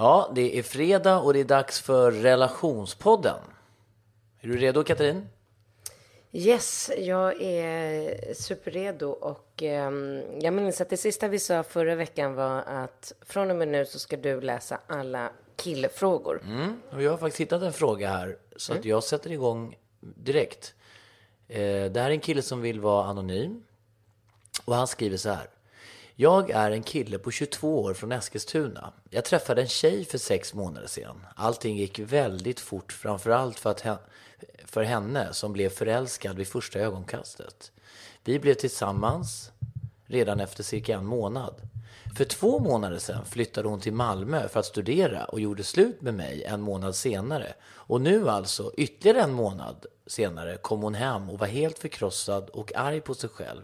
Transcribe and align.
Ja, 0.00 0.30
det 0.34 0.58
är 0.58 0.62
fredag 0.62 1.18
och 1.18 1.32
det 1.32 1.40
är 1.40 1.44
dags 1.44 1.80
för 1.80 2.12
relationspodden. 2.12 3.38
Är 4.40 4.48
du 4.48 4.56
redo 4.56 4.84
Katrin? 4.84 5.28
Yes, 6.32 6.90
jag 6.98 7.42
är 7.42 8.34
superredo 8.34 9.06
och 9.06 9.62
ehm, 9.62 10.22
jag 10.40 10.54
minns 10.54 10.80
att 10.80 10.90
det 10.90 10.96
sista 10.96 11.28
vi 11.28 11.38
sa 11.38 11.62
förra 11.62 11.94
veckan 11.94 12.34
var 12.34 12.62
att 12.62 13.12
från 13.20 13.50
och 13.50 13.56
med 13.56 13.68
nu 13.68 13.86
så 13.86 13.98
ska 13.98 14.16
du 14.16 14.40
läsa 14.40 14.80
alla 14.86 15.30
killfrågor. 15.56 16.42
Mm. 16.44 16.80
Och 16.92 17.02
jag 17.02 17.10
har 17.10 17.18
faktiskt 17.18 17.40
hittat 17.40 17.62
en 17.62 17.72
fråga 17.72 18.08
här 18.08 18.38
så 18.56 18.72
att 18.72 18.84
jag 18.84 19.04
sätter 19.04 19.32
igång 19.32 19.76
direkt. 20.00 20.74
Eh, 21.48 21.84
det 21.84 22.00
här 22.00 22.06
är 22.06 22.10
en 22.10 22.20
kille 22.20 22.42
som 22.42 22.60
vill 22.60 22.80
vara 22.80 23.06
anonym 23.06 23.62
och 24.64 24.74
han 24.74 24.86
skriver 24.86 25.16
så 25.16 25.30
här. 25.30 25.57
Jag 26.20 26.50
är 26.50 26.70
en 26.70 26.82
kille 26.82 27.18
på 27.18 27.30
22 27.30 27.82
år 27.82 27.94
från 27.94 28.12
Eskilstuna. 28.12 28.92
Jag 29.10 29.24
träffade 29.24 29.62
en 29.62 29.68
tjej 29.68 30.04
för 30.04 30.18
sex 30.18 30.54
månader 30.54 30.86
sedan. 30.86 31.26
Allting 31.36 31.76
gick 31.76 31.98
väldigt 31.98 32.60
fort, 32.60 32.92
framförallt 32.92 33.58
för, 33.58 33.70
att 33.70 33.84
he- 33.84 33.98
för 34.64 34.82
henne 34.82 35.32
som 35.32 35.52
blev 35.52 35.68
förälskad 35.68 36.36
vid 36.36 36.48
första 36.48 36.78
ögonkastet. 36.78 37.72
Vi 38.24 38.38
blev 38.38 38.54
tillsammans 38.54 39.50
redan 40.06 40.40
efter 40.40 40.62
cirka 40.62 40.96
en 40.96 41.06
månad. 41.06 41.54
För 42.16 42.24
två 42.24 42.58
månader 42.58 42.98
sedan 42.98 43.24
flyttade 43.24 43.68
hon 43.68 43.80
till 43.80 43.92
Malmö 43.92 44.48
för 44.48 44.60
att 44.60 44.66
studera 44.66 45.24
och 45.24 45.40
gjorde 45.40 45.64
slut 45.64 46.02
med 46.02 46.14
mig 46.14 46.44
en 46.44 46.60
månad 46.60 46.96
senare. 46.96 47.54
Och 47.70 48.00
nu 48.00 48.28
alltså, 48.28 48.72
ytterligare 48.76 49.22
en 49.22 49.32
månad 49.32 49.86
senare, 50.06 50.56
kom 50.56 50.82
hon 50.82 50.94
hem 50.94 51.30
och 51.30 51.38
var 51.38 51.46
helt 51.46 51.78
förkrossad 51.78 52.50
och 52.50 52.76
arg 52.76 53.00
på 53.00 53.14
sig 53.14 53.30
själv. 53.30 53.62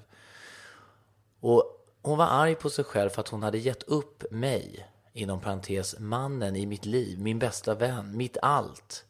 Och 1.40 1.80
hon 2.04 2.18
var 2.18 2.26
arg 2.26 2.54
på 2.54 2.70
sig 2.70 2.84
själv 2.84 3.10
för 3.10 3.20
att 3.20 3.28
hon 3.28 3.42
hade 3.42 3.58
gett 3.58 3.82
upp 3.82 4.24
mig, 4.30 4.88
inom 5.12 5.40
parentes 5.40 5.98
mannen 5.98 6.56
i 6.56 6.66
mitt 6.66 6.84
liv, 6.84 7.18
min 7.20 7.38
bästa 7.38 7.74
vän, 7.74 8.16
mitt 8.16 8.36
allt. 8.42 9.04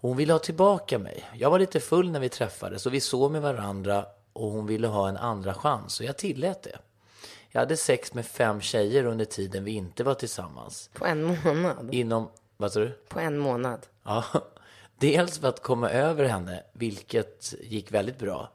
Hon 0.00 0.16
ville 0.16 0.32
ha 0.32 0.38
tillbaka 0.38 0.98
mig. 0.98 1.24
Jag 1.34 1.50
var 1.50 1.58
lite 1.58 1.80
full 1.80 2.10
när 2.10 2.20
vi 2.20 2.28
träffades 2.28 2.86
och 2.86 2.94
vi 2.94 3.00
såg 3.00 3.30
med 3.32 3.42
varandra 3.42 4.06
och 4.32 4.50
hon 4.50 4.66
ville 4.66 4.86
ha 4.86 5.08
en 5.08 5.16
andra 5.16 5.54
chans 5.54 6.00
och 6.00 6.06
jag 6.06 6.16
tillät 6.16 6.62
det. 6.62 6.78
Jag 7.48 7.60
hade 7.60 7.76
sex 7.76 8.14
med 8.14 8.26
fem 8.26 8.60
tjejer 8.60 9.04
under 9.04 9.24
tiden 9.24 9.64
vi 9.64 9.72
inte 9.72 10.04
var 10.04 10.14
tillsammans. 10.14 10.90
På 10.92 11.06
en 11.06 11.22
månad. 11.24 11.94
Inom, 11.94 12.28
vad 12.56 12.72
sa 12.72 12.80
du? 12.80 12.90
På 13.08 13.20
en 13.20 13.38
månad. 13.38 13.86
Ja, 14.04 14.24
dels 14.98 15.38
för 15.38 15.48
att 15.48 15.62
komma 15.62 15.90
över 15.90 16.24
henne, 16.24 16.62
vilket 16.72 17.54
gick 17.62 17.92
väldigt 17.92 18.18
bra. 18.18 18.50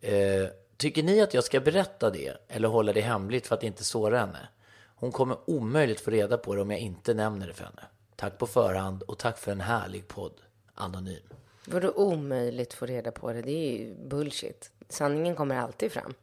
Eh, 0.00 0.48
tycker 0.84 1.02
ni 1.02 1.20
att 1.20 1.34
jag 1.34 1.44
ska 1.44 1.60
berätta 1.60 2.10
det 2.10 2.36
eller 2.48 2.68
hålla 2.68 2.92
det 2.92 3.00
hemligt 3.00 3.46
för 3.46 3.54
att 3.54 3.62
inte 3.62 3.84
såra 3.84 4.18
henne? 4.18 4.48
Hon 4.96 5.12
kommer 5.12 5.50
omöjligt 5.50 6.00
få 6.00 6.10
reda 6.10 6.38
på 6.38 6.54
det 6.54 6.62
om 6.62 6.70
jag 6.70 6.80
inte 6.80 7.14
nämner 7.14 7.46
det 7.46 7.52
för 7.54 7.64
henne. 7.64 7.82
Tack 8.16 8.38
på 8.38 8.46
förhand 8.46 9.02
och 9.02 9.18
tack 9.18 9.38
för 9.38 9.52
en 9.52 9.60
härlig 9.60 10.08
podd. 10.08 10.40
Anonym. 10.74 11.22
Vadå 11.66 11.90
omöjligt 11.92 12.74
få 12.74 12.86
reda 12.86 13.12
på 13.12 13.32
det? 13.32 13.42
Det 13.42 13.50
är 13.50 13.78
ju 13.78 13.94
bullshit. 13.94 14.70
Sanningen 14.88 15.36
kommer 15.36 15.56
alltid 15.56 15.92
fram. 15.92 16.14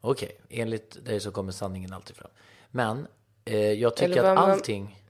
Okej, 0.00 0.40
enligt 0.48 1.04
dig 1.04 1.20
så 1.20 1.30
kommer 1.30 1.52
sanningen 1.52 1.92
alltid 1.92 2.16
fram. 2.16 2.30
Men 2.70 3.06
eh, 3.44 3.72
jag 3.72 3.96
tycker 3.96 4.18
att 4.24 4.38
man- 4.38 4.50
allting 4.50 5.04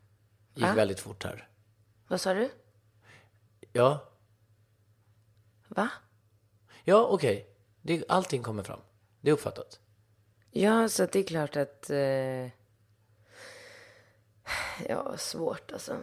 gick 0.54 0.64
Va? 0.64 0.72
väldigt 0.74 1.00
fort 1.00 1.24
här. 1.24 1.48
Vad 2.08 2.20
sa 2.20 2.34
du? 2.34 2.48
Ja, 3.72 4.08
Va? 5.68 5.88
ja 6.84 7.06
okej. 7.06 7.46
Det- 7.82 8.04
Allting 8.08 8.42
kommer 8.42 8.62
fram. 8.62 8.80
Det 9.20 9.30
är 9.30 9.34
uppfattat. 9.34 9.80
Ja, 10.50 10.88
så 10.88 11.06
det 11.06 11.18
är 11.18 11.22
klart 11.22 11.56
att... 11.56 11.90
Eh... 11.90 12.48
Ja, 14.88 15.16
svårt 15.16 15.72
alltså. 15.72 15.96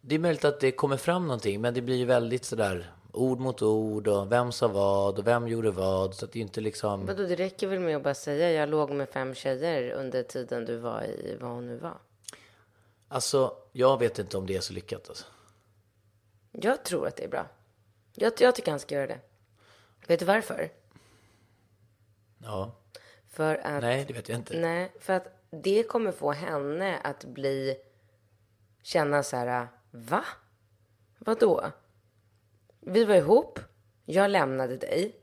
Det 0.00 0.14
är 0.14 0.18
möjligt 0.18 0.44
att 0.44 0.60
det 0.60 0.72
kommer 0.72 0.96
fram 0.96 1.22
någonting, 1.22 1.60
men 1.60 1.74
det 1.74 1.80
blir 1.80 1.96
ju 1.96 2.04
väldigt 2.04 2.44
sådär 2.44 2.92
ord 3.12 3.38
mot 3.38 3.62
ord 3.62 4.08
och 4.08 4.32
vem 4.32 4.52
sa 4.52 4.68
vad 4.68 5.18
och 5.18 5.26
vem 5.26 5.48
gjorde 5.48 5.70
vad. 5.70 6.14
Så 6.14 6.24
att 6.24 6.32
det 6.32 6.38
är 6.38 6.40
inte 6.40 6.60
liksom... 6.60 7.06
Vadå, 7.06 7.22
det 7.22 7.34
räcker 7.34 7.66
väl 7.66 7.80
med 7.80 7.96
att 7.96 8.02
bara 8.02 8.14
säga 8.14 8.52
jag 8.52 8.68
låg 8.68 8.90
med 8.90 9.08
fem 9.08 9.34
tjejer 9.34 9.90
under 9.90 10.22
tiden 10.22 10.64
du 10.64 10.76
var 10.76 11.02
i 11.02 11.36
vad 11.40 11.50
hon 11.50 11.66
nu 11.66 11.76
var. 11.76 11.98
Alltså, 13.08 13.56
jag 13.72 13.98
vet 13.98 14.18
inte 14.18 14.36
om 14.36 14.46
det 14.46 14.56
är 14.56 14.60
så 14.60 14.72
lyckat 14.72 15.08
alltså. 15.08 15.24
Jag 16.52 16.84
tror 16.84 17.06
att 17.06 17.16
det 17.16 17.24
är 17.24 17.28
bra. 17.28 17.46
Jag, 18.14 18.32
jag 18.38 18.54
tycker 18.54 18.70
han 18.70 18.80
ska 18.80 18.94
göra 18.94 19.06
det. 19.06 19.20
Vet 20.06 20.18
du 20.20 20.24
varför? 20.24 20.70
Ja. 22.42 22.76
För 23.30 23.54
att... 23.54 23.82
Nej, 23.82 24.04
det 24.08 24.14
vet 24.14 24.28
jag 24.28 24.38
inte. 24.38 24.60
Nej, 24.60 24.92
för 25.00 25.12
att 25.12 25.26
det 25.50 25.82
kommer 25.82 26.12
få 26.12 26.32
henne 26.32 26.98
att 26.98 27.24
bli... 27.24 27.76
Känna 28.82 29.22
så 29.22 29.36
här, 29.36 29.68
va? 29.90 30.24
Vadå? 31.18 31.64
Vi 32.80 33.04
var 33.04 33.14
ihop, 33.14 33.60
jag 34.04 34.30
lämnade 34.30 34.76
dig. 34.76 35.16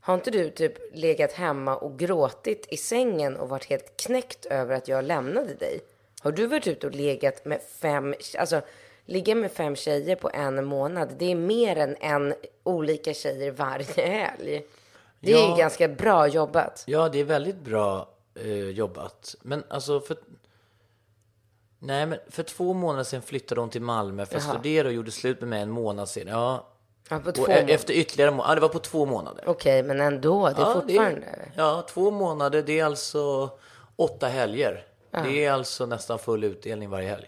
Har 0.00 0.14
inte 0.14 0.30
du 0.30 0.50
typ 0.50 0.72
legat 0.92 1.32
hemma 1.32 1.76
och 1.76 1.98
gråtit 1.98 2.66
i 2.70 2.76
sängen 2.76 3.36
och 3.36 3.48
varit 3.48 3.64
helt 3.64 3.96
knäckt 3.96 4.46
över 4.46 4.74
att 4.74 4.88
jag 4.88 5.04
lämnade 5.04 5.54
dig? 5.54 5.80
Har 6.20 6.32
du 6.32 6.46
varit 6.46 6.66
ute 6.66 6.86
och 6.86 6.94
legat 6.94 7.44
med 7.44 7.62
fem, 7.62 8.14
alltså 8.38 8.60
ligga 9.04 9.34
med 9.34 9.52
fem 9.52 9.76
tjejer 9.76 10.16
på 10.16 10.30
en 10.34 10.64
månad, 10.64 11.14
det 11.18 11.30
är 11.30 11.34
mer 11.34 11.76
än 11.76 11.96
en 12.00 12.34
olika 12.62 13.14
tjejer 13.14 13.50
varje 13.50 14.06
helg. 14.06 14.62
Det 15.20 15.32
är 15.32 15.48
Ja. 15.48 15.56
ganska 15.56 15.88
bra 15.88 16.26
jobbat. 16.28 16.84
Ja, 16.86 17.08
det 17.08 17.18
är 17.20 17.24
väldigt 17.24 17.56
bra 17.60 18.08
eh, 18.34 18.48
jobbat. 18.70 19.34
Men 19.42 19.64
alltså, 19.70 20.00
för... 20.00 20.16
Nej, 21.78 22.06
men 22.06 22.18
för 22.28 22.42
två 22.42 22.72
månader 22.72 23.04
sedan 23.04 23.22
flyttade 23.22 23.60
hon 23.60 23.70
till 23.70 23.82
Malmö 23.82 24.26
för 24.26 24.36
att 24.36 24.44
Jaha. 24.44 24.52
studera 24.58 24.88
och 24.88 24.94
gjorde 24.94 25.10
slut 25.10 25.40
med 25.40 25.48
mig 25.48 25.62
en 25.62 25.70
månad 25.70 26.08
sedan. 26.08 26.28
Ja. 26.28 26.66
Ja, 27.10 27.18
på 27.18 27.32
två 27.32 27.42
Och 27.42 27.48
e- 27.48 27.52
månader. 27.54 27.74
efter 27.74 27.94
ytterligare 27.94 28.30
må- 28.30 28.44
Ja, 28.48 28.54
det 28.54 28.60
var 28.60 28.68
på 28.68 28.78
två 28.78 29.06
månader. 29.06 29.44
Okej, 29.46 29.82
men 29.82 30.00
ändå, 30.00 30.48
det 30.48 30.54
är 30.54 30.60
ja, 30.60 30.72
fortfarande. 30.80 31.20
Det 31.20 31.50
ja, 31.56 31.86
två 31.88 32.10
månader, 32.10 32.62
det 32.62 32.80
är 32.80 32.84
alltså 32.84 33.50
åtta 33.96 34.28
helger. 34.28 34.86
Det 35.10 35.44
är 35.44 35.52
alltså 35.52 35.86
nästan 35.86 36.18
full 36.18 36.44
utdelning 36.44 36.90
varje 36.90 37.08
helg. 37.08 37.26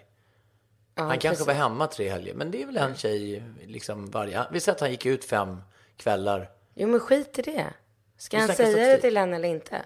han 0.95 1.09
kanske 1.11 1.29
precis. 1.29 1.47
var 1.47 1.55
hemma 1.55 1.87
tre 1.87 2.09
helger, 2.09 2.35
men 2.35 2.51
det 2.51 2.63
är 2.63 2.67
väl 2.67 2.77
en 2.77 2.95
tjej 2.95 3.43
liksom 3.67 4.11
varje... 4.11 4.45
Vi 4.53 4.61
säger 4.61 4.75
att 4.77 4.81
han 4.81 4.91
gick 4.91 5.07
ut 5.07 5.25
fem 5.25 5.63
kvällar. 5.97 6.51
Jo, 6.75 6.89
men 6.89 7.01
skit 7.01 7.39
i 7.39 7.43
det. 7.43 7.67
Ska 8.21 8.39
han 8.39 8.49
säga 8.49 8.69
det 8.69 8.73
statistik. 8.73 9.01
till 9.01 9.17
henne 9.17 9.37
eller 9.37 9.49
inte? 9.49 9.85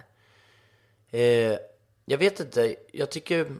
Eh, 1.10 1.58
jag 2.04 2.18
vet 2.18 2.40
inte, 2.40 2.76
jag 2.92 3.10
tycker 3.10 3.56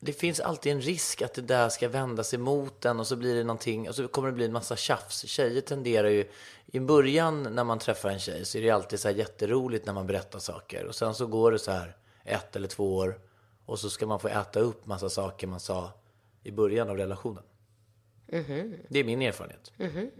det 0.00 0.12
finns 0.12 0.40
alltid 0.40 0.72
en 0.72 0.80
risk 0.80 1.22
att 1.22 1.34
det 1.34 1.42
där 1.42 1.68
ska 1.68 1.88
vända 1.88 2.24
sig 2.24 2.38
mot 2.38 2.84
en 2.84 3.00
och 3.00 3.06
så 3.06 3.16
blir 3.16 3.34
det 3.34 3.44
någonting 3.44 3.88
och 3.88 3.94
så 3.94 4.08
kommer 4.08 4.28
det 4.28 4.34
bli 4.34 4.44
en 4.44 4.52
massa 4.52 4.76
tjafs. 4.76 5.26
Tjejer 5.26 5.60
tenderar 5.60 6.08
ju, 6.08 6.28
i 6.66 6.80
början 6.80 7.42
när 7.42 7.64
man 7.64 7.78
träffar 7.78 8.08
en 8.08 8.18
tjej 8.18 8.44
så 8.44 8.58
är 8.58 8.62
det 8.62 8.70
alltid 8.70 9.00
så 9.00 9.08
här 9.08 9.14
jätteroligt 9.14 9.86
när 9.86 9.92
man 9.92 10.06
berättar 10.06 10.38
saker 10.38 10.86
och 10.86 10.94
sen 10.94 11.14
så 11.14 11.26
går 11.26 11.52
det 11.52 11.58
så 11.58 11.70
här 11.70 11.96
ett 12.24 12.56
eller 12.56 12.68
två 12.68 12.96
år 12.96 13.20
och 13.66 13.78
så 13.78 13.90
ska 13.90 14.06
man 14.06 14.20
få 14.20 14.28
äta 14.28 14.60
upp 14.60 14.86
massa 14.86 15.08
saker 15.08 15.46
man 15.46 15.60
sa 15.60 15.92
i 16.42 16.50
början 16.50 16.90
av 16.90 16.96
relationen. 16.96 17.42
Det 18.88 18.98
är 18.98 19.04
min 19.04 19.22
erfarenhet. 19.22 19.72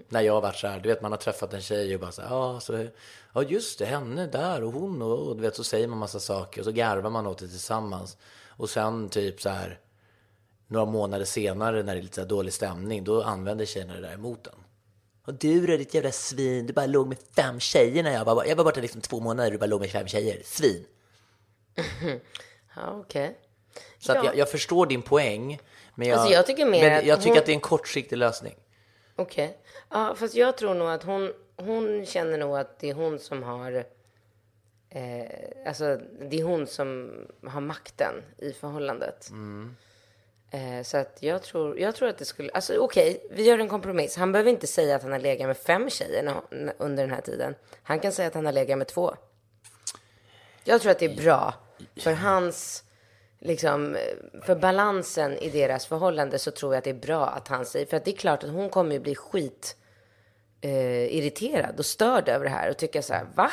När 0.09 0.21
jag 0.21 0.33
har 0.33 0.41
varit 0.41 0.57
så 0.57 0.67
här, 0.67 0.81
du 0.81 0.89
vet 0.89 1.03
man 1.03 1.13
har 1.13 1.19
träffat 1.19 1.55
en 1.55 1.61
tjej 1.61 1.95
och 1.95 2.01
bara 2.01 2.13
så 2.13 2.23
här, 2.23 2.29
ja, 2.29 2.61
så, 2.61 2.87
ja 3.35 3.43
just 3.43 3.79
det, 3.79 3.87
henne 3.87 4.27
där 4.27 4.65
och 4.65 4.73
hon 4.73 5.03
och, 5.03 5.19
och 5.29 5.37
du 5.37 5.43
vet 5.43 5.57
så 5.57 5.65
säger 5.65 5.87
man 5.89 5.99
massa 5.99 6.21
saker 6.21 6.61
och 6.61 6.65
så 6.65 6.73
garvar 6.73 7.11
man 7.11 7.27
åt 7.27 7.39
det 7.39 7.49
tillsammans. 7.49 8.17
Och 8.47 8.71
sen 8.71 9.09
typ 9.09 9.41
så 9.41 9.49
här, 9.49 9.81
några 10.67 10.87
månader 10.87 11.25
senare 11.25 11.83
när 11.83 11.95
det 11.95 12.01
är 12.01 12.03
lite 12.03 12.15
så 12.15 12.21
här 12.21 12.29
dålig 12.29 12.53
stämning, 12.53 13.05
då 13.05 13.23
använder 13.23 13.65
tjejerna 13.65 13.95
det 13.95 14.01
där 14.01 14.15
emot 14.15 14.47
en. 14.47 14.53
Och 15.27 15.35
du 15.35 15.67
då 15.67 15.77
ditt 15.77 15.95
jävla 15.95 16.13
svin, 16.13 16.67
du 16.67 16.73
bara 16.73 16.87
låg 16.87 17.09
med 17.09 17.19
fem 17.37 17.61
tjejer 17.61 18.03
när 18.03 18.13
jag 18.13 18.25
var, 18.25 18.45
jag 18.45 18.57
var 18.57 18.65
borta 18.65 18.81
liksom 18.81 19.01
två 19.01 19.21
månader, 19.21 19.51
du 19.51 19.59
bara 19.59 19.67
låg 19.67 19.81
med 19.81 19.91
fem 19.91 20.07
tjejer, 20.07 20.43
svin. 20.45 20.85
Ja, 22.77 22.91
okej. 23.01 23.39
Så 23.99 24.13
att 24.13 24.19
Ja. 24.19 24.25
jag, 24.25 24.37
jag 24.37 24.51
förstår 24.51 24.87
din 24.87 25.03
poäng. 25.03 25.59
Men 25.99 26.09
jag, 26.09 26.19
Alltså, 26.19 26.33
jag 26.35 26.47
tycker 26.47 26.67
mer 26.67 26.89
men 26.91 26.99
att 26.99 27.05
jag 27.05 27.19
tycker 27.19 27.31
hon- 27.31 27.39
att 27.39 27.47
det 27.47 27.53
är 27.53 27.55
en 27.55 27.61
kortsiktig 27.61 28.17
lösning. 28.17 28.57
Okej. 29.17 29.59
Ja, 29.91 30.15
fast 30.15 30.35
jag 30.35 30.57
tror 30.57 30.75
nog 30.75 30.89
att 30.89 31.03
hon, 31.03 31.33
hon 31.57 32.07
känner 32.07 32.39
nog 32.39 32.57
att 32.59 32.79
det 32.79 32.91
är 32.91 32.95
hon 32.95 33.19
som 33.19 33.43
har... 33.43 33.85
Eh, 34.91 35.67
alltså, 35.67 36.01
det 36.31 36.41
är 36.41 36.45
hon 36.45 36.67
som 36.67 37.13
har 37.47 37.61
makten 37.61 38.15
i 38.39 38.53
förhållandet. 38.53 39.31
Eh, 40.51 40.83
så 40.85 40.97
att 40.97 41.17
jag 41.23 41.43
tror, 41.43 41.79
jag 41.79 41.95
tror 41.95 42.09
att 42.09 42.19
det 42.19 42.25
skulle... 42.25 42.51
Alltså 42.53 42.77
okej, 42.77 43.27
vi 43.31 43.43
gör 43.45 43.59
en 43.59 43.69
kompromiss. 43.69 44.17
Han 44.17 44.33
behöver 44.33 44.51
inte 44.51 44.67
säga 44.67 44.97
att 44.97 45.03
han 45.03 45.13
har 45.13 45.19
legat 45.19 45.47
med 45.47 45.57
fem 45.57 45.91
tjejer 45.91 46.35
under 46.79 47.03
den 47.03 47.15
här 47.15 47.21
tiden. 47.21 47.55
Han 47.83 48.01
kan 48.01 48.13
säga 48.13 48.29
att 48.29 48.35
han 48.35 48.45
har 48.47 48.53
legat 48.53 48.79
med 48.79 48.87
två. 48.89 49.15
Jag 50.65 50.81
tror 50.81 50.93
att 50.93 50.99
det 50.99 51.07
är 51.07 51.17
bra 51.23 51.55
för 51.97 52.13
hans, 52.13 52.85
liksom, 53.41 53.97
för 54.43 54.55
balansen 54.55 55.39
i 55.39 55.51
deras 55.51 55.87
förhållande 55.87 56.39
så 56.39 56.51
tror 56.51 56.75
jag 56.75 56.79
att 56.79 56.85
det 56.85 56.91
är 56.91 56.95
bra 56.95 57.27
att 57.27 57.49
han 57.49 57.67
säger, 57.67 57.87
för 57.87 57.97
att 57.97 58.05
det 58.05 58.11
är 58.11 58.17
klart 58.17 58.45
att 58.45 58.51
hon 58.51 58.71
kommer 58.71 58.93
ju 58.93 59.01
bli 59.01 59.15
skit 59.15 59.77
eh, 60.61 61.17
irriterad 61.17 61.79
och 61.79 61.87
störd 61.87 62.29
över 62.29 62.45
det 62.45 62.51
här 62.51 62.71
och 62.71 62.77
tycka 62.77 63.03
så 63.03 63.15
här, 63.15 63.27
va? 63.35 63.51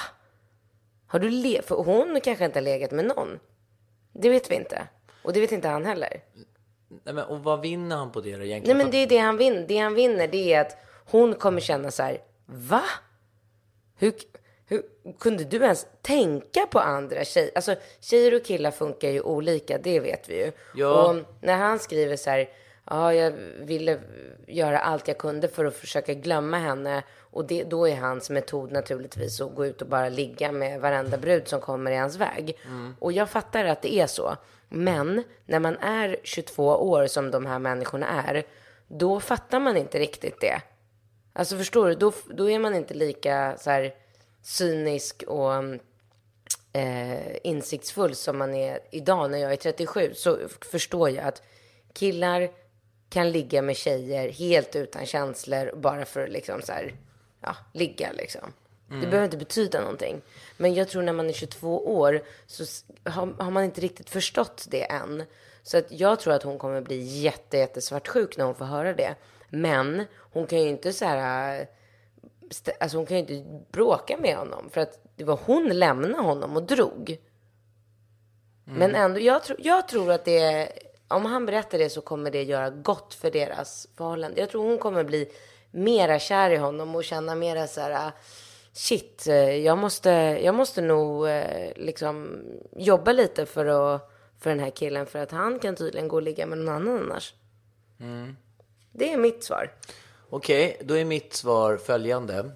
Har 1.08 1.20
du 1.20 1.30
le 1.30 1.62
För 1.62 1.76
hon 1.76 2.22
kanske 2.24 2.46
inte 2.46 2.60
har 2.60 2.64
legat 2.64 2.92
med 2.92 3.06
någon. 3.06 3.40
Det 4.14 4.30
vet 4.30 4.52
vi 4.52 4.56
inte. 4.56 4.88
Och 5.24 5.34
det 5.34 5.42
vet 5.42 5.52
inte 5.52 5.68
han 5.68 5.86
heller. 5.86 6.24
Nej, 7.04 7.14
men, 7.14 7.24
och 7.24 7.44
vad 7.44 7.62
vinner 7.62 7.96
han 7.96 8.12
på 8.12 8.22
det 8.22 8.38
då 8.38 8.44
egentligen? 8.44 8.78
Nej 8.78 8.86
men 8.86 8.92
det 8.92 8.98
är 8.98 9.08
det 9.08 9.18
han 9.18 9.38
vinner. 9.38 9.66
Det 9.68 9.78
han 9.78 9.94
vinner 9.94 10.28
det 10.28 10.54
är 10.54 10.62
att 10.62 10.78
hon 11.06 11.34
kommer 11.34 11.62
känna 11.62 11.92
så 11.92 12.04
här, 12.04 12.18
va? 12.46 12.84
Hur, 13.98 14.14
hur 14.68 14.84
kunde 15.20 15.44
du 15.44 15.58
ens 15.58 15.88
tänka 16.02 16.66
på 16.66 16.80
andra 16.80 17.24
tjejer? 17.24 17.52
Alltså 17.56 17.76
tjejer 18.00 18.36
och 18.36 18.46
killar 18.46 18.72
funkar 18.72 19.10
ju 19.10 19.22
olika, 19.22 19.78
det 19.78 20.00
vet 20.00 20.30
vi 20.30 20.46
ju. 20.46 20.52
Ja. 20.76 21.10
Och 21.10 21.16
när 21.42 21.58
han 21.58 21.80
skriver 21.80 22.16
så 22.16 22.30
här, 22.30 22.50
ja 22.86 23.14
jag 23.14 23.32
ville 23.60 24.00
göra 24.48 24.80
allt 24.80 25.08
jag 25.08 25.18
kunde 25.18 25.48
för 25.48 25.66
att 25.66 25.76
försöka 25.76 26.14
glömma 26.14 26.58
henne. 26.58 27.04
Och 27.20 27.46
det, 27.46 27.64
då 27.64 27.88
är 27.88 27.96
hans 27.96 28.30
metod 28.30 28.72
naturligtvis 28.72 29.42
att 29.42 29.56
gå 29.56 29.66
ut 29.66 29.82
och 29.82 29.88
bara 29.88 30.10
ligga 30.10 30.52
med 30.52 30.82
varenda 30.82 31.18
brud 31.18 31.48
som 31.48 31.62
kommer 31.62 31.92
i 31.92 31.96
hans 31.96 32.16
väg. 32.16 32.58
Och 33.00 33.12
jag 33.12 33.30
fattar 33.30 33.66
att 33.66 33.82
det 33.82 33.94
är 33.94 34.08
så. 34.08 34.36
Men 34.70 35.24
när 35.46 35.60
man 35.60 35.78
är 35.78 36.18
22 36.24 36.68
år 36.68 37.08
som 37.08 37.32
de 37.32 37.46
här 37.46 37.60
människorna 37.60 38.24
är, 38.28 38.44
då 38.88 39.20
fattar 39.20 39.60
man 39.60 39.78
inte 39.78 40.00
riktigt 40.00 40.42
det. 40.42 40.62
Alltså 41.34 41.58
förstår 41.58 41.88
du, 41.88 41.96
då, 41.96 42.14
då 42.30 42.50
är 42.50 42.60
man 42.60 42.76
inte 42.76 42.94
lika 42.94 43.56
så 43.58 43.70
här 43.70 43.94
cynisk 44.46 45.24
och 45.28 45.54
eh, 46.74 47.36
insiktsfull 47.44 48.16
som 48.16 48.38
man 48.38 48.54
är 48.54 48.80
idag 48.92 49.32
när 49.32 49.38
jag 49.38 49.52
är 49.52 49.56
37. 49.56 50.12
Så 50.16 50.38
förstår 50.72 51.10
jag 51.10 51.26
att 51.26 51.42
killar 51.94 52.50
kan 53.10 53.32
ligga 53.32 53.62
med 53.62 53.78
tjejer 53.78 54.30
helt 54.30 54.76
utan 54.76 55.06
känslor 55.06 55.72
bara 55.76 56.06
för 56.06 56.24
att 56.24 56.30
liksom 56.30 56.62
så 56.62 56.72
här, 56.72 56.96
ja, 57.42 57.56
ligga 57.74 58.12
liksom. 58.12 58.54
Det 58.88 59.08
behöver 59.08 59.26
inte 59.26 59.38
betyda 59.38 59.82
någonting. 59.82 60.22
Men 60.58 60.74
jag 60.74 60.90
tror 60.90 61.02
när 61.02 61.14
man 61.14 61.30
är 61.30 61.34
22 61.34 61.98
år 61.98 62.24
så 62.46 62.64
har, 63.04 63.44
har 63.44 63.52
man 63.52 63.64
inte 63.64 63.82
riktigt 63.82 64.10
förstått 64.10 64.68
det 64.70 64.92
än. 64.92 65.24
Så 65.64 65.78
att 65.78 65.92
jag 65.92 66.20
tror 66.20 66.34
att 66.34 66.44
hon 66.44 66.58
kommer 66.58 66.82
bli 66.82 67.02
jätte, 67.02 67.58
jätte 67.58 67.82
svartsjuk 67.82 68.38
när 68.38 68.46
hon 68.46 68.56
får 68.56 68.66
höra 68.66 68.94
det. 68.94 69.16
Men 69.50 70.06
hon 70.18 70.48
kan 70.48 70.62
ju 70.62 70.70
inte 70.70 70.94
så 70.94 71.06
här... 71.06 71.68
Alltså 72.80 72.98
hon 72.98 73.06
kan 73.06 73.18
ju 73.18 73.24
inte 73.24 73.66
bråka 73.72 74.18
med 74.18 74.38
honom. 74.38 74.70
För 74.70 74.82
att 74.82 75.00
det 75.16 75.24
var 75.24 75.40
hon 75.46 75.70
lämnade 75.70 76.24
honom 76.24 76.56
och 76.56 76.64
drog. 76.64 77.18
Men 78.66 78.96
ändå, 78.96 79.20
jag, 79.20 79.44
tror 79.44 79.60
jag 79.62 79.88
tror 79.88 80.12
att 80.12 80.26
det... 80.26 80.72
Om 81.08 81.26
han 81.26 81.46
berättar 81.46 81.78
det 81.78 81.90
så 81.90 82.02
kommer 82.02 82.32
det 82.32 82.44
göra 82.44 82.70
gott 82.70 83.14
för 83.14 83.32
deras 83.32 83.88
förhållande. 83.98 84.40
Jag 84.40 84.50
tror 84.50 84.64
hon 84.64 84.78
kommer 84.78 85.04
bli 85.04 85.32
mera 85.72 86.20
kär 86.20 86.50
i 86.50 86.56
honom 86.56 86.96
och 86.96 87.04
känna 87.04 87.36
mera 87.36 87.68
så 87.68 87.82
här... 87.82 87.92
äh, 87.92 88.14
Shit, 88.74 89.28
eh, 89.28 89.36
jag 89.36 89.78
måste, 89.78 90.10
jag 90.44 90.56
måste 90.56 90.82
nog 90.82 91.28
eh, 91.28 91.72
liksom 91.76 92.44
jobba 92.76 93.12
lite 93.12 93.46
för, 93.46 93.66
att, 93.66 94.12
för 94.40 94.50
den 94.50 94.60
här 94.60 94.70
killen. 94.70 95.06
För 95.06 95.20
att 95.20 95.32
han 95.32 95.60
kan 95.60 95.76
tydligen 95.76 96.08
gå 96.08 96.16
och 96.16 96.22
ligga 96.22 96.46
med 96.46 96.58
någon 96.58 96.76
annan 96.76 97.02
annars. 97.02 97.34
Det 98.92 99.14
är 99.14 99.18
mitt 99.18 99.44
svar. 99.44 99.72
Okej, 100.30 100.82
då 100.84 100.98
är 100.98 101.06
mitt 101.06 101.34
svar 101.34 101.78
följande. 101.78 102.52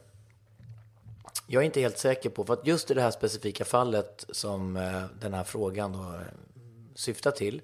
Jag 1.47 1.61
är 1.61 1.65
inte 1.65 1.81
helt 1.81 1.97
säker 1.97 2.29
på, 2.29 2.45
för 2.45 2.53
att 2.53 2.67
just 2.67 2.91
i 2.91 2.93
det 2.93 3.01
här 3.01 3.11
specifika 3.11 3.65
fallet 3.65 4.25
som 4.29 4.77
eh, 4.77 5.03
den 5.21 5.33
här 5.33 5.43
frågan 5.43 5.93
då 5.93 5.99
eh, 5.99 6.21
syftar 6.95 7.31
till, 7.31 7.61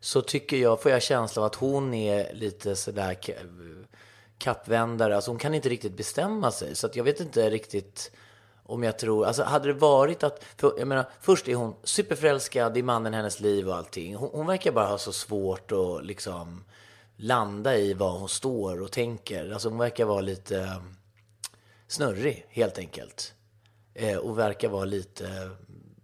så 0.00 0.22
tycker 0.22 0.56
jag, 0.56 0.82
får 0.82 0.92
jag 0.92 1.02
känslan 1.02 1.42
av 1.42 1.46
att 1.46 1.54
hon 1.54 1.94
är 1.94 2.34
lite 2.34 2.76
sådär 2.76 3.16
kappvändare. 4.38 5.16
Alltså 5.16 5.30
hon 5.30 5.38
kan 5.38 5.54
inte 5.54 5.68
riktigt 5.68 5.96
bestämma 5.96 6.50
sig. 6.50 6.76
Så 6.76 6.86
att 6.86 6.96
jag 6.96 7.04
vet 7.04 7.20
inte 7.20 7.50
riktigt 7.50 8.10
om 8.62 8.82
jag 8.82 8.98
tror, 8.98 9.26
alltså 9.26 9.42
hade 9.42 9.68
det 9.68 9.78
varit 9.78 10.22
att, 10.22 10.44
för 10.56 10.74
jag 10.78 10.88
menar, 10.88 11.04
först 11.20 11.48
är 11.48 11.54
hon 11.54 11.76
superförälskad 11.84 12.76
i 12.76 12.82
mannen 12.82 13.14
hennes 13.14 13.40
liv 13.40 13.68
och 13.68 13.76
allting. 13.76 14.14
Hon, 14.14 14.30
hon 14.32 14.46
verkar 14.46 14.72
bara 14.72 14.86
ha 14.86 14.98
så 14.98 15.12
svårt 15.12 15.72
att 15.72 16.04
liksom 16.04 16.64
landa 17.16 17.76
i 17.76 17.94
vad 17.94 18.12
hon 18.20 18.28
står 18.28 18.80
och 18.82 18.92
tänker. 18.92 19.50
Alltså 19.52 19.68
hon 19.68 19.78
verkar 19.78 20.04
vara 20.04 20.20
lite 20.20 20.58
eh, 20.58 20.82
snurrig 21.86 22.46
helt 22.48 22.78
enkelt. 22.78 23.34
Eh, 23.94 24.16
och 24.16 24.38
verkar 24.38 24.68
vara 24.68 24.84
lite, 24.84 25.50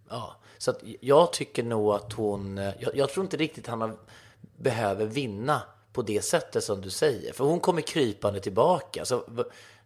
ja. 0.09 0.35
Så 0.57 0.71
att 0.71 0.79
jag 0.99 1.33
tycker 1.33 1.63
nog 1.63 1.93
att 1.93 2.13
hon, 2.13 2.57
eh, 2.57 2.73
jag, 2.79 2.95
jag 2.95 3.09
tror 3.09 3.23
inte 3.25 3.37
riktigt 3.37 3.67
han 3.67 3.81
har, 3.81 3.95
behöver 4.57 5.05
vinna 5.05 5.61
på 5.93 6.01
det 6.01 6.21
sättet 6.21 6.63
som 6.63 6.81
du 6.81 6.89
säger. 6.89 7.33
För 7.33 7.43
hon 7.45 7.59
kommer 7.59 7.81
krypande 7.81 8.39
tillbaka. 8.39 9.05
Så, 9.05 9.23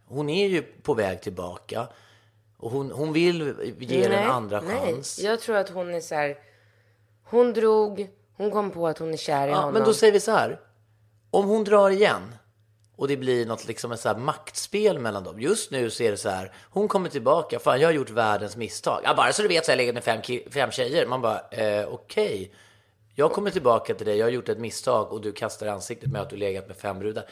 hon 0.06 0.30
är 0.30 0.48
ju 0.48 0.62
på 0.64 0.94
väg 0.94 1.22
tillbaka. 1.22 1.88
Och 2.58 2.72
hon, 2.72 2.92
hon 2.92 3.14
vill 3.14 3.54
ge 3.80 4.04
den 4.08 4.12
en 4.24 4.30
andra 4.32 4.62
chans. 4.62 5.18
Nej, 5.18 5.28
jag 5.28 5.40
tror 5.42 5.56
att 5.56 5.70
hon 5.70 5.94
är 5.94 6.02
så 6.02 6.16
här. 6.16 6.38
Hon 7.24 7.54
drog, 7.54 8.10
hon 8.38 8.52
kom 8.52 8.72
på 8.72 8.88
att 8.88 8.98
hon 8.98 9.14
är 9.14 9.18
kär 9.18 9.48
i 9.48 9.52
Ja, 9.52 9.56
honom. 9.58 9.74
men 9.74 9.84
då 9.84 9.94
säger 9.94 10.14
vi 10.14 10.20
så 10.20 10.32
här. 10.32 10.60
Om 11.32 11.46
hon 11.46 11.64
drar 11.64 11.90
igen 11.90 12.36
och 12.96 13.08
det 13.08 13.18
blir 13.18 13.46
något 13.46 13.68
liksom 13.68 13.92
ett 13.92 14.00
så 14.00 14.14
maktspel 14.14 15.00
mellan 15.00 15.24
dem. 15.24 15.40
Just 15.40 15.72
nu 15.72 15.90
så 15.90 16.04
är 16.04 16.12
det 16.12 16.18
så 16.18 16.30
här. 16.30 16.52
Hon 16.70 16.88
kommer 16.88 17.10
tillbaka. 17.10 17.60
Fan, 17.60 17.80
jag 17.82 17.88
har 17.88 17.94
gjort 17.94 18.10
världens 18.10 18.58
misstag. 18.58 19.02
Ja, 19.04 19.14
bara 19.16 19.34
så 19.34 19.42
du 19.42 19.48
vet 19.48 19.66
så 19.66 19.72
har 19.72 19.74
jag 19.74 19.78
legat 19.78 19.94
med 19.94 20.04
fem, 20.04 20.22
fem 20.52 20.72
tjejer. 20.72 21.08
Man 21.08 21.22
bara, 21.22 21.40
eh, 21.52 21.88
okej. 21.88 22.52
Jag 23.16 23.32
kommer 23.32 23.52
tillbaka 23.52 23.94
till 23.94 24.06
dig. 24.06 24.18
Jag 24.18 24.26
har 24.26 24.32
gjort 24.32 24.50
ett 24.50 24.60
misstag 24.60 25.12
och 25.12 25.22
du 25.22 25.32
kastar 25.32 25.68
ansiktet 25.68 26.12
med 26.12 26.22
att 26.22 26.30
du 26.30 26.36
legat 26.36 26.68
med 26.68 26.78
fem 26.78 27.00
brudar. 27.00 27.26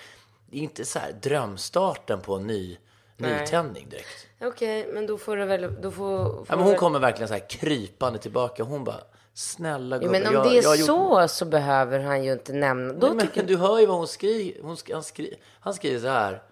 Det 0.50 0.58
är 0.58 0.62
inte 0.62 0.86
så 0.86 1.00
här 1.00 1.12
drömstarten 1.12 2.22
på 2.22 2.36
en 2.36 2.48
ny 2.48 2.78
nytändning 3.18 3.90
direkt. 3.90 4.28
Okej, 4.42 4.90
men 4.94 5.08
då 5.08 5.18
får 5.18 5.38
du 5.38 5.46
väl, 5.46 5.82
då 5.82 5.92
får... 5.92 6.18
får 6.26 6.46
Ja, 6.50 6.56
men 6.56 6.60
hon 6.60 6.68
väl... 6.68 6.80
kommer 6.80 7.00
verkligen 7.00 7.28
så 7.28 7.34
här 7.34 7.50
krypande 7.50 8.20
tillbaka. 8.20 8.64
Hon 8.64 8.84
bara, 8.84 9.02
snälla 9.36 9.98
gubben. 9.98 10.12
men 10.22 10.28
om 10.28 10.34
jag, 10.34 10.44
det 10.46 10.58
är 10.58 10.64
jag 10.64 10.78
gjort 10.78 10.86
så 10.86 11.28
så 11.28 11.46
behöver 11.46 12.00
han 12.00 12.24
ju 12.24 12.32
inte 12.34 12.54
nämna. 12.54 12.94
Då 12.94 13.08
Nej, 13.08 13.30
men 13.36 13.46
du 13.46 13.58
hör 13.58 13.80
ju 13.80 13.86
vad 13.86 13.98
hon 13.98 14.08
skriver. 14.08 14.62
Hon, 14.64 14.76
sk- 14.76 14.94
han, 14.94 15.04
skri, 15.04 15.36
han 15.60 15.74
skriver 15.74 16.00
så 16.00 16.08
här. 16.08 16.44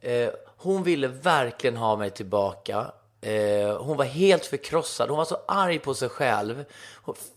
Eh, 0.00 0.28
hon 0.56 0.82
ville 0.82 1.08
verkligen 1.08 1.76
ha 1.76 1.96
mig 1.96 2.10
tillbaka. 2.10 2.92
Eh, 3.20 3.76
hon 3.82 3.96
var 3.96 4.04
helt 4.04 4.46
förkrossad. 4.46 5.08
Hon 5.08 5.18
var 5.18 5.24
så 5.24 5.36
arg 5.48 5.78
på 5.78 5.94
sig 5.94 6.08
själv. 6.08 6.64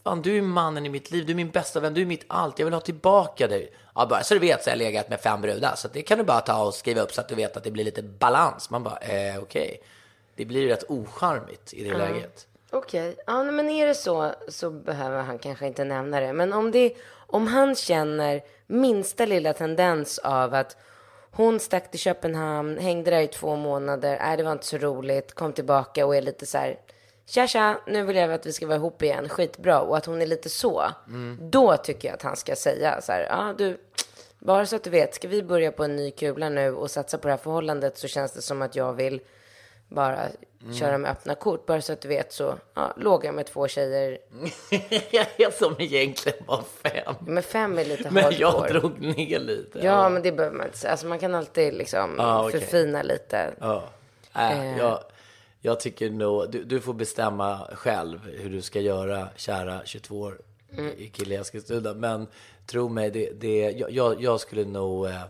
Fan, 0.03 0.21
du 0.21 0.37
är 0.37 0.41
mannen 0.41 0.85
i 0.85 0.89
mitt 0.89 1.11
liv. 1.11 1.25
Du 1.25 1.31
är 1.31 1.35
min 1.35 1.49
bästa 1.51 1.79
vän. 1.79 1.93
Du 1.93 2.01
är 2.01 2.05
mitt 2.05 2.25
allt. 2.27 2.59
Jag 2.59 2.65
vill 2.65 2.73
ha 2.73 2.81
tillbaka 2.81 3.47
dig. 3.47 3.73
Ja, 3.95 4.05
bara 4.09 4.23
så 4.23 4.33
du 4.33 4.39
vet 4.39 4.63
så 4.63 4.69
har 4.69 4.71
jag 4.71 4.77
legat 4.77 5.09
med 5.09 5.19
fem 5.19 5.41
brudar. 5.41 5.75
Så 5.75 5.87
det 5.87 6.01
kan 6.01 6.17
du 6.17 6.23
bara 6.23 6.41
ta 6.41 6.63
och 6.63 6.73
skriva 6.73 7.01
upp 7.01 7.13
så 7.13 7.21
att 7.21 7.29
du 7.29 7.35
vet 7.35 7.57
att 7.57 7.63
det 7.63 7.71
blir 7.71 7.83
lite 7.83 8.01
balans. 8.03 8.69
Man 8.69 8.83
bara, 8.83 8.97
eh, 8.97 9.37
okej. 9.41 9.81
Det 10.35 10.45
blir 10.45 10.67
rätt 10.67 10.83
ocharmigt 10.89 11.73
i 11.73 11.83
det 11.83 11.97
läget. 11.97 12.47
Okej, 12.75 13.15
ja, 13.27 13.43
men 13.43 13.69
är 13.69 13.87
det 13.87 13.95
så 13.95 14.31
så 14.47 14.69
behöver 14.69 15.21
han 15.21 15.39
kanske 15.39 15.67
inte 15.67 15.83
nämna 15.83 16.19
det. 16.19 16.33
Men 16.33 16.53
om, 16.53 16.71
det, 16.71 16.93
om 17.27 17.47
han 17.47 17.75
känner 17.75 18.41
minsta 18.67 19.25
lilla 19.25 19.53
tendens 19.53 20.19
av 20.19 20.53
att 20.53 20.77
hon 21.31 21.59
stack 21.59 21.91
till 21.91 21.99
Köpenhamn, 21.99 22.77
hängde 22.77 23.11
där 23.11 23.21
i 23.21 23.27
två 23.27 23.55
månader, 23.55 24.17
nej 24.19 24.37
det 24.37 24.43
var 24.43 24.51
inte 24.51 24.65
så 24.65 24.77
roligt, 24.77 25.33
kom 25.33 25.53
tillbaka 25.53 26.05
och 26.05 26.15
är 26.15 26.21
lite 26.21 26.45
så 26.45 26.57
här, 26.57 26.79
tja 27.25 27.47
tja, 27.47 27.81
nu 27.87 28.03
vill 28.03 28.15
jag 28.15 28.33
att 28.33 28.45
vi 28.45 28.53
ska 28.53 28.67
vara 28.67 28.77
ihop 28.77 29.03
igen, 29.03 29.29
skitbra. 29.29 29.81
Och 29.81 29.97
att 29.97 30.05
hon 30.05 30.21
är 30.21 30.25
lite 30.25 30.49
så, 30.49 30.83
då 31.39 31.77
tycker 31.77 32.07
jag 32.07 32.15
att 32.15 32.21
han 32.21 32.35
ska 32.35 32.55
säga 32.55 33.01
så 33.01 33.11
här, 33.11 33.27
ja 33.29 33.53
du, 33.57 33.77
Bara 34.39 34.65
så 34.65 34.75
att 34.75 34.83
du 34.83 34.89
vet, 34.89 35.15
ska 35.15 35.27
vi 35.27 35.43
börja 35.43 35.71
på 35.71 35.83
en 35.83 35.95
ny 35.95 36.11
kula 36.11 36.49
nu 36.49 36.75
och 36.75 36.91
satsa 36.91 37.17
på 37.17 37.27
det 37.27 37.33
här 37.33 37.37
förhållandet 37.37 37.97
så 37.97 38.07
känns 38.07 38.31
det 38.31 38.41
som 38.41 38.61
att 38.61 38.75
jag 38.75 38.93
vill 38.93 39.21
bara 39.89 40.27
köra 40.79 40.97
med 40.97 41.11
öppna 41.11 41.35
kort. 41.35 41.65
Bara 41.65 41.81
så 41.81 41.93
att 41.93 42.01
du 42.01 42.07
vet 42.07 42.33
så 42.33 42.55
ja, 42.73 42.93
låg 42.97 43.25
jag 43.25 43.35
med 43.35 43.45
två 43.45 43.67
tjejer. 43.67 44.17
som 45.59 45.75
egentligen 45.79 46.37
var 46.47 46.63
fem. 46.83 47.15
Men 47.27 47.43
fem 47.43 47.77
är 47.77 47.85
lite 47.85 48.11
Men 48.11 48.23
jag 48.39 48.51
hardcore. 48.51 48.79
drog 48.79 49.01
ner 49.01 49.39
lite. 49.39 49.79
Ja, 49.79 50.09
men 50.09 50.21
det 50.23 50.31
behöver 50.31 50.57
man 50.57 50.65
inte 50.65 50.77
säga. 50.77 50.91
Alltså 50.91 51.07
man 51.07 51.19
kan 51.19 51.35
alltid 51.35 51.73
liksom 51.73 52.15
Ja, 52.17 52.47
okej. 52.47 52.59
förfina 52.61 53.01
lite. 53.03 53.53
Ja. 53.59 53.83
Äh, 54.35 54.59
Eh. 54.71 54.77
jag, 54.77 54.99
jag 55.61 55.79
tycker 55.79 56.09
nog, 56.09 56.51
du, 56.51 56.63
du 56.63 56.81
får 56.81 56.93
bestämma 56.93 57.67
själv 57.73 58.19
hur 58.25 58.49
du 58.49 58.61
ska 58.61 58.79
göra, 58.79 59.27
kära 59.35 59.81
22 59.85 60.19
år 60.19 60.37
Mm. 60.77 60.93
i 60.97 61.07
kille 61.07 61.35
Eskilstuna. 61.39 61.93
Men 61.93 62.27
tro 62.65 62.89
mig, 62.89 63.11
det, 63.11 63.29
det, 63.31 63.57
jag- 63.71 63.91
jag, 63.91 64.21
jag 64.23 64.39
skulle 64.39 64.65
nog 64.65 65.05
eh, 65.05 65.21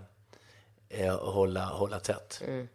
eh, 0.90 1.16
hålla, 1.20 1.66
hålla 1.66 2.00
tätt. 2.00 2.42
Mm. 2.48 2.68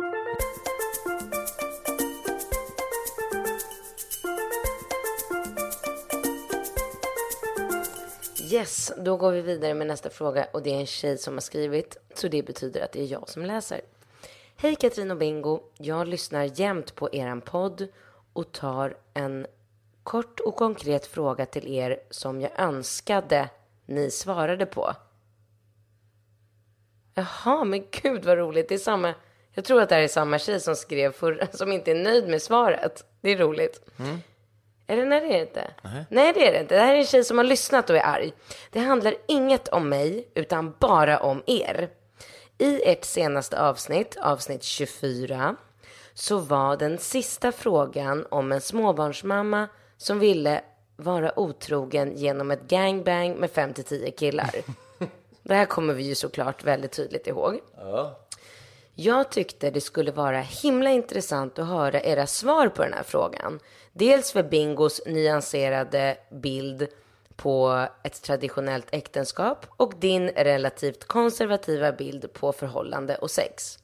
Yes, 8.52 8.92
då 8.96 9.16
går 9.16 9.32
vi 9.32 9.40
vidare 9.40 9.74
med 9.74 9.86
nästa 9.86 10.10
fråga 10.10 10.46
och 10.52 10.62
det 10.62 10.70
är 10.70 10.80
en 10.80 10.86
tjej 10.86 11.18
som 11.18 11.34
har 11.34 11.40
skrivit, 11.40 11.96
så 12.14 12.28
det 12.28 12.42
betyder 12.42 12.80
att 12.80 12.92
det 12.92 13.02
är 13.02 13.06
jag 13.06 13.28
som 13.28 13.44
läser. 13.44 13.80
Hej 14.56 14.76
Katrin 14.76 15.10
och 15.10 15.16
Bingo, 15.16 15.60
jag 15.78 16.08
lyssnar 16.08 16.60
jämt 16.60 16.94
på 16.94 17.08
eran 17.12 17.40
podd 17.40 17.88
och 18.32 18.52
tar 18.52 18.96
en 19.14 19.46
kort 20.02 20.40
och 20.40 20.56
konkret 20.56 21.06
fråga 21.06 21.46
till 21.46 21.74
er 21.74 22.00
som 22.10 22.40
jag 22.40 22.50
önskade 22.60 23.48
ni 23.86 24.10
svarade 24.10 24.66
på. 24.66 24.94
Jaha, 27.14 27.64
men 27.64 27.84
gud 27.90 28.24
vad 28.24 28.38
roligt. 28.38 28.68
Det 28.68 28.74
är 28.74 28.78
samma, 28.78 29.14
jag 29.52 29.64
tror 29.64 29.82
att 29.82 29.88
det 29.88 29.94
här 29.94 30.02
är 30.02 30.08
samma 30.08 30.38
tjej 30.38 30.60
som 30.60 30.76
skrev 30.76 31.12
förra, 31.12 31.46
som 31.46 31.72
inte 31.72 31.90
är 31.90 32.04
nöjd 32.04 32.28
med 32.28 32.42
svaret. 32.42 33.04
Det 33.20 33.30
är 33.30 33.38
roligt. 33.38 33.90
Mm. 33.98 34.18
Eller 34.90 35.07
nej, 35.07 35.21
det 35.21 35.26
är 35.26 35.33
det 35.33 35.40
inte. 35.40 35.71
Nej, 36.11 36.33
det 36.33 36.49
är 36.49 36.52
det 36.52 36.61
inte. 36.61 36.75
Det 36.75 36.80
här 36.80 36.95
är 36.95 36.99
en 36.99 37.07
tjej 37.07 37.25
som 37.25 37.38
har 37.38 37.45
lyssnat 37.45 37.90
och 37.90 37.97
är 37.97 38.07
arg. 38.07 38.33
Det 38.71 38.80
handlar 38.80 39.14
inget 39.28 39.68
om 39.68 39.88
mig, 39.88 40.28
utan 40.35 40.75
bara 40.78 41.18
om 41.18 41.42
er. 41.47 41.88
I 42.59 42.83
ert 42.85 43.04
senaste 43.04 43.61
avsnitt, 43.62 44.16
avsnitt 44.21 44.62
24, 44.62 45.57
så 46.14 46.38
var 46.38 46.76
den 46.76 46.99
sista 46.99 47.52
frågan 47.52 48.26
om 48.30 48.52
en 48.52 48.61
småbarnsmamma 48.61 49.68
som 49.97 50.18
ville 50.18 50.61
vara 50.97 51.38
otrogen 51.38 52.16
genom 52.16 52.50
ett 52.50 52.62
gangbang 52.62 53.35
med 53.35 53.50
5-10 53.50 54.11
killar. 54.11 54.50
Det 55.42 55.54
här 55.54 55.64
kommer 55.66 55.95
vi 55.95 56.02
ju 56.02 56.14
såklart 56.14 56.64
väldigt 56.64 56.92
tydligt 56.92 57.26
ihåg. 57.26 57.61
Jag 59.00 59.30
tyckte 59.30 59.70
det 59.70 59.80
skulle 59.80 60.12
vara 60.12 60.40
himla 60.40 60.90
intressant 60.90 61.58
att 61.58 61.66
höra 61.66 62.00
era 62.00 62.26
svar 62.26 62.68
på 62.68 62.82
den 62.82 62.92
här 62.92 63.02
frågan. 63.02 63.60
Dels 63.92 64.32
för 64.32 64.42
Bingos 64.42 65.00
nyanserade 65.06 66.16
bild 66.30 66.88
på 67.36 67.86
ett 68.02 68.22
traditionellt 68.22 68.86
äktenskap 68.90 69.66
och 69.76 69.92
din 69.98 70.28
relativt 70.28 71.04
konservativa 71.04 71.92
bild 71.92 72.32
på 72.32 72.52
förhållande 72.52 73.16
och 73.16 73.30
sex. 73.30 73.78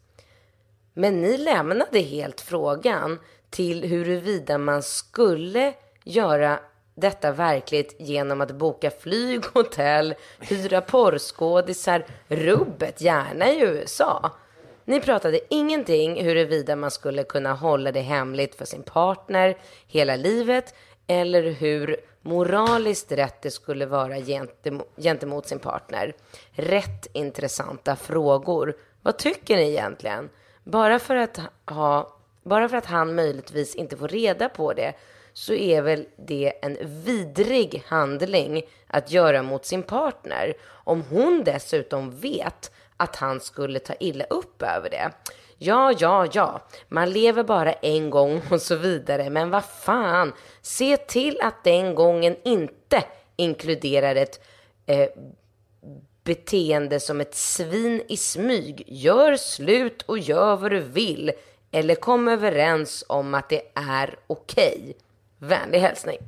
Men 0.94 1.22
ni 1.22 1.36
lämnade 1.36 1.98
helt 2.00 2.40
frågan 2.40 3.18
till 3.50 3.84
huruvida 3.84 4.58
man 4.58 4.82
skulle 4.82 5.74
göra 6.04 6.60
detta 6.94 7.32
verkligt 7.32 7.96
genom 7.98 8.40
att 8.40 8.52
boka 8.52 8.90
flyg, 8.90 9.44
hotell, 9.52 10.14
hyra 10.40 10.80
porrskådisar, 10.80 12.06
rubbet, 12.28 13.00
gärna 13.00 13.52
i 13.52 13.60
USA. 13.60 14.32
Ni 14.84 15.00
pratade 15.00 15.40
ingenting 15.50 16.24
huruvida 16.24 16.76
man 16.76 16.90
skulle 16.90 17.24
kunna 17.24 17.52
hålla 17.52 17.92
det 17.92 18.00
hemligt 18.00 18.54
för 18.54 18.64
sin 18.64 18.82
partner 18.82 19.56
hela 19.86 20.16
livet 20.16 20.74
eller 21.06 21.42
hur 21.42 21.96
moraliskt 22.22 23.12
rätt 23.12 23.42
det 23.42 23.50
skulle 23.50 23.86
vara 23.86 24.20
gentemot, 24.20 24.88
gentemot 24.96 25.46
sin 25.46 25.58
partner. 25.58 26.14
Rätt 26.52 27.06
intressanta 27.12 27.96
frågor. 27.96 28.76
Vad 29.02 29.16
tycker 29.16 29.56
ni 29.56 29.70
egentligen? 29.70 30.30
Bara 30.64 30.98
för 30.98 31.16
att 31.16 31.40
ha 31.66 32.16
bara 32.42 32.68
för 32.68 32.76
att 32.76 32.86
han 32.86 33.14
möjligtvis 33.14 33.74
inte 33.74 33.96
får 33.96 34.08
reda 34.08 34.48
på 34.48 34.72
det 34.72 34.92
så 35.32 35.54
är 35.54 35.82
väl 35.82 36.06
det 36.16 36.52
en 36.62 36.76
vidrig 36.82 37.82
handling 37.86 38.62
att 38.86 39.10
göra 39.10 39.42
mot 39.42 39.64
sin 39.64 39.82
partner. 39.82 40.54
Om 40.70 41.02
hon 41.10 41.44
dessutom 41.44 42.10
vet 42.10 42.72
att 42.96 43.16
han 43.16 43.40
skulle 43.40 43.78
ta 43.78 43.94
illa 44.00 44.24
upp 44.24 44.62
över 44.62 44.90
det. 44.90 45.10
Ja, 45.58 45.92
ja, 45.98 46.26
ja, 46.32 46.62
man 46.88 47.10
lever 47.10 47.42
bara 47.42 47.72
en 47.72 48.10
gång 48.10 48.42
och 48.50 48.62
så 48.62 48.76
vidare, 48.76 49.30
men 49.30 49.50
vad 49.50 49.64
fan, 49.64 50.32
se 50.62 50.96
till 50.96 51.40
att 51.42 51.64
den 51.64 51.94
gången 51.94 52.36
inte 52.44 53.04
inkluderar 53.36 54.16
ett 54.16 54.44
eh, 54.86 55.08
beteende 56.24 57.00
som 57.00 57.20
ett 57.20 57.34
svin 57.34 58.02
i 58.08 58.16
smyg. 58.16 58.84
Gör 58.86 59.36
slut 59.36 60.02
och 60.02 60.18
gör 60.18 60.56
vad 60.56 60.70
du 60.70 60.80
vill. 60.80 61.32
Eller 61.70 61.94
kom 61.94 62.28
överens 62.28 63.04
om 63.08 63.34
att 63.34 63.48
det 63.48 63.62
är 63.74 64.18
okej. 64.26 64.96
Vänlig 65.38 65.78
hälsning. 65.78 66.18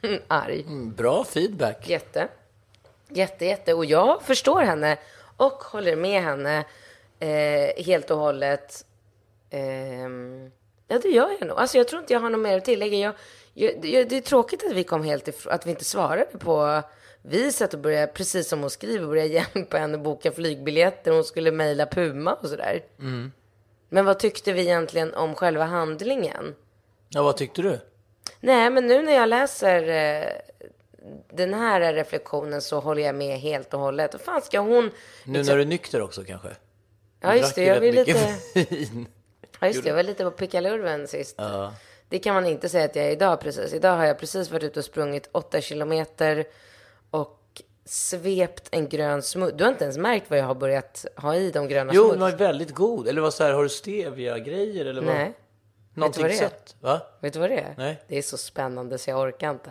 Arg. 0.28 0.64
Bra 0.96 1.24
feedback. 1.24 1.88
Jätte. 1.88 2.28
Jätte, 3.08 3.44
jätte. 3.44 3.74
Och 3.74 3.84
jag 3.84 4.22
förstår 4.22 4.62
henne 4.62 4.98
och 5.36 5.64
håller 5.64 5.96
med 5.96 6.22
henne 6.22 6.64
eh, 7.18 7.84
helt 7.84 8.10
och 8.10 8.18
hållet. 8.18 8.84
Ehm, 9.50 10.50
ja, 10.88 10.98
det 10.98 11.08
gör 11.08 11.36
jag 11.38 11.48
nog. 11.48 11.58
Alltså, 11.58 11.78
jag 11.78 11.88
tror 11.88 12.00
inte 12.00 12.12
jag 12.12 12.20
har 12.20 12.30
något 12.30 12.40
mer 12.40 12.56
att 12.56 12.64
tillägga. 12.64 12.98
Jag, 12.98 13.14
jag, 13.54 13.82
det, 13.82 14.04
det 14.04 14.16
är 14.16 14.20
tråkigt 14.20 14.64
att 14.64 14.72
vi 14.72 14.84
kom 14.84 15.04
helt 15.04 15.28
ifrån, 15.28 15.52
att 15.52 15.66
vi 15.66 15.70
inte 15.70 15.84
svarade 15.84 16.24
på 16.24 16.82
vi 17.28 17.52
satt 17.52 17.74
och 17.74 17.80
började, 17.80 18.06
precis 18.06 18.48
som 18.48 18.60
hon 18.60 18.70
skriver, 18.70 19.06
började 19.06 19.28
hjälpa 19.54 19.78
henne 19.78 19.94
att 19.94 20.04
boka 20.04 20.32
flygbiljetter. 20.32 21.10
Hon 21.12 21.24
skulle 21.24 21.52
mejla 21.52 21.86
Puma 21.86 22.34
och 22.34 22.48
sådär. 22.48 22.82
Men 23.88 24.04
vad 24.04 24.18
tyckte 24.18 24.52
vi 24.52 24.60
egentligen 24.60 25.14
om 25.14 25.34
själva 25.34 25.64
handlingen? 25.64 26.54
Ja, 27.08 27.22
vad 27.22 27.36
tyckte 27.36 27.62
du? 27.62 27.80
Nej, 28.40 28.70
men 28.70 28.86
nu 28.86 29.02
när 29.02 29.12
jag 29.12 29.28
läser 29.28 29.88
eh, 29.88 30.32
den 31.32 31.54
här 31.54 31.92
reflektionen 31.92 32.62
så 32.62 32.80
håller 32.80 33.02
jag 33.02 33.14
med 33.14 33.38
helt 33.38 33.74
och 33.74 33.80
hållet. 33.80 34.12
Vad 34.12 34.20
fan 34.20 34.42
ska 34.42 34.60
hon... 34.60 34.90
Nu 35.24 35.42
när 35.42 35.56
du 35.56 35.62
är 35.62 35.66
nykter 35.66 36.02
också 36.02 36.24
kanske? 36.24 36.48
Ja, 37.20 37.36
just 37.36 37.54
det. 37.54 37.64
Jag 37.64 37.82
lite... 37.82 38.36
vin. 38.54 39.06
Ja, 39.60 39.66
just 39.66 39.82
det. 39.82 39.88
Jag 39.88 39.96
var 39.96 40.02
lite 40.02 40.24
på 40.24 40.30
pickalurven 40.30 41.08
sist. 41.08 41.40
Det 42.08 42.18
kan 42.18 42.34
man 42.34 42.46
inte 42.46 42.68
säga 42.68 42.84
att 42.84 42.96
jag 42.96 43.04
är 43.04 43.10
idag 43.10 43.40
precis. 43.40 43.72
Idag 43.72 43.96
har 43.96 44.04
jag 44.04 44.18
precis 44.18 44.50
varit 44.50 44.62
ute 44.62 44.78
och 44.78 44.84
sprungit 44.84 45.28
åtta 45.32 45.60
kilometer 45.60 46.44
och 47.10 47.62
svept 47.84 48.68
en 48.70 48.88
grön 48.88 49.22
smoothie. 49.22 49.56
Du 49.56 49.64
har 49.64 49.70
inte 49.70 49.84
ens 49.84 49.98
märkt 49.98 50.30
vad 50.30 50.38
jag 50.38 50.44
har 50.44 50.54
börjat 50.54 51.06
ha 51.16 51.34
i 51.34 51.50
de 51.50 51.68
gröna 51.68 51.92
Jo, 51.94 52.02
den 52.02 52.10
smoothies. 52.16 52.40
var 52.40 52.46
väldigt 52.46 52.74
god. 52.74 53.08
Eller 53.08 53.20
vad 53.20 53.34
så 53.34 53.44
här, 53.44 53.52
har 53.52 53.62
du 53.62 53.68
stevia-grejer 53.68 54.86
eller 54.86 55.02
vad? 55.02 55.14
Nej. 55.14 55.32
Någonting 55.94 56.22
vad 56.22 56.30
det 56.30 56.34
är? 56.34 56.38
sött? 56.38 56.76
Va? 56.80 57.00
Vet 57.20 57.32
du 57.32 57.38
vad 57.38 57.50
det 57.50 57.58
är? 57.58 57.74
Nej. 57.78 58.02
Det 58.08 58.18
är 58.18 58.22
så 58.22 58.36
spännande 58.36 58.98
så 58.98 59.10
jag 59.10 59.20
orkar 59.20 59.50
inte. 59.50 59.70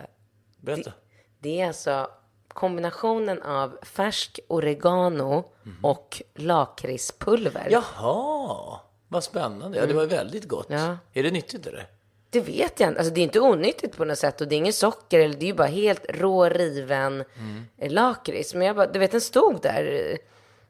Berätta. 0.56 0.92
Det 1.38 1.60
är 1.60 1.66
alltså 1.66 2.10
kombinationen 2.48 3.42
av 3.42 3.78
färsk 3.82 4.40
oregano 4.48 5.44
och 5.82 6.22
lakritspulver. 6.34 7.68
Jaha, 7.70 8.80
vad 9.08 9.24
spännande. 9.24 9.78
Ja, 9.78 9.86
det 9.86 9.94
var 9.94 10.06
väldigt 10.06 10.48
gott. 10.48 10.70
Mm. 10.70 10.82
Ja. 10.82 10.98
Är 11.12 11.22
det 11.22 11.30
nyttigt 11.30 11.66
eller? 11.66 11.86
Det 12.30 12.40
vet 12.40 12.80
jag 12.80 12.90
inte. 12.90 13.00
Alltså, 13.00 13.14
det 13.14 13.20
är 13.20 13.22
inte 13.22 13.40
onyttigt 13.40 13.96
på 13.96 14.04
något 14.04 14.18
sätt 14.18 14.40
och 14.40 14.48
det 14.48 14.54
är 14.54 14.56
inget 14.56 14.74
socker. 14.74 15.20
Eller, 15.20 15.34
det 15.34 15.44
är 15.44 15.48
ju 15.48 15.54
bara 15.54 15.68
helt 15.68 16.06
rå 16.08 16.48
riven 16.48 17.24
mm. 17.38 17.92
lakrits. 17.92 18.54
Men 18.54 18.66
jag 18.66 18.76
bara, 18.76 18.86
du 18.86 18.98
vet 18.98 19.12
den 19.12 19.20
stod 19.20 19.62
där. 19.62 20.18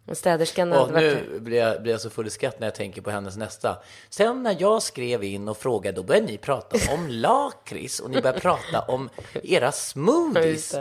Eh, 0.09 0.15
Städerskan 0.15 0.73
hade 0.73 0.85
Och 0.85 0.93
varit... 0.93 1.31
nu 1.33 1.41
blir 1.41 1.59
jag, 1.59 1.83
blir 1.83 1.93
jag 1.93 2.01
så 2.01 2.11
full 2.11 2.27
i 2.27 2.31
skratt 2.31 2.61
när 2.61 2.67
jag 2.67 2.75
tänker 2.75 3.03
på 3.03 3.11
hennes 3.11 3.37
nästa. 3.37 3.79
Sen 4.09 4.43
när 4.43 4.57
jag 4.59 4.83
skrev 4.83 5.25
in 5.25 5.49
och 5.49 5.57
frågade, 5.57 5.97
då 5.97 6.03
började 6.03 6.27
ni 6.27 6.39
prata 6.39 6.95
om 6.95 7.07
lakrits 7.11 8.01
och 8.01 8.11
ni 8.11 8.21
började 8.21 8.41
prata 8.41 8.81
om 8.81 9.11
era 9.43 9.73
smoothies. 9.73 10.75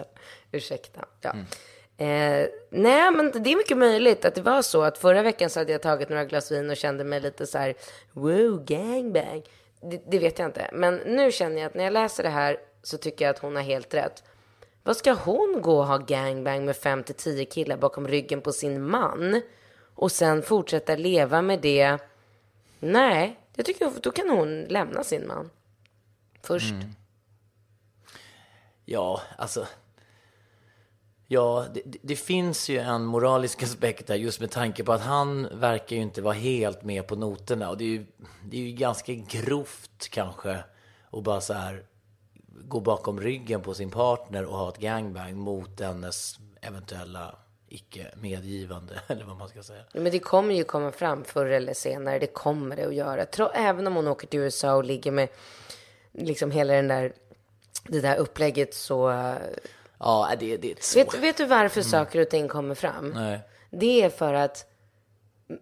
Ursäkta. 0.51 1.05
Ja. 1.22 1.36
Eh, 1.98 2.48
nej, 2.70 3.12
men 3.12 3.32
det 3.44 3.51
är 3.51 3.58
mycket 3.58 3.77
möjligt 3.77 4.25
att 4.25 4.36
det 4.36 4.41
var 4.41 4.62
så 4.62 4.82
att 4.82 4.98
förra 4.98 5.22
veckan 5.22 5.50
så 5.50 5.60
hade 5.60 5.72
jag 5.72 5.82
tagit 5.82 6.10
några 6.10 6.25
glas 6.25 6.51
vin 6.51 6.70
och 6.70 6.77
kände 6.77 7.03
mig 7.03 7.20
lite 7.20 7.48
så 7.48 7.58
här, 7.58 7.74
wow, 8.12 8.65
gangbang. 8.65 9.44
Det, 9.82 10.01
det 10.12 10.20
vet 10.20 10.39
jag 10.39 10.48
inte. 10.48 10.70
Men 10.74 10.96
nu 10.96 11.32
känner 11.32 11.62
jag 11.62 11.65
att 11.67 11.74
när 11.74 11.84
jag 11.84 11.94
läser 11.94 12.24
det 12.24 12.29
här 12.29 12.58
så 12.84 12.98
tycker 12.98 13.25
jag 13.25 13.36
att 13.36 13.41
hon 13.41 13.55
har 13.55 13.63
helt 13.63 13.94
rätt. 13.94 14.24
Vad 14.86 14.98
ska 14.98 15.13
hon 15.13 15.60
gå 15.62 15.77
och 15.80 15.88
ha 15.88 15.98
gangbang 15.98 16.65
med 16.65 16.75
5-10 16.75 17.46
killar 17.46 17.77
bakom 17.77 18.08
ryggen 18.08 18.42
på 18.42 18.51
sin 18.51 18.82
man 18.89 19.42
och 19.96 20.12
sen 20.12 20.42
fortsätta 20.44 20.96
leva 20.96 21.42
med 21.42 21.62
det? 21.62 21.98
Nej, 22.80 23.39
jag 23.56 23.65
tycker 23.65 23.92
då 24.01 24.12
kan 24.12 24.30
hon 24.30 24.62
lämna 24.62 25.04
sin 25.04 25.27
man 25.27 25.50
först. 26.44 26.72
Mm. 26.72 26.89
Ja, 28.86 29.22
alltså. 29.38 29.68
Ja, 31.27 31.65
det, 31.74 31.82
det- 31.86 32.00
det 32.01 32.15
finns 32.15 32.70
ju 32.70 32.77
en 32.80 33.06
moralisk 33.06 33.63
aspekt 33.63 34.08
där 34.08 34.15
just 34.15 34.39
med 34.39 34.51
tanke 34.51 34.84
på 34.84 34.94
att 34.94 35.01
han 35.01 35.48
verkar 35.60 35.96
ju 35.96 36.01
inte 36.01 36.22
vara 36.22 36.34
helt 36.34 36.84
med 36.84 37.08
på 37.08 37.15
noterna. 37.15 37.70
Och 37.70 37.77
det 37.77 37.84
är 37.84 37.89
ju, 37.89 38.06
det 38.44 38.58
är 38.58 38.62
ju 38.62 38.72
ganska 38.72 39.13
grovt 39.13 40.08
kanske 40.10 40.63
att 41.12 41.24
bara 41.24 41.42
så 41.42 41.54
här 41.54 41.84
gå 42.64 42.80
bakom 42.80 43.22
ryggen 43.22 43.62
på 43.62 43.74
sin 43.74 43.92
partner 43.92 44.46
och 44.46 44.58
ha 44.58 44.70
ett 44.70 44.78
gangbang 44.78 45.38
mot 45.38 45.78
dennes 45.78 46.40
eventuella 46.62 47.36
icke 47.70 48.08
medgivande, 48.16 48.94
eller 49.08 49.26
vad 49.26 49.38
man 49.38 49.50
ska 49.50 49.64
säga. 49.64 49.84
Men 49.94 50.04
det 50.12 50.20
kommer 50.20 50.56
ju 50.56 50.64
komma 50.64 50.92
fram 50.92 51.24
förr 51.24 51.46
eller 51.46 51.74
senare. 51.74 52.20
Det 52.20 52.28
kommer 52.28 52.76
det 52.76 52.84
att 52.86 52.96
göra. 52.96 53.26
Tro, 53.26 53.50
även 53.54 53.88
om 53.88 53.96
hon 53.96 54.08
åker 54.08 54.28
till 54.28 54.40
USA 54.40 54.76
och 54.76 54.84
ligger 54.84 55.12
med 55.12 55.30
liksom 56.12 56.52
hela 56.52 56.74
den 56.74 56.88
där, 56.88 57.14
det 57.84 58.02
där 58.02 58.16
upplägget 58.18 58.74
så... 58.74 59.10
eh, 59.10 59.36
Ja, 60.00 60.32
det, 60.40 60.58
det 60.58 60.72
är 60.72 60.76
svårt. 60.80 61.14
Vet, 61.14 61.22
vet 61.22 61.38
du 61.38 61.46
varför 61.46 61.82
saker 61.82 62.20
och 62.22 62.30
ting 62.30 62.48
kommer 62.48 62.76
fram? 62.76 63.10
Nej. 63.10 63.40
Det 63.72 64.02
är 64.04 64.10
för 64.10 64.34
att 64.34 64.66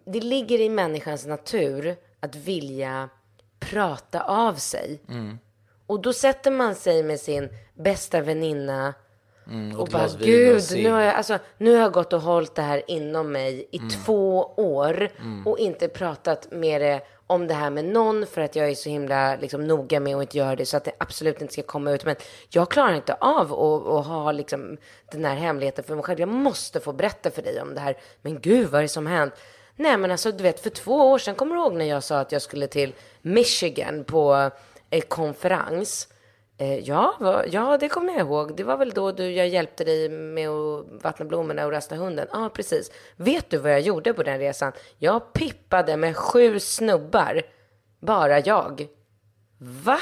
det 0.04 0.20
ligger 0.20 0.60
i 0.60 0.68
människans 0.68 1.26
natur 1.26 1.96
att 2.20 2.34
vilja 2.34 3.08
prata 3.58 4.22
av 4.22 4.54
sig. 4.54 5.00
Mm. 5.08 5.38
Och 5.86 6.00
då 6.00 6.12
sätter 6.12 6.50
man 6.50 6.74
sig 6.74 7.02
med 7.02 7.20
sin 7.20 7.48
bästa 7.74 8.20
väninna 8.20 8.94
Mm, 9.46 9.80
och 9.80 9.86
ett 9.86 9.92
bara, 9.92 10.04
och 10.04 10.10
gud, 10.18 10.62
cigg." 10.62 10.84
nu 10.84 10.90
har, 10.90 11.00
jag, 11.00 11.14
alltså, 11.14 11.38
nu 11.58 11.74
har 11.74 11.80
jag 11.80 11.92
gått 11.92 12.12
och 12.12 12.20
hållit 12.20 12.54
det 12.54 12.62
här 12.62 12.82
inom 12.86 13.32
mig 13.32 13.68
i 13.70 13.76
Mm. 13.78 13.90
två 13.90 14.40
år 14.56 15.08
och 15.44 15.58
inte 15.58 15.88
pratat 15.88 16.48
med 16.50 16.80
det 16.80 17.00
om 17.26 17.46
det 17.46 17.54
här 17.54 17.70
med 17.70 17.84
någon 17.84 18.26
för 18.26 18.40
att 18.40 18.56
jag 18.56 18.70
är 18.70 18.74
så 18.74 18.88
himla 18.88 19.36
liksom, 19.36 19.66
noga 19.66 20.00
med 20.00 20.16
att 20.16 20.22
inte 20.22 20.38
göra 20.38 20.56
det 20.56 20.66
så 20.66 20.76
att 20.76 20.84
det 20.84 20.92
absolut 20.98 21.40
inte 21.40 21.52
ska 21.52 21.62
komma 21.62 21.90
ut. 21.92 22.04
Men 22.04 22.16
jag 22.48 22.70
klarar 22.70 22.94
inte 22.94 23.14
av 23.14 23.52
att, 23.52 23.86
att 23.88 24.06
ha 24.06 24.32
liksom, 24.32 24.76
den 25.12 25.24
här 25.24 25.34
hemligheten 25.34 25.84
för 25.84 25.94
mig 25.94 26.04
själv. 26.04 26.20
Jag 26.20 26.28
måste 26.28 26.80
få 26.80 26.92
berätta 26.92 27.30
för 27.30 27.42
dig 27.42 27.60
om 27.60 27.74
det 27.74 27.80
här. 27.80 27.96
Men 28.22 28.40
gud, 28.40 28.68
vad 28.68 28.78
är 28.78 28.82
det 28.82 28.88
som 28.88 29.06
hänt? 29.06 29.34
Nej, 29.76 29.96
men 29.96 30.10
alltså, 30.10 30.32
du 30.32 30.42
vet, 30.42 30.60
för 30.60 30.70
två 30.70 31.10
år 31.10 31.18
sedan, 31.18 31.34
kommer 31.34 31.56
du 31.56 31.62
ihåg 31.62 31.74
när 31.74 31.84
jag 31.84 32.02
sa 32.02 32.18
att 32.18 32.32
jag 32.32 32.42
skulle 32.42 32.66
till 32.66 32.92
Michigan 33.22 34.04
på 34.04 34.50
en 34.94 35.02
konferens? 35.02 36.08
Eh, 36.58 36.78
ja, 36.78 37.14
va, 37.20 37.44
ja, 37.46 37.78
det 37.78 37.88
kommer 37.88 38.12
jag 38.12 38.20
ihåg. 38.20 38.56
Det 38.56 38.64
var 38.64 38.76
väl 38.76 38.90
då 38.90 39.12
du, 39.12 39.30
jag 39.32 39.48
hjälpte 39.48 39.84
dig 39.84 40.08
med 40.08 40.48
att 40.48 40.86
vattna 41.02 41.24
blommorna 41.24 41.64
och 41.66 41.72
rasta 41.72 41.94
hunden. 41.96 42.26
Ja, 42.32 42.50
precis. 42.54 42.90
Vet 43.16 43.50
du 43.50 43.56
vad 43.58 43.72
jag 43.72 43.80
gjorde 43.80 44.12
på 44.14 44.22
den 44.22 44.38
resan? 44.38 44.72
Jag 44.98 45.32
pippade 45.32 45.96
med 45.96 46.16
sju 46.16 46.60
snubbar. 46.60 47.42
Bara 48.00 48.40
jag. 48.40 48.86
Va? 49.58 49.98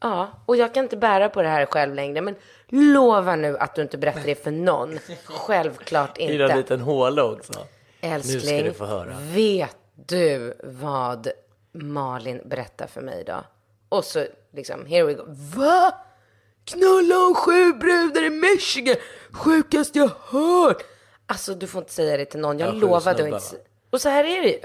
Ja, 0.00 0.28
och 0.46 0.56
jag 0.56 0.74
kan 0.74 0.82
inte 0.84 0.96
bära 0.96 1.28
på 1.28 1.42
det 1.42 1.48
här 1.48 1.66
själv 1.66 1.94
längre. 1.94 2.20
Men 2.20 2.34
lova 2.68 3.36
nu 3.36 3.58
att 3.58 3.74
du 3.74 3.82
inte 3.82 3.98
berättar 3.98 4.22
det 4.22 4.42
för 4.44 4.50
någon. 4.50 4.98
Självklart 5.24 6.18
I 6.18 6.24
en 6.24 6.32
inte. 6.42 6.56
liten 6.56 6.80
håla 6.80 7.24
också. 7.24 7.52
Älskling, 8.00 8.34
Nu 8.34 8.40
ska 8.40 8.62
du 8.68 8.72
få 8.72 8.84
höra. 8.84 9.16
vet 9.20 9.76
du 9.94 10.54
vad 10.64 11.28
Malin 11.72 12.40
berättar 12.44 12.86
för 12.86 13.00
mig 13.00 13.24
då? 13.26 13.44
Och 13.88 14.04
så 14.04 14.26
liksom, 14.52 14.86
here 14.86 15.04
we 15.04 15.14
go. 15.14 15.24
Va? 15.56 15.94
Knulla 16.64 17.26
om 17.26 17.34
sju 17.34 17.72
brudar 17.72 18.24
i 18.24 18.30
Michigan? 18.30 18.96
Sjukast 19.32 19.96
jag 19.96 20.10
hört. 20.20 20.82
Alltså 21.26 21.54
du 21.54 21.66
får 21.66 21.82
inte 21.82 21.92
säga 21.92 22.16
det 22.16 22.24
till 22.24 22.40
någon. 22.40 22.58
Jag 22.58 22.68
Ja, 22.68 22.72
du 22.72 22.78
snubbar, 22.80 23.10
inte. 23.10 23.30
va? 23.30 23.40
Och 23.90 24.00
så 24.00 24.08
här 24.08 24.24
är 24.24 24.42
det 24.42 24.48
ju. 24.48 24.60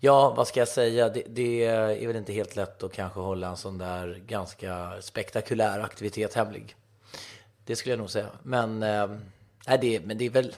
Ja, 0.00 0.34
vad 0.36 0.48
ska 0.48 0.60
jag 0.60 0.68
säga? 0.68 1.08
Det, 1.08 1.22
det 1.28 1.64
är 1.64 2.06
väl 2.06 2.16
inte 2.16 2.32
helt 2.32 2.56
lätt 2.56 2.82
att 2.82 2.92
kanske 2.92 3.20
hålla 3.20 3.48
en 3.48 3.56
sån 3.56 3.78
där 3.78 4.22
ganska 4.26 4.92
spektakulär 5.00 5.80
aktivitet 5.80 6.34
hemlig. 6.34 6.76
Det 7.64 7.76
skulle 7.76 7.92
jag 7.92 7.98
nog 7.98 8.10
säga. 8.10 8.26
Men, 8.42 8.78
nej, 9.66 9.78
det, 9.80 10.00
men 10.04 10.18
det 10.18 10.26
är 10.26 10.30
väl... 10.30 10.54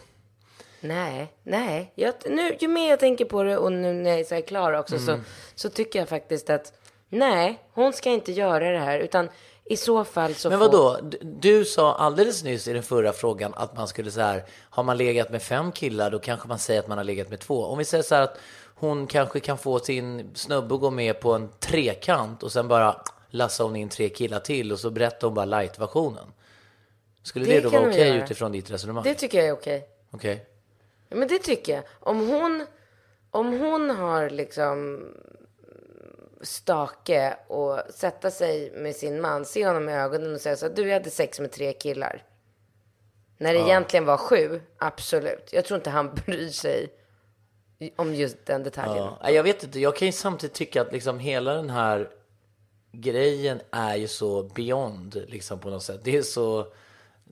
Nej, 0.85 1.33
nej. 1.43 1.93
Jag, 1.95 2.15
nu, 2.27 2.57
ju 2.61 2.69
mer 2.69 2.91
jag 2.91 3.01
tänker 3.01 3.25
på 3.25 3.43
det 3.43 3.57
och 3.59 3.73
nu 3.73 3.93
när 3.93 4.11
jag 4.11 4.21
är 4.21 4.25
så 4.25 4.43
klar 4.43 4.73
också 4.73 4.97
Mm. 4.97 5.07
så, 5.07 5.21
så 5.55 5.69
tycker 5.69 5.99
jag 5.99 6.09
faktiskt 6.09 6.51
att 6.51 6.73
nej, 7.09 7.59
hon 7.73 7.93
ska 7.93 8.11
inte 8.11 8.33
göra 8.33 8.71
det 8.73 8.79
här. 8.79 8.99
Utan 8.99 9.29
i 9.65 9.77
så 9.77 10.05
fall 10.05 10.35
så 10.35 10.51
Men 10.51 10.59
får... 10.59 10.65
vad 10.69 10.73
då? 10.73 11.17
Du, 11.23 11.65
sa 11.65 11.95
alldeles 11.95 12.45
nyss 12.45 12.69
i 12.69 12.73
den 12.73 12.83
förra 12.83 13.13
frågan 13.13 13.55
att 13.57 13.77
man 13.77 13.89
skulle 13.89 14.11
så 14.11 14.21
här, 14.21 14.45
har 14.71 14.83
man 14.83 14.97
legat 14.97 15.31
med 15.31 15.43
fem 15.43 15.73
killar 15.73 16.11
då 16.11 16.19
kanske 16.19 16.49
man 16.49 16.59
säger 16.59 16.81
att 16.81 16.89
man 16.89 16.99
har 16.99 17.05
legat 17.05 17.29
med 17.31 17.41
två. 17.41 17.65
Om 17.65 17.79
vi 17.79 17.85
säger 17.85 18.03
så 18.05 18.15
här 18.15 18.23
att 18.23 18.39
hon 18.75 19.07
kanske 19.07 19.41
kan 19.41 19.59
få 19.59 19.79
sin 19.79 20.31
snubbe 20.35 20.75
att 20.75 20.81
gå 20.81 20.91
med 20.91 21.21
på 21.21 21.33
en 21.33 21.49
trekant 21.61 22.43
och 22.43 22.53
sen 22.53 22.69
bara 22.69 23.01
lassar 23.31 23.65
hon 23.65 23.77
in 23.77 23.89
tre 23.89 24.09
killar 24.09 24.41
till 24.41 24.73
och 24.73 24.79
så 24.79 24.91
berättar 24.91 25.27
hon 25.29 25.35
bara 25.35 25.45
light-versionen. 25.45 26.25
Skulle 27.23 27.45
det, 27.45 27.55
Det 27.55 27.61
då 27.61 27.69
vara 27.69 27.89
okej 27.89 28.09
göra. 28.09 28.25
utifrån 28.25 28.53
ditt 28.53 28.71
resonemang? 28.71 29.05
Det 29.05 29.15
tycker 29.15 29.39
jag 29.39 29.47
är 29.47 29.53
okej. 29.53 29.89
Okej. 30.11 30.47
Ja, 30.47 30.54
men 31.09 31.29
det 31.29 31.39
tycker 31.39 31.75
jag. 31.75 31.85
Om 32.01 32.29
hon, 32.29 32.67
om 33.31 33.61
hon 33.61 33.91
har 33.91 34.31
liksom 34.31 35.09
stake 36.41 37.37
och 37.47 37.81
sätta 37.91 38.31
sig 38.31 38.73
med 38.77 38.97
sin 38.97 39.21
man, 39.21 39.45
se 39.45 39.67
honom 39.67 39.89
i 39.89 39.93
ögonen 39.93 40.35
och 40.35 40.41
säga 40.41 40.57
så 40.57 40.67
här, 40.67 40.75
du 40.75 40.89
jag 40.89 40.95
hade 40.95 41.11
sex 41.11 41.41
med 41.41 41.53
tre 41.53 41.73
killar. 41.73 42.23
När 43.39 43.55
det 43.55 43.61
egentligen 43.61 44.05
var 44.05 44.17
sju, 44.17 44.61
absolut. 44.79 45.53
Jag 45.53 45.65
tror 45.65 45.79
inte 45.79 45.91
han 45.91 46.15
bryr 46.27 46.49
sig 46.49 46.89
om 47.97 48.15
just 48.15 48.47
den 48.47 48.63
detaljen. 48.63 49.09
Ja, 49.23 49.31
jag 49.31 49.43
vet 49.43 49.65
inte, 49.65 49.81
jag 49.81 49.97
kan 49.97 50.07
ju 50.07 50.13
samtidigt 50.13 50.57
tycka 50.57 50.83
att 50.83 50.93
liksom 50.93 51.19
hela 51.19 51.55
den 51.55 51.71
här 51.71 52.11
grejen 52.93 53.61
är 53.71 53.97
ju 53.97 54.09
så 54.09 54.43
beyond 54.43 55.25
liksom 55.29 55.59
på 55.59 55.71
något 55.71 55.83
sätt. 55.83 56.01
Det 56.05 56.17
är 56.17 56.23
så, 56.23 56.67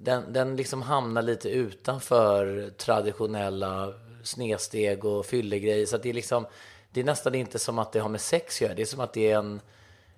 den, 0.02 0.32
den 0.32 0.56
liksom 0.56 0.82
hamnar 0.82 1.22
lite 1.22 1.48
utanför 1.48 2.70
traditionella 2.76 3.94
snedsteg 4.22 5.04
och 5.04 5.26
fyllegrejer. 5.26 5.86
Så 5.86 5.96
det 5.96 6.08
är 6.10 6.14
liksom, 6.14 6.46
det 6.90 7.00
är 7.00 7.04
nästan 7.04 7.34
inte 7.34 7.58
som 7.58 7.78
att 7.78 7.92
det 7.92 8.00
har 8.00 8.08
med 8.08 8.20
sex 8.20 8.56
att 8.56 8.60
göra. 8.60 8.74
Det 8.74 8.82
är 8.82 8.86
som 8.86 9.00
att 9.00 9.12
det 9.12 9.30
är 9.30 9.38
en, 9.38 9.60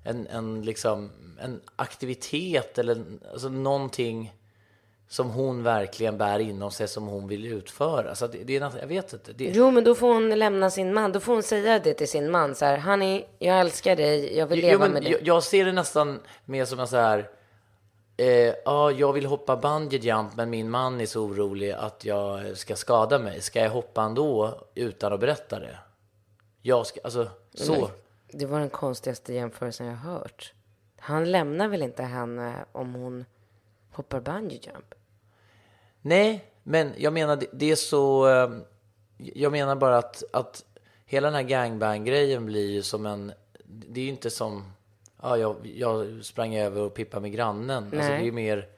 en, 0.05 0.27
en, 0.27 0.63
liksom, 0.63 1.11
en 1.41 1.61
aktivitet 1.77 2.79
eller 2.79 3.05
alltså 3.33 3.49
någonting 3.49 4.35
som 5.09 5.31
hon 5.31 5.63
verkligen 5.63 6.19
bär 6.19 6.39
inom 6.39 6.71
sig 6.71 6.89
som 6.89 7.07
hon 7.07 7.29
vill 7.29 7.47
utföra. 7.47 8.15
Så 8.15 8.27
det, 8.27 8.39
det 8.45 8.57
är 8.57 8.73
jag 8.81 8.87
vet 8.87 9.13
inte. 9.13 9.33
Det, 9.33 9.45
Jo, 9.55 9.71
men 9.71 9.85
då 9.85 9.95
får 9.95 10.15
hon 10.15 10.31
lämna 10.31 10.71
sin 10.71 10.95
man. 10.95 11.13
Då 11.13 11.21
får 11.21 11.33
hon 11.33 11.43
säga 11.43 11.79
det 11.79 11.95
till 11.95 12.09
sin 12.09 12.31
man. 12.31 12.55
Så 12.55 12.65
här, 12.65 12.79
honey, 12.79 13.25
jag 13.39 13.61
älskar 13.61 13.97
dig. 13.97 14.37
Jag 14.37 14.47
vill 14.47 14.61
leva 14.61 14.73
Jo, 14.73 14.79
men 14.79 14.93
med 14.93 15.03
dig. 15.03 15.13
jag, 15.13 15.21
jag 15.23 15.43
ser 15.43 15.65
det 15.65 15.73
nästan 15.73 16.21
mer 16.45 16.65
som 16.65 16.81
en 16.81 16.89
så 16.89 16.97
här... 16.97 17.29
Eh, 18.17 18.55
ja, 18.65 18.91
jag 18.91 19.13
vill 19.13 19.27
hoppa 19.27 19.57
bungee 19.57 19.99
jump, 19.99 20.37
men 20.37 20.51
min 20.51 20.71
man 20.71 21.01
är 21.01 21.07
så 21.07 21.25
orolig 21.25 21.71
att 21.71 22.05
jag 22.05 22.57
ska 22.57 22.77
skada 22.77 23.19
mig. 23.19 23.41
Ska 23.41 23.61
jag 23.61 23.71
hoppa 23.71 24.03
ändå 24.03 24.61
utan 24.75 25.13
att 25.13 25.21
berätta 25.21 25.61
det? 25.61 25.79
Jag 26.63 26.87
ska, 26.87 27.01
alltså, 27.05 27.31
så. 27.55 27.91
Det 28.29 28.47
var 28.47 28.61
den 28.61 28.71
konstigaste 28.71 29.35
jämförelsen 29.35 29.87
jag 29.87 29.97
hört. 29.97 30.53
Han 30.97 31.31
lämnar 31.31 31.69
väl 31.69 31.83
inte 31.83 32.03
henne 32.03 32.65
om 32.73 32.95
hon 32.95 33.25
hoppar 33.93 34.21
bungee 34.21 34.61
jump? 34.63 34.95
Nej, 36.01 36.45
men 36.63 36.93
jag 36.97 37.13
menar, 37.13 37.37
det, 37.37 37.47
det 37.53 37.71
är 37.71 37.77
så... 37.77 38.29
Eh, 38.29 38.51
jag 39.17 39.53
menar 39.53 39.77
bara 39.77 39.99
att, 39.99 40.25
att 40.33 40.65
hela 41.05 41.27
den 41.27 41.35
här 41.35 41.43
gangbang-grejen 41.43 42.47
blir 42.47 42.71
ju 42.71 42.83
som 42.83 43.07
en... 43.07 43.33
Det 43.65 44.01
är 44.01 44.05
ju 44.05 44.11
inte 44.11 44.31
som... 44.31 44.73
Ja, 45.25 45.39
jag, 45.39 45.57
jag 45.77 46.25
sprang 46.25 46.55
över 46.57 46.81
och 46.81 46.95
pippade 46.95 47.21
med 47.21 47.33
grannen. 47.33 47.85
Alltså, 47.85 47.99
Nej. 47.99 48.09
det 48.09 48.15
är 48.17 48.25
ju 48.25 48.33
mer... 48.33 48.69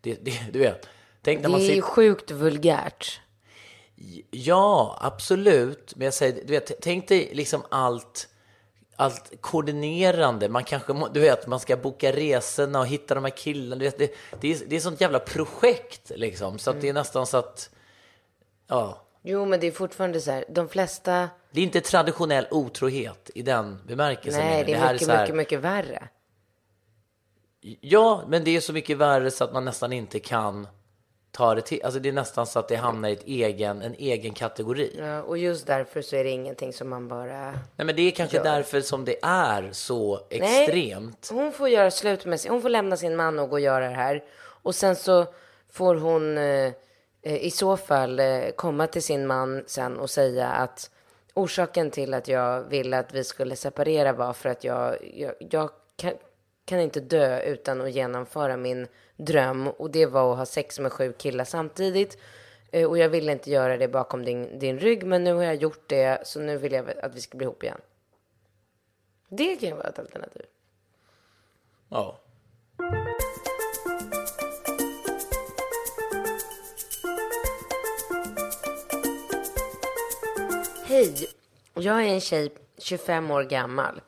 Det, 0.00 0.14
det, 0.24 0.52
du 0.52 0.58
vet. 0.58 0.88
Tänk 1.22 1.38
när 1.38 1.42
Det 1.42 1.48
man 1.48 1.60
är 1.60 1.64
ju 1.64 1.70
sitter... 1.70 1.82
sjukt 1.82 2.30
vulgärt. 2.30 3.20
Ja, 4.30 4.98
absolut. 5.00 5.96
Men 5.96 6.04
jag 6.04 6.14
säger, 6.14 6.44
du 6.44 6.52
vet, 6.52 6.80
tänk 6.80 7.08
dig 7.08 7.30
liksom 7.32 7.62
allt, 7.68 8.28
allt 8.96 9.32
koordinerande. 9.40 10.48
Man 10.48 10.64
kanske, 10.64 10.94
du 11.12 11.20
vet, 11.20 11.46
man 11.46 11.60
ska 11.60 11.76
boka 11.76 12.12
resorna 12.12 12.80
och 12.80 12.86
hitta 12.86 13.14
de 13.14 13.24
här 13.24 13.36
killarna. 13.36 13.78
Du 13.78 13.84
vet, 13.84 13.98
det, 13.98 14.14
det, 14.40 14.52
är, 14.52 14.58
det 14.66 14.76
är 14.76 14.80
sånt 14.80 15.00
jävla 15.00 15.18
projekt 15.18 16.12
liksom. 16.14 16.58
Så 16.58 16.70
att 16.70 16.80
det 16.80 16.88
är 16.88 16.92
nästan 16.92 17.26
så 17.26 17.36
att, 17.36 17.70
ja. 18.66 19.05
Jo, 19.28 19.44
men 19.44 19.60
det 19.60 19.66
är 19.66 19.70
fortfarande 19.70 20.20
så 20.20 20.30
här. 20.30 20.44
De 20.48 20.68
flesta... 20.68 21.28
Det 21.50 21.60
är 21.60 21.64
inte 21.64 21.80
traditionell 21.80 22.46
otrohet 22.50 23.30
i 23.34 23.42
den 23.42 23.78
bemärkelsen. 23.86 24.40
Nej, 24.46 24.64
det 24.64 24.72
är 24.72 24.76
här 24.78 24.92
mycket, 24.92 25.06
så 25.06 25.12
här- 25.12 25.20
mycket, 25.22 25.36
mycket 25.36 25.60
värre. 25.60 26.08
Ja, 27.80 28.24
men 28.28 28.44
det 28.44 28.56
är 28.56 28.60
så 28.60 28.72
mycket 28.72 28.96
värre 28.98 29.30
så 29.30 29.44
att 29.44 29.52
man 29.52 29.64
nästan 29.64 29.92
inte 29.92 30.18
kan 30.20 30.68
ta 31.30 31.54
det 31.54 31.60
till. 31.62 31.82
Alltså 31.84 32.00
det 32.00 32.08
är 32.08 32.12
nästan 32.12 32.46
så 32.46 32.58
att 32.58 32.68
det 32.68 32.76
hamnar 32.76 33.08
i 33.08 33.12
ett 33.12 33.24
egen, 33.26 33.82
en 33.82 33.94
egen 33.94 34.34
kategori. 34.34 34.94
Ja, 34.98 35.22
och 35.22 35.38
just 35.38 35.66
därför 35.66 36.02
så 36.02 36.16
är 36.16 36.24
det 36.24 36.30
ingenting 36.30 36.72
som 36.72 36.88
man 36.88 37.08
bara... 37.08 37.50
Nej, 37.50 37.86
men 37.86 37.96
det 37.96 38.02
är 38.02 38.10
kanske 38.10 38.36
Ja. 38.36 38.42
därför 38.42 38.80
som 38.80 39.04
det 39.04 39.16
är 39.22 39.68
så 39.72 40.20
Nej. 40.30 40.62
extremt. 40.62 41.28
Hon 41.32 41.52
får 41.52 41.68
göra 41.68 41.90
slut 41.90 42.24
med 42.24 42.40
sin... 42.40 42.50
Hon 42.52 42.62
får 42.62 42.68
lämna 42.68 42.96
sin 42.96 43.16
man 43.16 43.38
och 43.38 43.48
gå 43.48 43.56
och 43.56 43.60
göra 43.60 43.88
det 43.88 43.94
här. 43.94 44.24
Och 44.38 44.74
sen 44.74 44.96
så 44.96 45.26
får 45.72 45.94
hon 45.94 46.38
eh, 46.38 46.72
Eh, 47.26 47.44
i 47.44 47.50
så 47.50 47.76
fall 47.76 48.20
eh, 48.20 48.50
komma 48.56 48.86
till 48.86 49.02
sin 49.02 49.26
man 49.26 49.64
sen 49.66 49.98
och 49.98 50.10
säga 50.10 50.48
att 50.48 50.90
orsaken 51.34 51.90
till 51.90 52.14
att 52.14 52.28
jag 52.28 52.62
ville 52.62 52.98
att 52.98 53.14
vi 53.14 53.24
skulle 53.24 53.56
separera 53.56 54.12
var 54.12 54.32
för 54.32 54.48
att 54.48 54.64
jag, 54.64 54.96
jag, 55.14 55.34
jag 55.38 55.70
kan, 55.96 56.12
kan 56.64 56.80
inte 56.80 57.00
dö 57.00 57.40
utan 57.40 57.80
att 57.80 57.90
genomföra 57.90 58.56
min 58.56 58.86
dröm. 59.16 59.68
Och 59.68 59.90
det 59.90 60.06
var 60.06 60.32
att 60.32 60.38
ha 60.38 60.46
sex 60.46 60.78
med 60.78 60.92
sju 60.92 61.12
killar 61.12 61.44
samtidigt. 61.44 62.18
Eh, 62.70 62.88
och 62.88 62.98
jag 62.98 63.08
ville 63.08 63.32
inte 63.32 63.50
göra 63.50 63.76
det 63.76 63.88
bakom 63.88 64.24
din, 64.24 64.58
din 64.58 64.78
rygg, 64.78 65.06
men 65.06 65.24
nu 65.24 65.32
har 65.32 65.44
jag 65.44 65.54
gjort 65.54 65.88
det, 65.88 66.26
så 66.26 66.40
nu 66.40 66.58
vill 66.58 66.72
jag 66.72 66.90
att 66.90 67.14
vi 67.14 67.20
ska 67.20 67.38
bli 67.38 67.44
ihop 67.44 67.62
igen. 67.62 67.80
Det 69.28 69.56
kan 69.56 69.68
ju 69.68 69.74
vara 69.74 69.88
ett 69.88 69.98
alternativ. 69.98 70.46
Ja. 71.88 72.18
Hej! 80.96 81.28
Jag 81.74 82.02
är 82.02 82.14
en 82.14 82.20
tjej 82.20 82.52
25 82.78 83.30
år 83.30 83.42
gammal. 83.42 84.00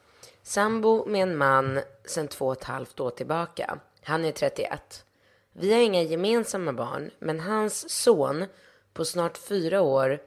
Sambo 0.43 1.07
med 1.07 1.23
en 1.23 1.37
man 1.37 1.81
sedan 2.05 2.29
två 2.29 2.47
och 2.47 2.53
ett 2.53 2.65
halvt 2.65 3.01
år 3.01 3.11
tillbaka. 3.11 3.79
Han 4.03 4.25
är 4.25 4.33
31. 4.33 5.05
Vi 5.53 5.73
har 5.73 5.81
inga 5.81 6.03
gemensamma 6.03 6.73
barn, 6.73 7.11
men 7.19 7.41
hans 7.41 7.91
son 7.91 8.45
på 8.93 9.05
snart 9.05 9.39
fyra 9.39 9.81
år 9.81 10.21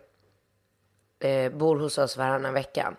eh, 1.20 1.52
bor 1.52 1.80
hos 1.80 1.98
oss 1.98 2.18
varannan 2.18 2.54
vecka. 2.54 2.94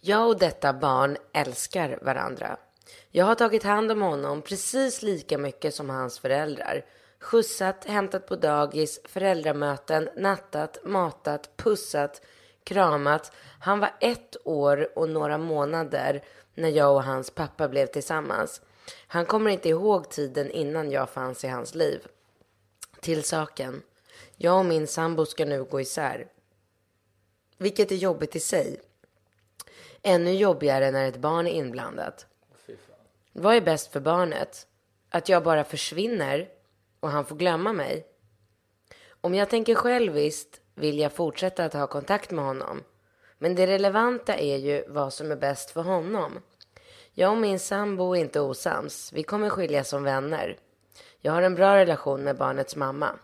Jag 0.00 0.28
och 0.28 0.38
detta 0.38 0.72
barn 0.72 1.16
älskar 1.32 1.98
varandra. 2.02 2.56
Jag 3.10 3.24
har 3.24 3.34
tagit 3.34 3.62
hand 3.62 3.92
om 3.92 4.02
honom 4.02 4.42
precis 4.42 5.02
lika 5.02 5.38
mycket 5.38 5.74
som 5.74 5.90
hans 5.90 6.18
föräldrar. 6.18 6.84
Skjutsat, 7.20 7.84
hämtat 7.84 8.26
på 8.26 8.36
dagis, 8.36 9.00
föräldramöten, 9.04 10.08
nattat, 10.16 10.78
matat, 10.84 11.50
pussat, 11.56 12.22
kramat. 12.64 13.32
Han 13.60 13.80
var 13.80 13.94
ett 14.00 14.36
år 14.44 14.98
och 14.98 15.08
några 15.08 15.38
månader 15.38 16.24
när 16.54 16.68
jag 16.68 16.94
och 16.94 17.04
hans 17.04 17.30
pappa 17.30 17.68
blev 17.68 17.86
tillsammans. 17.86 18.62
Han 19.06 19.26
kommer 19.26 19.50
inte 19.50 19.68
ihåg 19.68 20.10
tiden 20.10 20.50
innan 20.50 20.90
jag 20.90 21.10
fanns 21.10 21.44
i 21.44 21.48
hans 21.48 21.74
liv. 21.74 22.06
Till 23.00 23.22
saken. 23.22 23.82
Jag 24.36 24.58
och 24.58 24.66
min 24.66 24.86
sambo 24.86 25.26
ska 25.26 25.44
nu 25.44 25.64
gå 25.64 25.80
isär. 25.80 26.26
Vilket 27.58 27.92
är 27.92 27.96
jobbigt 27.96 28.36
i 28.36 28.40
sig. 28.40 28.80
Ännu 30.02 30.32
jobbigare 30.32 30.90
när 30.90 31.08
ett 31.08 31.16
barn 31.16 31.46
är 31.46 31.50
inblandat. 31.50 32.26
Vad 33.32 33.54
är 33.54 33.60
bäst 33.60 33.92
för 33.92 34.00
barnet? 34.00 34.66
Att 35.10 35.28
jag 35.28 35.44
bara 35.44 35.64
försvinner 35.64 36.48
och 37.00 37.10
han 37.10 37.24
får 37.24 37.36
glömma 37.36 37.72
mig? 37.72 38.06
Om 39.20 39.34
jag 39.34 39.50
tänker 39.50 39.74
själviskt 39.74 40.60
vill 40.74 40.98
jag 40.98 41.12
fortsätta 41.12 41.64
att 41.64 41.72
ha 41.72 41.86
kontakt 41.86 42.30
med 42.30 42.44
honom. 42.44 42.82
Men 43.38 43.54
det 43.54 43.66
relevanta 43.66 44.34
är 44.34 44.56
ju 44.56 44.84
vad 44.88 45.12
som 45.12 45.32
är 45.32 45.36
bäst 45.36 45.70
för 45.70 45.82
honom. 45.82 46.38
Jag 47.12 47.30
och 47.30 47.38
min 47.38 47.58
sambo 47.58 48.16
är 48.16 48.20
inte 48.20 48.40
osams. 48.40 49.12
Vi 49.12 49.22
kommer 49.22 49.48
skiljas 49.50 49.88
som 49.88 50.02
vänner. 50.02 50.58
Jag 51.20 51.32
har 51.32 51.42
en 51.42 51.54
bra 51.54 51.76
relation 51.76 52.24
med 52.24 52.36
barnets 52.36 52.76
mamma. 52.76 53.18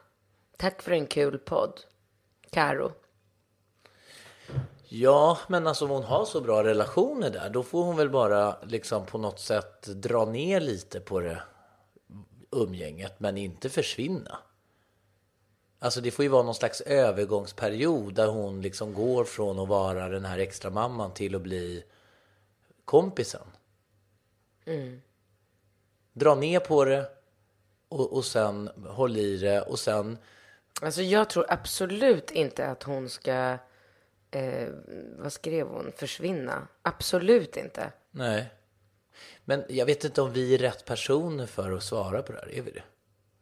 Tack 0.57 0.83
för 0.83 0.93
en 0.93 1.07
kul 1.07 1.39
podd. 1.39 1.81
Karo. 2.51 2.93
Ja, 4.89 5.39
men 5.49 5.67
alltså 5.67 5.85
om 5.85 5.91
hon 5.91 6.03
har 6.03 6.25
så 6.25 6.41
bra 6.41 6.65
relationer 6.65 7.31
där, 7.31 7.51
då 7.51 7.63
får 7.63 7.85
hon 7.85 7.97
väl 7.97 8.11
bara 8.11 8.57
liksom 8.63 9.07
på 9.07 9.19
något 9.19 9.41
sätt 9.41 9.83
dra 9.83 10.25
ner 10.25 10.61
lite 10.61 11.01
på 11.01 11.21
det 11.21 11.43
umgänget, 12.63 13.21
men 13.21 13.37
inte 13.37 13.71
försvinna. 13.71 14.39
Alltså 15.79 16.01
det 16.01 16.11
får 16.11 16.23
ju 16.23 16.29
vara 16.29 16.43
någon 16.43 16.55
slags 16.55 16.81
övergångsperiod 16.81 18.15
där 18.15 18.27
hon 18.27 18.63
liksom 18.63 18.95
går 18.95 19.25
från 19.25 19.59
att 19.59 19.69
vara 19.69 20.09
den 20.09 20.25
här 20.25 20.39
extra 20.39 20.71
mamman 20.71 21.15
till 21.15 21.35
att 21.35 21.43
bli 21.43 21.85
kompisen. 22.85 23.47
Dra 26.13 26.35
ner 26.35 26.61
på 26.61 26.85
det 26.85 27.11
och, 27.89 28.13
och 28.13 28.25
sen 28.25 28.71
håll 28.87 29.17
i 29.17 29.37
det 29.37 29.61
och 29.61 29.79
sen 29.79 30.19
Alltså 30.83 31.03
jag 31.03 31.31
tror 31.31 31.47
absolut 31.49 32.31
inte 32.31 32.67
att 32.67 32.83
hon 32.83 33.09
ska, 33.09 33.59
eh, 34.31 34.69
vad 35.19 35.33
skrev 35.33 35.67
hon, 35.67 35.93
försvinna. 35.97 36.69
Absolut 36.83 37.57
inte. 37.57 37.93
Nej. 38.11 38.51
Men 39.45 39.65
jag 39.69 39.87
vet 39.87 40.05
inte 40.05 40.23
om 40.23 40.33
vi 40.33 40.55
är 40.55 40.59
rätt 40.59 40.85
personer 40.85 41.47
för 41.47 41.73
att 41.73 41.83
svara 41.83 42.23
på 42.23 42.33
det 42.33 42.39
här. 42.39 42.55
Är 42.59 42.63
vi 42.63 42.71
det? 42.71 42.83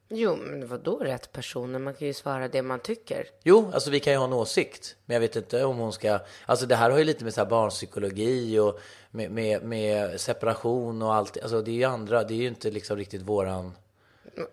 Jo, 0.08 0.36
men 0.36 0.68
vad 0.68 0.80
då 0.80 0.98
rätt 0.98 1.32
personer? 1.32 1.78
Man 1.78 1.94
kan 1.94 2.06
ju 2.06 2.14
svara 2.14 2.48
det 2.48 2.62
man 2.62 2.80
tycker. 2.80 3.26
Jo, 3.42 3.70
alltså 3.74 3.90
vi 3.90 4.00
kan 4.00 4.12
ju 4.12 4.18
ha 4.18 4.24
en 4.26 4.32
åsikt. 4.32 4.96
Men 5.04 5.14
jag 5.14 5.20
vet 5.20 5.36
inte 5.36 5.64
om 5.64 5.76
hon 5.78 5.92
ska... 5.92 6.18
Alltså 6.46 6.66
det 6.66 6.76
här 6.76 6.90
har 6.90 6.98
ju 6.98 7.04
lite 7.04 7.24
med 7.24 7.34
så 7.34 7.40
här 7.40 7.48
barnpsykologi 7.50 8.58
och 8.58 8.80
med, 9.10 9.30
med, 9.30 9.62
med 9.62 10.20
separation 10.20 11.02
och 11.02 11.14
allt. 11.14 11.42
Alltså 11.42 11.62
det 11.62 11.70
är 11.70 11.74
ju 11.74 11.84
andra, 11.84 12.24
det 12.24 12.34
är 12.34 12.38
ju 12.38 12.48
inte 12.48 12.70
liksom 12.70 12.96
riktigt 12.96 13.22
våran... 13.22 13.72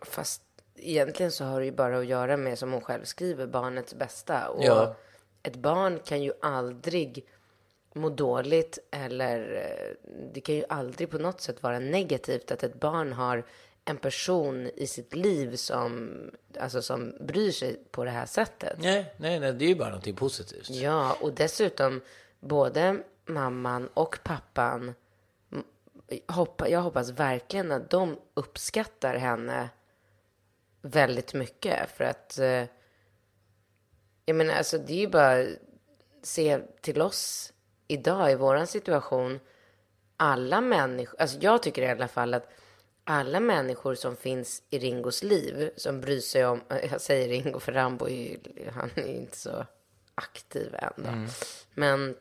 Fast 0.01 0.41
egentligen 0.75 1.31
så 1.31 1.43
har 1.43 1.59
det 1.59 1.65
ju 1.65 1.71
bara 1.71 1.97
att 1.99 2.05
göra 2.05 2.37
med, 2.37 2.59
som 2.59 2.71
hon 2.71 2.81
själv 2.81 3.03
skriver, 3.03 3.47
barnets 3.47 3.93
bästa. 3.93 4.49
Och 4.49 4.63
Ja. 4.63 4.95
ett 5.43 5.55
barn 5.55 5.99
kan 6.05 6.23
ju 6.23 6.33
aldrig 6.41 7.25
må 7.93 8.09
dåligt 8.09 8.79
eller 8.91 9.55
eh, 9.55 10.09
det 10.33 10.41
kan 10.41 10.55
ju 10.55 10.63
aldrig 10.69 11.09
på 11.09 11.17
något 11.17 11.41
sätt 11.41 11.63
vara 11.63 11.79
negativt 11.79 12.51
att 12.51 12.63
ett 12.63 12.79
barn 12.79 13.13
har 13.13 13.45
en 13.85 13.97
person 13.97 14.69
i 14.75 14.87
sitt 14.87 15.15
liv 15.15 15.55
som, 15.55 16.11
alltså 16.59 16.81
som 16.81 17.13
bryr 17.19 17.51
sig 17.51 17.79
på 17.91 18.03
det 18.03 18.11
här 18.11 18.25
sättet. 18.25 18.77
Nej, 18.79 19.13
nej, 19.17 19.39
nej, 19.39 19.53
det 19.53 19.65
är 19.65 19.69
ju 19.69 19.75
bara 19.75 19.89
någonting 19.89 20.15
positivt. 20.15 20.69
Ja, 20.69 21.17
och 21.21 21.33
dessutom 21.33 22.01
både 22.39 22.97
mamman 23.25 23.87
och 23.93 24.19
pappan. 24.23 24.93
Hoppa, 26.27 26.69
jag 26.69 26.81
hoppas 26.81 27.09
verkligen 27.09 27.71
att 27.71 27.89
de 27.89 28.19
uppskattar 28.33 29.15
henne 29.15 29.69
väldigt 30.81 31.33
mycket. 31.33 31.91
För 31.91 32.03
att, 32.03 32.39
eh, 32.39 32.65
jag 34.25 34.35
menar, 34.35 34.53
alltså 34.53 34.77
det 34.77 34.93
är 34.93 34.97
ju 34.99 35.07
bara 35.07 35.45
se 36.23 36.59
till 36.81 37.01
oss 37.01 37.53
idag 37.91 38.31
i 38.31 38.35
våran 38.35 38.67
situation. 38.67 39.39
Alla 40.17 40.61
människor, 40.61 41.21
alltså 41.21 41.37
jag 41.41 41.63
tycker 41.63 41.81
i 41.81 41.87
alla 41.87 42.07
fall 42.07 42.33
att 42.33 42.49
alla 43.03 43.39
människor 43.39 43.95
som 43.95 44.15
finns 44.15 44.63
i 44.69 44.79
Ringos 44.79 45.23
liv 45.23 45.71
som 45.77 46.01
bryr 46.01 46.19
sig 46.19 46.45
om, 46.45 46.61
jag 46.91 47.01
säger 47.01 47.27
Ringo 47.27 47.59
för 47.59 47.71
Rambo 47.71 48.05
är 48.05 48.15
ju, 48.15 48.37
han 48.73 48.89
är 48.95 49.07
ju 49.07 49.15
inte 49.15 49.37
så 49.37 49.65
aktiv 50.15 50.75
än 50.75 50.93
då. 50.95 51.09
Men 51.73 52.15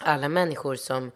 alla 0.00 0.28
människor 0.28 0.74
som, 0.74 1.10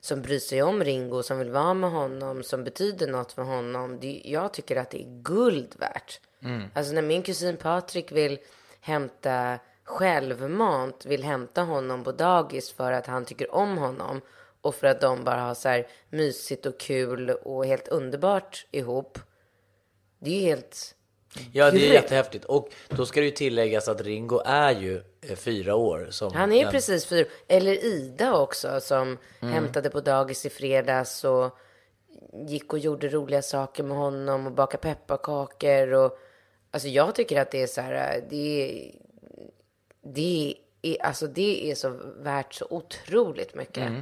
som 0.00 0.22
bryr 0.22 0.38
sig 0.38 0.62
om 0.62 0.84
Ringo, 0.84 1.22
som 1.22 1.38
vill 1.38 1.50
vara 1.50 1.74
med 1.74 1.90
honom, 1.90 2.42
som 2.42 2.64
betyder 2.64 3.06
något 3.06 3.32
för 3.32 3.42
honom. 3.42 4.00
Det, 4.00 4.22
jag 4.24 4.52
tycker 4.52 4.76
att 4.76 4.90
det 4.90 5.02
är 5.02 5.22
guld 5.22 5.74
värt. 5.78 6.20
Alltså 6.74 6.92
när 6.92 7.02
min 7.02 7.22
kusin 7.22 7.56
Patrik 7.56 8.12
vill 8.12 8.38
hämta 8.80 9.58
självmant, 9.92 11.06
vill 11.06 11.22
hämta 11.24 11.62
honom 11.62 12.04
på 12.04 12.12
dagis 12.12 12.72
för 12.72 12.92
att 12.92 13.06
han 13.06 13.24
tycker 13.24 13.54
om 13.54 13.78
honom 13.78 14.20
och 14.60 14.74
för 14.74 14.86
att 14.86 15.00
de 15.00 15.24
bara 15.24 15.40
har 15.40 15.54
så 15.54 15.68
här 15.68 15.86
mysigt 16.10 16.66
och 16.66 16.80
kul 16.80 17.30
och 17.30 17.66
helt 17.66 17.88
underbart 17.88 18.66
ihop. 18.70 19.18
Det 20.18 20.30
är 20.30 20.34
ju 20.40 20.46
helt... 20.46 20.94
Ja, 21.52 21.70
det 21.70 21.88
är 21.88 21.92
jättehäftigt. 21.92 22.44
Och 22.44 22.68
då 22.88 23.06
ska 23.06 23.20
det 23.20 23.26
ju 23.26 23.32
tilläggas 23.32 23.88
att 23.88 24.00
Ringo 24.00 24.40
är 24.44 24.80
ju 24.80 25.02
eh, 25.20 25.36
fyra 25.36 25.74
år. 25.74 26.06
Som 26.10 26.32
Han 26.34 26.52
är 26.52 26.56
ju 26.56 26.62
den- 26.62 26.72
precis 26.72 27.06
fyra. 27.06 27.26
Eller 27.48 27.84
Ida 27.84 28.34
också 28.36 28.80
som 28.80 29.18
hämtade 29.40 29.90
på 29.90 30.00
dagis 30.00 30.46
i 30.46 30.50
fredags 30.50 31.24
och 31.24 31.58
gick 32.46 32.72
och 32.72 32.78
gjorde 32.78 33.08
roliga 33.08 33.42
saker 33.42 33.82
med 33.82 33.96
honom 33.96 34.46
och 34.46 34.52
bakade 34.52 34.82
pepparkakor 34.82 35.92
och 35.92 36.18
alltså 36.70 36.88
jag 36.88 37.14
tycker 37.14 37.40
att 37.40 37.50
det 37.50 37.62
är 37.62 37.66
så 37.66 37.80
här, 37.80 38.24
det 38.30 38.36
är, 38.36 38.92
det 40.02 40.54
är, 40.82 41.02
alltså 41.02 41.26
det 41.26 41.70
är 41.70 41.74
så 41.74 41.98
värt 42.16 42.54
så 42.54 42.66
otroligt 42.70 43.54
mycket. 43.54 43.92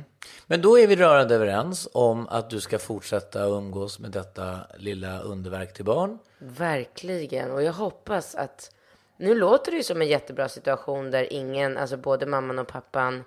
Men 0.46 0.62
då 0.62 0.78
är 0.78 0.86
vi 0.86 0.96
rörande 0.96 1.34
överens 1.34 1.88
om 1.92 2.28
att 2.28 2.50
du 2.50 2.60
ska 2.60 2.78
fortsätta 2.78 3.44
umgås 3.44 3.98
med 3.98 4.10
detta 4.10 4.60
lilla 4.78 5.20
underverk 5.20 5.74
till 5.74 5.84
barn. 5.84 6.18
Verkligen. 6.38 7.50
Och 7.50 7.62
jag 7.62 7.72
hoppas 7.72 8.34
att... 8.34 8.74
Nu 9.16 9.34
låter 9.34 9.70
det 9.70 9.76
ju 9.76 9.82
som 9.82 10.02
en 10.02 10.08
jättebra 10.08 10.48
situation 10.48 11.10
där 11.10 11.32
ingen, 11.32 11.76
alltså 11.76 11.96
både 11.96 12.26
mamman 12.26 12.58
och 12.58 12.68
pappan 12.68 13.24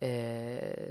eh, 0.00 0.88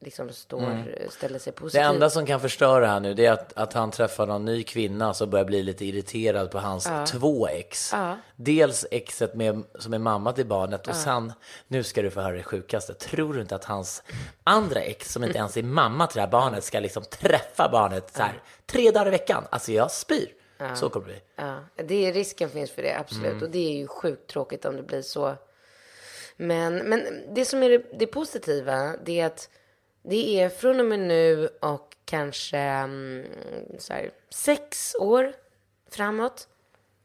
liksom 0.00 0.32
står, 0.32 1.10
ställer 1.10 1.38
sig 1.38 1.52
Mm. 1.58 1.70
Det 1.72 1.78
enda 1.78 2.10
som 2.10 2.26
kan 2.26 2.40
förstöra 2.40 2.86
här 2.86 3.00
nu 3.00 3.14
det 3.14 3.26
är 3.26 3.32
att, 3.32 3.52
att 3.52 3.72
han 3.72 3.90
träffar 3.90 4.26
någon 4.26 4.44
ny 4.44 4.62
kvinna 4.62 5.14
som 5.14 5.30
börjar 5.30 5.44
bli 5.44 5.62
lite 5.62 5.84
irriterad 5.84 6.50
på 6.50 6.58
hans 6.58 6.88
två 7.06 7.48
ex. 7.48 7.94
Dels 8.36 8.86
exet 8.90 9.34
med, 9.34 9.64
som 9.78 9.94
är 9.94 9.98
mamma 9.98 10.32
till 10.32 10.46
barnet 10.46 10.88
och 10.88 10.94
sen, 10.94 11.32
nu 11.68 11.82
ska 11.82 12.02
du 12.02 12.10
få 12.10 12.20
höra 12.20 12.36
det 12.36 12.42
sjukaste, 12.42 12.94
tror 12.94 13.34
du 13.34 13.40
inte 13.40 13.54
att 13.54 13.64
hans 13.64 14.02
andra 14.44 14.80
ex 14.80 15.12
som 15.12 15.24
inte 15.24 15.38
ens 15.38 15.56
är 15.56 15.62
mamma 15.62 16.06
till 16.06 16.14
det 16.14 16.20
här 16.20 16.30
barnet 16.30 16.64
ska 16.64 16.80
liksom 16.80 17.02
träffa 17.02 17.68
barnet 17.72 18.12
så 18.16 18.22
här 18.22 18.42
tre 18.66 18.90
dagar 18.90 19.06
i 19.06 19.10
veckan? 19.10 19.44
Alltså 19.50 19.72
jag 19.72 19.90
spyr. 19.90 20.28
Så 20.74 20.88
kommer 20.88 21.06
det 21.06 21.12
bli. 21.12 21.22
Ja, 21.36 21.58
det 21.76 22.06
är, 22.06 22.12
risken 22.12 22.50
finns 22.50 22.70
för 22.70 22.82
det, 22.82 22.98
absolut. 22.98 23.32
Mm. 23.32 23.42
Och 23.42 23.50
det 23.50 23.58
är 23.58 23.78
ju 23.78 23.86
sjukt 23.86 24.30
tråkigt 24.30 24.64
om 24.64 24.76
det 24.76 24.82
blir 24.82 25.02
så. 25.02 25.36
Men, 26.36 26.76
men 26.76 27.22
det 27.34 27.44
som 27.44 27.62
är 27.62 27.70
det, 27.70 27.98
det 27.98 28.06
positiva, 28.06 28.96
det 29.04 29.20
är 29.20 29.26
att 29.26 29.48
det 30.02 30.40
är 30.40 30.48
från 30.48 30.80
och 30.80 30.86
med 30.86 30.98
nu 30.98 31.48
och 31.60 31.96
kanske 32.04 32.58
mm, 32.58 33.26
så 33.78 33.92
här, 33.92 34.10
sex 34.30 34.94
år 34.94 35.32
framåt. 35.90 36.48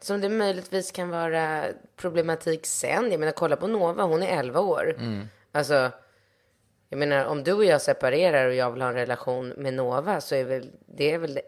Som 0.02 0.22
det 0.22 0.30
möjligtvis 0.30 0.92
kan 0.92 1.10
vara 1.10 1.66
problematik 1.96 2.66
sen. 2.66 3.12
Jag 3.12 3.20
menar, 3.20 3.32
kolla 3.34 3.56
på 3.56 3.68
Nova, 3.68 4.04
hon 4.04 4.24
är 4.24 4.40
11 4.40 4.60
år. 4.60 4.96
Alltså, 5.52 5.92
jag 6.90 6.98
menar, 7.00 7.26
om 7.26 7.44
du 7.44 7.54
och 7.54 7.66
jag 7.66 7.82
separerar 7.82 8.48
och 8.48 8.56
jag 8.56 8.72
vill 8.72 8.82
ha 8.82 8.90
en 8.90 8.96
relation 8.96 9.50
med 9.50 9.74
Nova 9.74 10.22
så 10.22 10.36
är 10.36 10.44
väl 10.44 10.70
det, 10.86 11.12
är 11.12 11.18
väl, 11.18 11.40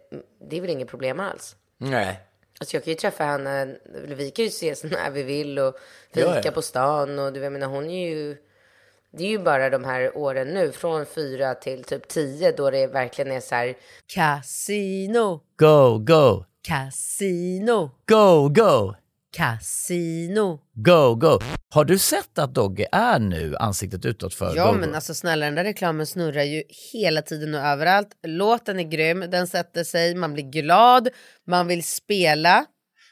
det 0.49 0.57
är 0.57 0.61
väl 0.61 0.69
inget 0.69 0.87
problem 0.87 1.19
alls. 1.19 1.55
Nej. 1.77 2.19
Alltså 2.59 2.75
jag 2.75 2.83
kan 2.83 2.91
ju 2.91 2.97
träffa 2.97 3.23
henne, 3.23 3.75
vi 4.05 4.31
kan 4.31 4.45
ju 4.45 4.49
ses 4.49 4.83
när 4.83 5.11
vi 5.11 5.23
vill 5.23 5.59
och 5.59 5.75
fika 6.13 6.27
Ja, 6.27 6.41
ja. 6.43 6.51
på 6.51 6.61
stan 6.61 7.19
och 7.19 7.33
du 7.33 7.39
jag 7.39 7.53
menar 7.53 7.67
hon 7.67 7.89
är 7.89 8.09
ju, 8.09 8.37
det 9.17 9.23
är 9.23 9.29
ju 9.29 9.39
bara 9.39 9.69
de 9.69 9.83
här 9.83 10.17
åren 10.17 10.47
nu, 10.47 10.71
från 10.71 11.05
fyra 11.05 11.55
till 11.55 11.83
typ 11.83 12.07
tio 12.07 12.51
då 12.51 12.69
det 12.71 12.87
verkligen 12.87 13.31
är 13.31 13.39
så 13.39 13.55
här 13.55 13.73
Casino, 14.13 15.41
Go, 15.59 15.97
go, 15.99 16.45
casino, 16.67 17.89
go, 18.07 18.49
go, 18.49 18.93
casino. 19.37 20.59
go, 20.73 21.15
go. 21.15 21.39
Har 21.69 21.85
du 21.85 21.97
sett 21.97 22.39
att 22.39 22.53
Dogge 22.55 22.87
är 22.91 23.19
nu 23.19 23.55
ansiktet 23.55 24.05
utåt 24.05 24.33
för 24.33 24.55
Ja 24.55 24.71
Go, 24.71 24.77
men 24.77 24.89
Go? 24.89 24.95
alltså 24.95 25.13
snälla 25.13 25.45
den 25.45 25.55
där 25.55 25.63
reklamen 25.63 26.05
snurrar 26.05 26.43
ju 26.43 26.63
hela 26.93 27.21
tiden 27.21 27.55
och 27.55 27.61
överallt. 27.61 28.07
Låten 28.27 28.79
är 28.79 28.83
grym, 28.83 29.19
den 29.31 29.47
sätter 29.47 29.83
sig, 29.83 30.15
man 30.15 30.33
blir 30.33 30.43
glad, 30.43 31.09
man 31.47 31.67
vill 31.67 31.83
spela 31.83 32.65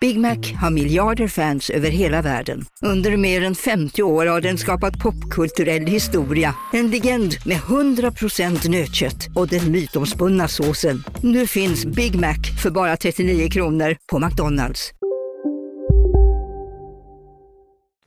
Big 0.00 0.18
Mac 0.20 0.36
har 0.60 0.70
miljarder 0.70 1.28
fans 1.28 1.70
över 1.70 1.88
hela 1.88 2.22
världen. 2.22 2.64
Under 2.82 3.16
mer 3.16 3.42
än 3.42 3.54
50 3.54 4.02
år 4.02 4.26
har 4.26 4.40
den 4.40 4.58
skapat 4.58 4.98
popkulturell 4.98 5.86
historia. 5.86 6.54
En 6.72 6.90
legend 6.90 7.34
med 7.46 7.56
100% 7.56 8.70
nötkött 8.70 9.28
och 9.36 9.48
den 9.48 9.72
mytomspunna 9.72 10.48
såsen. 10.48 11.04
Nu 11.22 11.46
finns 11.46 11.84
Big 11.84 12.20
Mac 12.20 12.36
för 12.62 12.70
bara 12.70 12.96
39 12.96 13.48
kronor 13.50 13.96
på 14.12 14.18
McDonalds. 14.18 14.90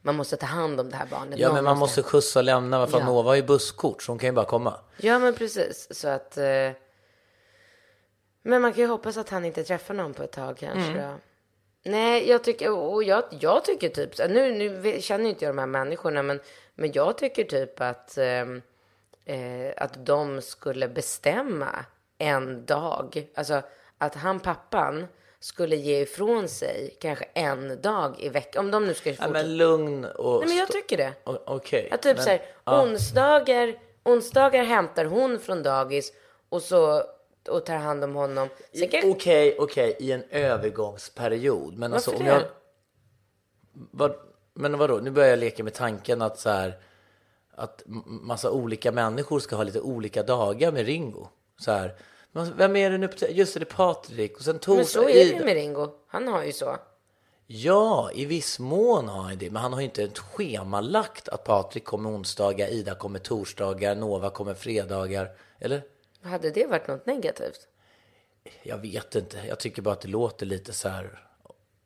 Man 0.03 0.15
måste 0.15 0.37
ta 0.37 0.45
hand 0.45 0.79
om 0.79 0.89
det 0.89 0.95
här 0.95 1.07
barnet. 1.11 1.39
Ja, 1.39 1.47
Någon 1.47 1.55
men 1.55 1.63
man 1.63 1.77
måste 1.77 2.03
skjutsa 2.03 2.39
och 2.39 2.45
lämna. 2.45 2.79
Varför 2.79 2.99
Ja. 2.99 3.05
Nova 3.05 3.29
har 3.29 3.35
ju 3.35 3.43
busskort, 3.43 4.03
så 4.03 4.11
hon 4.11 4.19
kan 4.19 4.29
ju 4.29 4.33
bara 4.33 4.45
komma. 4.45 4.73
Ja, 4.97 5.19
men 5.19 5.35
precis. 5.35 5.87
Så 5.91 6.07
att... 6.07 6.37
Eh... 6.37 6.43
Men 8.43 8.61
man 8.61 8.73
kan 8.73 8.81
ju 8.81 8.87
hoppas 8.87 9.17
att 9.17 9.29
han 9.29 9.45
inte 9.45 9.63
träffar 9.63 9.93
någon 9.93 10.13
på 10.13 10.23
ett 10.23 10.31
tag 10.31 10.57
kanske. 10.57 10.91
Mm. 10.91 11.17
Nej, 11.83 12.29
jag 12.29 12.43
tycker... 12.43 12.71
Och 12.71 13.03
jag, 13.03 13.23
jag 13.39 13.65
tycker 13.65 13.89
typ... 13.89 14.29
Nu, 14.29 14.51
nu 14.51 15.01
känner 15.01 15.29
inte 15.29 15.45
jag 15.45 15.55
de 15.55 15.59
här 15.59 15.65
människorna, 15.67 16.23
men, 16.23 16.39
men 16.75 16.91
jag 16.91 17.17
tycker 17.17 17.43
typ 17.43 17.81
att... 17.81 18.17
ehm, 18.17 18.61
Eh, 19.25 19.73
att 19.77 20.05
de 20.05 20.41
skulle 20.41 20.87
bestämma 20.87 21.85
en 22.17 22.65
dag. 22.65 23.27
Alltså 23.35 23.61
att 23.97 24.15
han, 24.15 24.39
pappan, 24.39 25.07
skulle 25.39 25.75
ge 25.75 25.99
ifrån 26.01 26.47
sig 26.47 26.97
kanske 26.99 27.25
en 27.33 27.81
dag 27.81 28.15
i 28.19 28.29
veckan. 28.29 28.65
Om 28.65 28.71
de 28.71 28.85
nu 28.87 28.93
ska 28.93 29.09
Ja, 29.09 29.15
fortsätta. 29.15 29.33
men 29.33 29.57
lugn 29.57 30.05
och... 30.05 30.39
Nej, 30.39 30.47
men 30.47 30.57
jag 30.57 30.67
tycker 30.67 30.97
det. 30.97 31.13
Okej. 31.23 31.89
Att 31.91 32.01
typ 32.01 32.15
men- 32.15 32.23
så 32.23 32.29
här, 32.29 32.41
ja. 32.65 32.83
onsdagar, 32.83 33.75
onsdagar 34.03 34.63
hämtar 34.63 35.05
hon 35.05 35.39
från 35.39 35.63
dagis 35.63 36.13
och 36.49 36.61
så 36.61 37.03
och 37.47 37.65
tar 37.65 37.75
hand 37.75 38.03
om 38.03 38.15
honom. 38.15 38.49
Okej, 39.03 39.55
okej, 39.59 39.95
i 39.99 40.11
en 40.11 40.23
övergångsperiod. 40.29 41.77
Men 41.77 41.93
alltså 41.93 42.11
Varför 42.11 42.23
om 42.23 42.29
jag... 42.29 42.41
det? 42.41 42.49
Vad, 43.73 44.15
men 44.53 44.77
vadå, 44.77 44.97
nu 44.97 45.11
börjar 45.11 45.29
jag 45.29 45.39
leka 45.39 45.63
med 45.63 45.73
tanken 45.73 46.21
att 46.21 46.39
så 46.39 46.49
här... 46.49 46.79
Att 47.55 47.83
massa 48.05 48.51
olika 48.51 48.91
människor 48.91 49.39
ska 49.39 49.55
ha 49.55 49.63
lite 49.63 49.81
olika 49.81 50.23
dagar 50.23 50.71
med 50.71 50.85
Ringo. 50.85 51.27
Så 51.57 51.71
här. 51.71 51.95
Men 52.31 52.57
vem 52.57 52.75
är 52.75 52.89
det 52.89 52.97
nu? 52.97 53.09
Just 53.29 53.53
det, 53.53 53.59
det 53.59 53.63
är 53.63 53.75
Patrik. 53.75 54.37
Och 54.37 54.43
sen 54.43 54.53
men 54.53 54.59
torsdag... 54.59 55.01
så 55.01 55.09
är 55.09 55.39
det 55.39 55.45
med 55.45 55.53
Ringo. 55.53 55.87
Han 56.07 56.27
har 56.27 56.43
ju 56.43 56.51
så. 56.51 56.77
Ja, 57.47 58.11
i 58.13 58.25
viss 58.25 58.59
mån 58.59 59.09
har 59.09 59.21
han 59.21 59.37
det. 59.37 59.49
Men 59.49 59.61
han 59.61 59.73
har 59.73 59.79
ju 59.79 59.85
inte 59.85 60.03
ett 60.03 60.19
schemalagt 60.19 61.29
att 61.29 61.43
Patrik 61.43 61.85
kommer 61.85 62.09
onsdagar, 62.09 62.67
Ida 62.67 62.95
kommer 62.95 63.19
torsdagar, 63.19 63.95
Nova 63.95 64.29
kommer 64.29 64.53
fredagar. 64.53 65.31
Eller? 65.59 65.83
Hade 66.23 66.51
det 66.51 66.65
varit 66.65 66.87
något 66.87 67.05
negativt? 67.05 67.67
Jag 68.63 68.77
vet 68.77 69.15
inte. 69.15 69.37
Jag 69.47 69.59
tycker 69.59 69.81
bara 69.81 69.93
att 69.93 70.01
det 70.01 70.07
låter 70.07 70.45
lite 70.45 70.73
så 70.73 70.89
här 70.89 71.19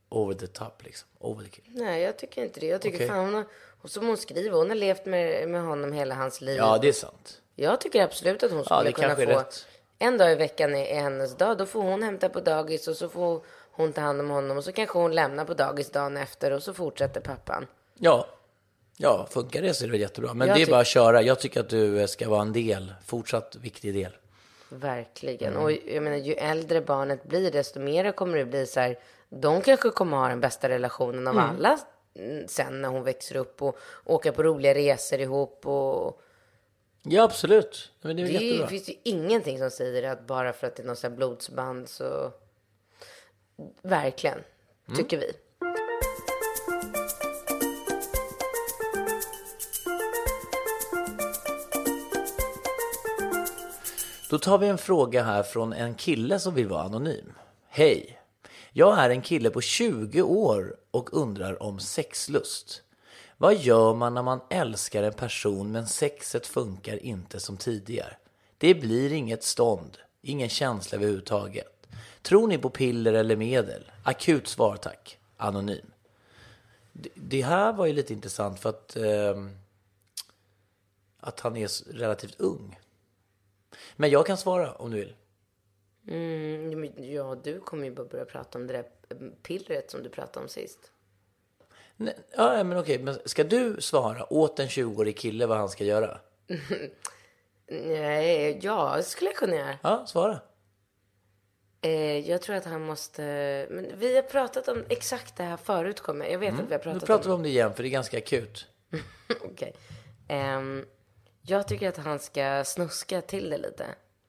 over 0.10 0.34
the 0.36 0.48
top 0.48 0.84
liksom. 0.84 1.10
Over 1.20 1.44
the 1.44 1.50
kill. 1.50 1.64
Nej, 1.68 2.02
jag 2.02 2.18
tycker 2.18 2.44
inte 2.44 2.60
det. 2.60 2.66
Jag 2.66 2.82
tycker 2.82 2.98
Okej. 2.98 3.08
fan 3.08 3.20
hon 3.26 3.34
har, 3.34 3.46
och 3.82 3.90
som 3.92 4.08
hon 4.08 4.18
skriver, 4.18 4.58
hon 4.58 4.70
har 4.70 4.76
levt 4.76 5.06
med, 5.06 5.50
med 5.50 5.62
honom 5.62 5.92
hela 5.92 6.16
hans 6.16 6.42
liv. 6.42 6.58
Ja, 6.58 6.78
det 6.82 6.88
är 6.88 6.94
sant. 6.94 7.42
Jag 7.56 7.82
tycker 7.82 8.04
absolut 8.04 8.44
att 8.44 8.52
hon 8.52 8.66
skulle 8.66 8.84
det 8.84 8.92
kunna 8.92 9.16
få 9.16 9.22
rätt. 9.22 9.68
en 10.00 10.18
dag 10.18 10.32
i 10.32 10.36
veckan 10.36 10.76
är 10.76 10.86
är 10.86 11.02
hennes 11.02 11.38
dag. 11.38 11.58
Då 11.58 11.66
får 11.66 11.82
hon 11.82 12.04
hämta 12.04 12.30
på 12.30 12.40
dagis 12.40 12.88
och 12.88 12.98
så 12.98 13.10
får 13.10 13.46
hon 13.72 13.94
ta 13.94 14.02
hand 14.02 14.20
om 14.20 14.30
honom 14.30 14.58
och 14.58 14.64
så 14.64 14.72
kanske 14.72 15.00
hon 15.00 15.16
lämnar 15.16 15.46
på 15.46 15.54
dagis 15.54 15.90
dagen 15.90 16.18
efter 16.18 16.52
och 16.52 16.64
så 16.64 16.74
fortsätter 16.74 17.22
pappan. 17.22 17.68
Ja. 17.98 18.28
Ja, 18.98 19.28
funkar 19.32 19.62
det 19.62 19.74
så 19.74 19.86
är 19.86 19.90
det 19.90 19.98
jättebra. 19.98 20.34
Men 20.34 20.48
Jag 20.48 20.58
det 20.58 20.62
är 20.62 20.68
bara 20.68 20.80
att 20.80 20.88
köra. 20.88 21.22
Jag 21.22 21.40
tycker 21.40 21.60
att 21.60 21.70
du 21.70 22.08
ska 22.08 22.30
vara 22.30 22.42
en 22.42 22.54
del, 22.54 22.94
fortsatt 23.06 23.56
viktig 23.56 23.94
del. 23.94 24.12
Verkligen. 24.80 25.52
Mm. 25.54 25.64
Och 25.64 25.72
jag 25.72 26.04
menar, 26.04 26.18
ju 26.18 26.34
äldre 26.34 26.82
barnet 26.82 27.24
blir, 27.24 27.52
desto 27.52 27.80
mer 27.80 28.12
kommer 28.12 28.38
det 28.38 28.46
bli 28.46 28.66
så 28.66 28.80
här. 28.80 29.00
De 29.30 29.62
kanske 29.62 29.90
kommer 29.90 30.18
ha 30.18 30.28
den 30.28 30.40
bästa 30.42 30.70
relationen 30.70 31.28
av 31.28 31.34
Mm. 31.38 31.50
alla 31.50 31.80
mm, 32.16 32.48
sen 32.48 32.82
när 32.82 32.90
hon 32.90 33.04
växer 33.04 33.36
upp 33.36 33.62
och 33.62 33.78
åka 34.06 34.32
på 34.32 34.44
roliga 34.44 34.74
resor 34.74 35.20
ihop. 35.20 35.66
Och 35.68 36.22
Ja, 37.08 37.24
absolut. 37.24 37.92
Men 38.02 38.16
det 38.16 38.22
är 38.22 38.26
det 38.26 38.32
jättebra. 38.34 38.68
finns 38.68 38.90
ju 38.90 38.94
ingenting 39.04 39.60
som 39.60 39.72
säger 39.72 40.04
att 40.12 40.28
bara 40.28 40.54
för 40.54 40.68
att 40.68 40.76
det 40.76 40.84
är 40.84 40.88
något 40.88 41.12
blodsband 41.12 41.90
så... 41.90 42.32
Verkligen, 43.82 44.40
Mm. 44.88 44.98
tycker 44.98 45.18
vi. 45.18 45.32
Då 54.36 54.40
tar 54.40 54.58
vi 54.58 54.68
en 54.68 54.78
fråga 54.78 55.24
här 55.24 55.44
från 55.44 55.74
en 55.74 55.96
kille 55.96 56.40
som 56.40 56.54
vill 56.54 56.68
vara 56.68 56.84
anonym. 56.84 57.34
Hej! 57.68 58.20
Jag 58.72 59.00
är 59.00 59.10
en 59.10 59.22
kille 59.22 59.50
på 59.50 59.62
20 59.62 60.22
år 60.22 60.78
och 60.92 61.14
undrar 61.14 61.64
om 61.64 61.80
sexlust. 61.80 62.82
Vad 63.38 63.56
gör 63.56 63.94
man 63.94 64.14
när 64.14 64.22
man 64.22 64.40
älskar 64.50 65.04
en 65.04 65.14
person 65.14 65.72
men 65.72 65.88
sexet 65.88 66.48
funkar 66.48 67.04
inte 67.04 67.40
som 67.40 67.58
tidigare? 67.58 68.18
Det 68.58 68.76
blir 68.76 69.14
inget 69.14 69.44
stånd, 69.44 69.98
ingen 70.22 70.50
känsla 70.50 70.96
överhuvudtaget. 70.96 71.88
Tror 72.22 72.48
ni 72.48 72.58
på 72.58 72.70
piller 72.70 73.14
eller 73.14 73.36
medel? 73.36 73.92
Akut 74.04 74.48
svar 74.48 74.78
tack. 74.78 75.18
Anonym. 75.38 75.92
Det, 77.14 77.42
här 77.42 77.74
var 77.74 77.86
ju 77.86 77.94
lite 77.94 78.14
intressant 78.14 78.60
för 78.60 78.70
att, 78.70 78.96
eh, 78.96 79.46
att 81.20 81.40
han 81.40 81.58
är 81.58 81.94
relativt 81.94 82.40
ung. 82.40 82.78
Men 83.96 84.10
jag 84.10 84.26
kan 84.26 84.38
svara 84.38 84.72
om 84.72 84.92
du 84.92 84.98
vill. 84.98 85.16
Mm, 86.08 86.92
ja, 86.98 87.36
du 87.44 87.60
kommer 87.60 87.86
ju 87.86 87.92
bara 87.92 88.06
börja 88.06 88.26
prata 88.26 88.58
om 88.58 88.68
det 88.68 88.74
där 88.74 88.86
pillret 89.44 89.92
som 89.92 90.04
du 90.04 90.10
pratade 90.10 90.44
om 90.44 90.50
sist. 90.50 90.92
Nej, 91.98 92.18
ja, 92.32 92.64
men 92.64 92.78
okej, 92.78 93.00
men 93.00 93.20
ska 93.26 93.44
du 93.44 93.82
svara 93.82 94.34
åt 94.34 94.60
en 94.60 94.68
20-årig 94.68 95.18
kille 95.18 95.46
vad 95.46 95.58
han 95.58 95.70
ska 95.70 95.84
göra? 95.84 96.20
Nej, 97.68 98.60
ja, 98.62 98.94
det 98.98 99.04
skulle 99.04 99.30
jag 99.30 99.38
kunna 99.38 99.56
göra. 99.56 99.78
Ja, 99.84 100.06
svara. 100.08 100.40
Eh, 101.82 102.30
jag 102.30 102.42
tror 102.42 102.56
att 102.56 102.66
han 102.66 102.82
måste... 102.82 103.22
Men 103.70 103.92
vi 103.98 104.16
har 104.16 104.24
pratat 104.24 104.68
om 104.68 104.84
exakt 104.90 105.38
det 105.38 105.44
här 105.44 105.58
förut, 105.58 106.02
kommer 106.02 106.26
jag. 106.26 106.34
Jag 106.34 106.40
vet 106.40 106.54
att 106.54 106.60
vi 106.60 106.74
har 106.74 106.78
Nu 106.78 106.84
pratat 106.84 107.06
pratar 107.06 107.24
vi 107.24 107.30
om 107.30 107.36
om 107.36 107.44
det 107.44 107.50
igen, 107.50 107.74
för 107.74 107.84
det 107.84 107.90
är 107.90 107.92
ganska 107.92 108.18
akut. 108.18 108.68
Okej. 109.42 109.76
Ehm, 110.28 110.86
jag 111.46 111.68
tycker 111.68 111.90
att 111.90 111.98
han 111.98 112.20
ska 112.20 112.64
snuska 112.66 113.22
till 113.22 113.50
det 113.50 113.58
lite. 113.58 113.86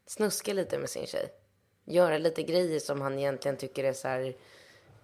Snuska 0.07 0.53
lite 0.53 0.79
med 0.79 0.91
sin 0.91 1.07
tjej. 1.07 1.33
Göra 1.85 2.19
lite 2.19 2.43
grejer 2.43 2.81
som 2.81 3.01
han 3.01 3.19
egentligen 3.19 3.57
tycker 3.57 3.85
är 3.85 3.93
så 3.93 4.09
här... 4.09 4.35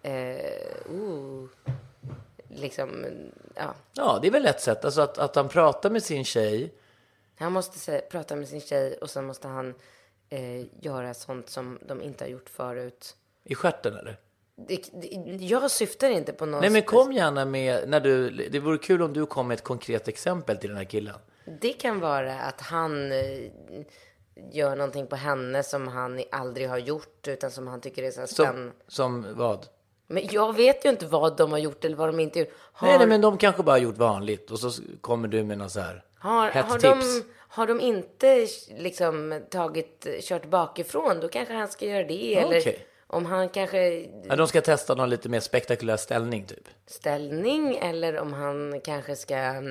Eh, 0.02 0.92
uh, 0.92 1.48
liksom, 2.48 3.06
ja. 3.54 3.74
Ja, 3.92 4.18
det 4.22 4.28
är 4.28 4.32
väl 4.32 4.46
ett 4.46 4.60
sätt. 4.60 4.84
Alltså 4.84 5.00
att, 5.00 5.18
att 5.18 5.36
han 5.36 5.48
pratar 5.48 5.90
med 5.90 6.02
sin 6.02 6.24
tjej. 6.24 6.72
Han 7.36 7.52
måste 7.52 7.78
sä- 7.78 8.08
prata 8.10 8.36
med 8.36 8.48
sin 8.48 8.60
tjej 8.60 8.96
och 8.96 9.10
sen 9.10 9.24
måste 9.24 9.48
han 9.48 9.74
eh, 10.28 10.66
göra 10.80 11.14
sånt 11.14 11.50
som 11.50 11.78
de 11.86 12.02
inte 12.02 12.24
har 12.24 12.28
gjort 12.28 12.48
förut. 12.48 13.16
I 13.44 13.54
stjärten 13.54 13.96
eller? 13.96 14.16
Det, 14.56 14.90
det, 14.92 15.36
jag 15.44 15.70
syftar 15.70 16.10
inte 16.10 16.32
på 16.32 16.46
någon... 16.46 16.60
Nej 16.60 16.70
men 16.70 16.82
kom 16.82 17.12
gärna 17.12 17.44
med, 17.44 17.88
när 17.88 18.00
du, 18.00 18.30
det 18.30 18.58
vore 18.58 18.78
kul 18.78 19.02
om 19.02 19.12
du 19.12 19.26
kom 19.26 19.48
med 19.48 19.54
ett 19.54 19.64
konkret 19.64 20.08
exempel 20.08 20.56
till 20.56 20.68
den 20.68 20.76
här 20.76 20.84
killen. 20.84 21.14
Det 21.60 21.72
kan 21.72 22.00
vara 22.00 22.40
att 22.40 22.60
han 22.60 23.12
eh, 23.12 23.50
gör 24.52 24.76
någonting 24.76 25.06
på 25.06 25.16
henne 25.16 25.62
som 25.62 25.88
han 25.88 26.22
aldrig 26.32 26.68
har 26.68 26.78
gjort 26.78 27.28
utan 27.28 27.50
som 27.50 27.66
han 27.66 27.80
tycker 27.80 28.02
är 28.02 28.10
så 28.10 28.26
spännande. 28.26 28.72
Som, 28.88 29.24
som 29.24 29.34
vad? 29.38 29.66
Men 30.06 30.28
jag 30.30 30.56
vet 30.56 30.84
ju 30.84 30.88
inte 30.88 31.06
vad 31.06 31.36
de 31.36 31.52
har 31.52 31.58
gjort 31.58 31.84
eller 31.84 31.96
vad 31.96 32.08
de 32.08 32.20
inte 32.20 32.38
gjort. 32.38 32.48
Har, 32.72 32.88
Nej, 32.88 32.98
nej 32.98 33.06
men 33.06 33.20
de 33.20 33.38
kanske 33.38 33.62
bara 33.62 33.72
har 33.72 33.78
gjort 33.78 33.98
vanligt 33.98 34.50
och 34.50 34.58
så 34.58 34.82
kommer 35.00 35.28
du 35.28 35.42
med 35.44 35.58
något 35.58 35.72
så 35.72 35.80
här 35.80 36.04
har, 36.18 36.50
hett 36.50 36.64
har, 36.64 36.78
tips. 36.78 37.20
de, 37.20 37.24
har 37.48 37.66
de 37.66 37.80
inte 37.80 38.46
liksom 38.78 39.42
tagit, 39.50 40.06
kört 40.20 40.44
bakifrån, 40.46 41.20
då 41.20 41.28
kanske 41.28 41.54
han 41.54 41.68
ska 41.68 41.86
göra 41.86 42.04
det. 42.04 42.34
Eller 42.38 42.60
Okej. 42.60 42.86
om 43.06 43.26
han 43.26 43.48
kanske 43.48 44.06
Ja, 44.28 44.36
de 44.36 44.48
ska 44.48 44.60
testa 44.60 44.94
någon 44.94 45.10
lite 45.10 45.28
mer 45.28 45.40
spektakulär 45.40 45.96
ställning 45.96 46.46
typ. 46.46 46.68
ställning 46.86 47.76
eller 47.76 48.18
om 48.18 48.32
han 48.32 48.80
kanske 48.84 49.16
ska 49.16 49.62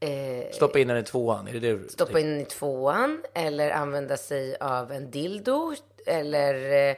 eh, 0.00 0.50
Stoppa 0.52 0.78
in 0.78 0.88
den 0.88 0.96
i 0.96 1.02
tvåan, 1.02 1.48
är 1.48 1.52
det 1.52 1.58
det 1.60 1.72
du 1.72 1.88
stoppa 1.88 2.20
in 2.20 2.26
den 2.30 2.40
i 2.40 2.44
tvåan 2.44 3.22
eller 3.34 3.70
använda 3.70 4.16
sig 4.16 4.56
av 4.60 4.92
en 4.92 5.10
dildo 5.10 5.74
eller 6.06 6.54
eh, 6.90 6.96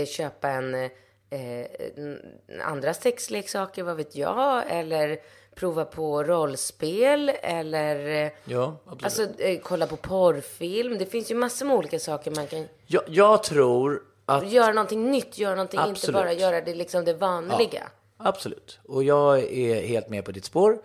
eh, 0.00 0.06
köpa 0.06 0.48
en 0.48 0.74
eh, 0.74 0.90
n- 1.96 2.20
andra 2.64 2.94
sexleksaker, 2.94 3.82
vad 3.82 3.96
vet 3.96 4.16
jag, 4.16 4.62
eller 4.68 5.18
prova 5.54 5.84
på 5.84 6.22
rollspel 6.24 7.28
eller 7.42 8.24
eh, 8.26 8.32
Ja, 8.44 8.76
absolut. 8.86 9.04
alltså 9.04 9.42
eh, 9.44 9.58
kolla 9.62 9.86
på 9.86 9.96
porrfilm. 9.96 10.98
Det 10.98 11.06
finns 11.06 11.30
ju 11.30 11.34
massor 11.34 11.66
med 11.66 11.76
olika 11.76 11.98
saker 11.98 12.30
man 12.30 12.46
kan 12.46 12.68
jag, 12.86 13.02
jag 13.06 13.42
tror 13.42 14.02
att... 14.26 14.50
göra 14.52 14.72
någonting 14.72 15.10
nytt, 15.10 15.38
göra 15.38 15.54
någonting, 15.54 15.80
inte 15.80 15.90
Absolut. 15.90 16.14
bara 16.14 16.32
göra 16.32 16.60
det 16.60 16.74
liksom 16.74 17.04
det 17.04 17.14
vanliga. 17.14 17.82
Absolut. 18.16 18.78
Och 18.88 19.04
jag 19.04 19.38
är 19.38 19.82
helt 19.86 20.08
med 20.08 20.24
på 20.24 20.32
ditt 20.32 20.44
spår. 20.44 20.78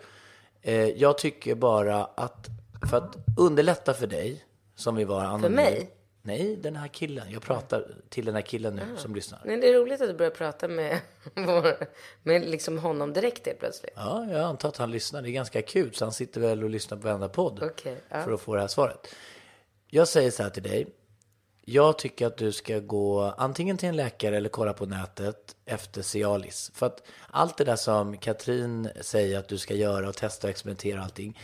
Eh, 0.68 0.88
jag 0.88 1.18
tycker 1.18 1.54
bara 1.54 2.04
att 2.04 2.46
för 2.90 2.96
att 2.96 3.16
underlätta 3.38 3.94
för 3.94 4.06
dig, 4.06 4.44
som 4.74 4.94
vi 4.96 5.04
var 5.04 5.20
anonym. 5.24 5.52
mig? 5.52 5.90
Nej, 6.22 6.56
den 6.56 6.76
här 6.76 6.88
killen. 6.88 7.26
Jag 7.30 7.42
pratar 7.42 7.94
till 8.08 8.24
den 8.24 8.34
här 8.34 8.42
killen 8.42 8.74
nu 8.76 8.82
Ah. 8.94 8.98
som 9.00 9.14
lyssnar. 9.14 9.40
Men 9.44 9.60
det 9.60 9.68
är 9.68 9.74
roligt 9.74 10.00
att 10.00 10.08
du 10.08 10.14
börjar 10.14 10.30
prata 10.30 10.68
med, 10.68 10.98
vår, 11.34 11.86
med 12.22 12.42
liksom 12.50 12.78
honom 12.78 13.12
direkt 13.12 13.46
helt 13.46 13.58
plötsligt. 13.58 13.92
Ja, 13.96 14.26
jag 14.30 14.40
antar 14.40 14.68
att 14.68 14.76
han 14.76 14.90
lyssnar. 14.90 15.22
Det 15.22 15.28
är 15.30 15.32
ganska 15.32 15.58
akut, 15.58 15.96
så 15.96 16.04
han 16.04 16.12
sitter 16.12 16.40
väl 16.40 16.64
och 16.64 16.70
lyssnar 16.70 16.98
på 16.98 17.04
varenda 17.08 17.28
podd 17.28 17.62
Okej, 17.62 17.96
ja. 18.08 18.22
för 18.22 18.32
att 18.32 18.40
få 18.40 18.54
det 18.54 18.60
här 18.60 18.68
svaret. 18.68 19.08
Jag 19.86 20.08
säger 20.08 20.30
så 20.30 20.42
här 20.42 20.50
till 20.50 20.62
dig. 20.62 20.86
Jag 21.70 21.98
tycker 21.98 22.26
att 22.26 22.36
du 22.36 22.52
ska 22.52 22.78
gå 22.78 23.34
antingen 23.38 23.76
till 23.76 23.88
en 23.88 23.96
läkare 23.96 24.36
eller 24.36 24.48
kolla 24.48 24.72
på 24.72 24.86
nätet 24.86 25.56
efter 25.66 26.02
Cialis. 26.02 26.70
För 26.74 26.86
att 26.86 27.02
allt 27.30 27.56
det 27.56 27.64
där 27.64 27.76
som 27.76 28.16
Katrin 28.16 28.88
säger 29.00 29.38
att 29.38 29.48
du 29.48 29.58
ska 29.58 29.74
göra 29.74 30.08
och 30.08 30.16
testa 30.16 30.46
och 30.46 30.50
experimentera 30.50 30.98
och 30.98 31.04
allting. 31.04 31.40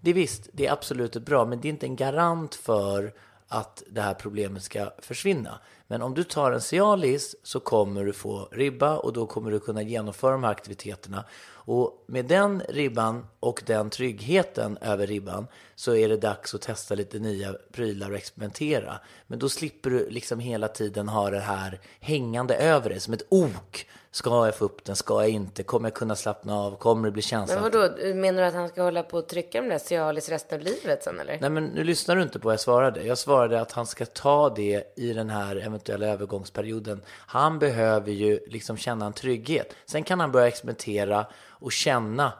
Det 0.00 0.10
är 0.10 0.14
visst, 0.14 0.48
det 0.52 0.66
är 0.66 0.72
absolut 0.72 1.16
bra, 1.16 1.44
men 1.44 1.60
det 1.60 1.68
är 1.68 1.70
inte 1.70 1.86
en 1.86 1.96
garant 1.96 2.54
för 2.54 3.14
att 3.48 3.82
det 3.90 4.00
här 4.00 4.14
problemet 4.14 4.62
ska 4.62 4.90
försvinna. 4.98 5.60
Men 5.86 6.02
om 6.02 6.14
du 6.14 6.24
tar 6.24 6.52
en 6.52 6.60
Cialis 6.60 7.36
så 7.42 7.60
kommer 7.60 8.04
du 8.04 8.12
få 8.12 8.48
ribba 8.52 8.96
och 8.96 9.12
då 9.12 9.26
kommer 9.26 9.50
du 9.50 9.60
kunna 9.60 9.82
genomföra 9.82 10.32
de 10.32 10.44
här 10.44 10.50
aktiviteterna. 10.50 11.24
Och 11.66 12.04
med 12.06 12.24
den 12.24 12.62
ribban 12.68 13.26
och 13.40 13.62
den 13.66 13.90
tryggheten 13.90 14.78
över 14.80 15.06
ribban 15.06 15.46
så 15.74 15.94
är 15.94 16.08
det 16.08 16.16
dags 16.16 16.54
att 16.54 16.62
testa 16.62 16.94
lite 16.94 17.18
nya 17.18 17.54
prylar 17.72 18.10
och 18.10 18.16
experimentera. 18.16 19.00
Men 19.26 19.38
då 19.38 19.48
slipper 19.48 19.90
du 19.90 20.10
liksom 20.10 20.40
hela 20.40 20.68
tiden 20.68 21.08
ha 21.08 21.30
det 21.30 21.40
här 21.40 21.80
hängande 22.00 22.56
över 22.56 22.90
dig 22.90 23.00
som 23.00 23.14
ett 23.14 23.26
ok. 23.28 23.86
Ska 24.16 24.46
jag 24.46 24.54
få 24.54 24.64
upp 24.64 24.84
den? 24.84 24.96
Ska 24.96 25.22
jag 25.22 25.30
inte? 25.30 25.62
Kommer 25.62 25.88
jag 25.88 25.94
kunna 25.94 26.16
slappna 26.16 26.56
av? 26.56 26.76
Kommer 26.76 27.08
det 27.08 27.12
bli 27.12 27.18
Men 27.18 27.22
känsligt? 27.22 27.60
vadå, 27.60 28.14
menar 28.14 28.42
du 28.42 28.48
att 28.48 28.54
han 28.54 28.68
ska 28.68 28.82
hålla 28.82 29.02
på 29.02 29.18
och 29.18 29.28
trycka 29.28 29.62
de 29.62 29.68
där 29.68 29.78
Cialis 29.78 30.28
resten 30.28 30.58
av 30.58 30.64
livet 30.64 31.02
sen 31.02 31.20
eller? 31.20 31.38
Nej 31.40 31.50
men 31.50 31.64
nu 31.64 31.84
lyssnar 31.84 32.16
du 32.16 32.22
inte 32.22 32.38
på 32.38 32.48
vad 32.48 32.52
jag 32.52 32.60
svarade. 32.60 33.02
Jag 33.02 33.18
svarade 33.18 33.60
att 33.60 33.72
han 33.72 33.86
ska 33.86 34.06
ta 34.06 34.50
det 34.50 34.94
i 34.96 35.12
den 35.12 35.30
här 35.30 35.56
eventuella 35.56 36.06
övergångsperioden. 36.06 37.02
Han 37.08 37.58
behöver 37.58 38.12
ju 38.12 38.40
liksom 38.46 38.76
känna 38.76 39.06
en 39.06 39.12
trygghet. 39.12 39.74
Sen 39.86 40.04
kan 40.04 40.20
han 40.20 40.32
börja 40.32 40.48
experimentera 40.48 41.26
och 41.48 41.72
känna 41.72 42.32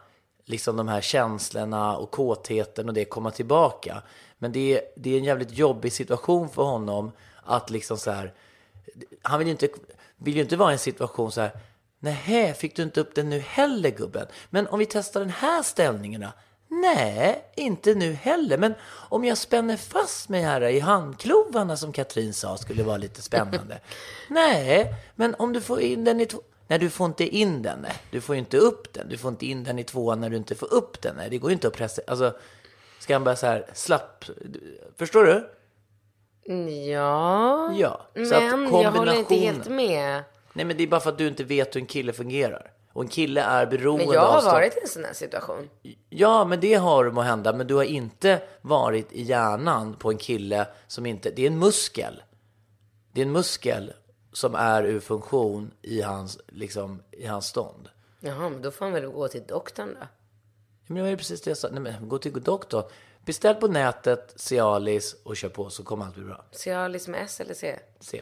liksom 0.44 0.76
de 0.76 0.88
här 0.88 1.00
känslorna 1.00 1.96
och 1.96 2.10
kåtheten 2.10 2.88
och 2.88 2.94
det 2.94 3.04
komma 3.04 3.30
tillbaka. 3.30 4.02
Men 4.38 4.52
det 4.52 4.78
är, 4.78 4.80
det 4.96 5.14
är 5.14 5.18
en 5.18 5.24
jävligt 5.24 5.58
jobbig 5.58 5.92
situation 5.92 6.48
för 6.48 6.62
honom 6.62 7.12
att 7.44 7.70
liksom 7.70 7.96
så 7.96 8.10
här, 8.10 8.34
han 9.22 9.38
vill 9.38 9.48
ju 9.48 9.52
inte, 9.52 9.68
vill 10.18 10.36
ju 10.36 10.42
inte 10.42 10.56
vara 10.56 10.70
i 10.70 10.72
en 10.72 10.78
situation 10.78 11.32
så 11.32 11.40
här, 11.40 11.50
nej, 11.98 12.54
fick 12.54 12.76
du 12.76 12.82
inte 12.82 13.00
upp 13.00 13.14
den 13.14 13.30
nu 13.30 13.38
heller 13.38 13.90
gubben? 13.90 14.26
Men 14.50 14.66
om 14.66 14.78
vi 14.78 14.86
testar 14.86 15.20
den 15.20 15.30
här 15.30 15.62
ställningen 15.62 16.20
då? 16.20 16.32
Nej, 16.68 17.44
inte 17.56 17.94
nu 17.94 18.12
heller. 18.12 18.58
Men 18.58 18.74
om 19.08 19.24
jag 19.24 19.38
spänner 19.38 19.76
fast 19.76 20.28
mig 20.28 20.42
här 20.42 20.62
i 20.62 20.80
handklovarna 20.80 21.76
som 21.76 21.92
Katrin 21.92 22.34
sa 22.34 22.56
skulle 22.56 22.82
vara 22.82 22.96
lite 22.96 23.22
spännande. 23.22 23.80
nej, 24.28 24.94
men 25.14 25.34
om 25.34 25.52
du 25.52 25.60
får 25.60 25.80
in 25.80 26.04
den 26.04 26.20
i 26.20 26.26
två... 26.26 26.40
Nej, 26.68 26.78
du 26.78 26.90
får 26.90 27.06
inte 27.06 27.24
in 27.24 27.62
den. 27.62 27.78
Nej. 27.82 27.92
Du 28.10 28.20
får 28.20 28.36
inte 28.36 28.56
upp 28.56 28.92
den. 28.92 29.08
Du 29.08 29.18
får 29.18 29.30
inte 29.30 29.46
in 29.46 29.64
den 29.64 29.78
i 29.78 29.84
tvåan 29.84 30.20
när 30.20 30.30
du 30.30 30.36
inte 30.36 30.54
får 30.54 30.74
upp 30.74 31.02
den. 31.02 31.16
Nej, 31.16 31.30
det 31.30 31.38
går 31.38 31.50
ju 31.50 31.54
inte 31.54 31.68
att 31.68 31.74
pressa. 31.74 32.02
Alltså, 32.06 32.36
ska 32.98 33.14
han 33.14 33.24
bara 33.24 33.36
så 33.36 33.46
här 33.46 33.66
slapp... 33.74 34.24
Förstår 34.96 35.24
du? 35.24 35.48
Ja, 36.48 37.72
Ja, 37.74 38.06
men 38.14 38.28
jag 38.30 38.50
håller 38.92 39.14
inte 39.14 39.34
kombinationen- 39.34 39.54
helt 39.54 39.68
med. 39.68 40.22
Nej, 40.52 40.64
men 40.64 40.76
det 40.76 40.82
är 40.82 40.86
bara 40.86 41.00
för 41.00 41.10
att 41.10 41.18
du 41.18 41.28
inte 41.28 41.44
vet 41.44 41.76
hur 41.76 41.80
en 41.80 41.86
kille 41.86 42.12
fungerar. 42.12 42.72
Och 42.92 43.02
en 43.02 43.08
kille 43.08 43.40
är 43.42 43.66
beroende 43.66 44.04
Men 44.06 44.14
jag 44.14 44.24
av 44.24 44.42
har 44.42 44.52
varit 44.52 44.76
i 44.76 44.80
en 44.80 44.88
sån 44.88 45.04
här 45.04 45.12
situation. 45.12 45.68
Ja, 46.10 46.44
men 46.44 46.60
det 46.60 46.74
har 46.74 47.04
du 47.04 47.12
må 47.12 47.20
hända. 47.20 47.52
Men 47.52 47.66
du 47.66 47.74
har 47.74 47.84
inte 47.84 48.42
varit 48.60 49.12
i 49.12 49.22
hjärnan 49.22 49.94
på 49.94 50.10
en 50.10 50.18
kille 50.18 50.66
som 50.86 51.06
inte... 51.06 51.30
Det 51.30 51.42
är 51.42 51.46
en 51.46 51.58
muskel. 51.58 52.22
Det 53.12 53.20
är 53.20 53.26
en 53.26 53.32
muskel 53.32 53.92
som 54.32 54.54
är 54.54 54.82
ur 54.82 55.00
funktion 55.00 55.70
i 55.82 56.02
hans, 56.02 56.38
liksom, 56.48 57.02
i 57.12 57.26
hans 57.26 57.46
stånd. 57.46 57.88
Jaha, 58.20 58.48
men 58.48 58.62
då 58.62 58.70
får 58.70 58.84
han 58.84 58.92
väl 58.94 59.06
gå 59.06 59.28
till 59.28 59.42
doktorn 59.48 59.96
då. 60.00 60.06
Men 60.86 60.96
det 60.96 61.02
var 61.02 61.08
ju 61.08 61.16
precis 61.16 61.40
det 61.42 61.50
jag 61.50 61.58
sa. 61.58 61.68
Nej, 61.72 61.80
men 61.80 62.08
gå 62.08 62.18
till 62.18 62.42
doktorn. 62.42 62.84
Beställ 63.26 63.54
på 63.54 63.68
nätet, 63.68 64.32
Cialis 64.36 65.16
och 65.24 65.36
kör 65.36 65.48
på 65.48 65.70
så 65.70 65.82
kommer 65.84 66.04
allt 66.04 66.14
bli 66.14 66.24
bra. 66.24 66.44
Cialis 66.52 67.08
med 67.08 67.22
S 67.22 67.40
eller 67.40 67.54
C? 67.54 67.78
Se. 68.00 68.20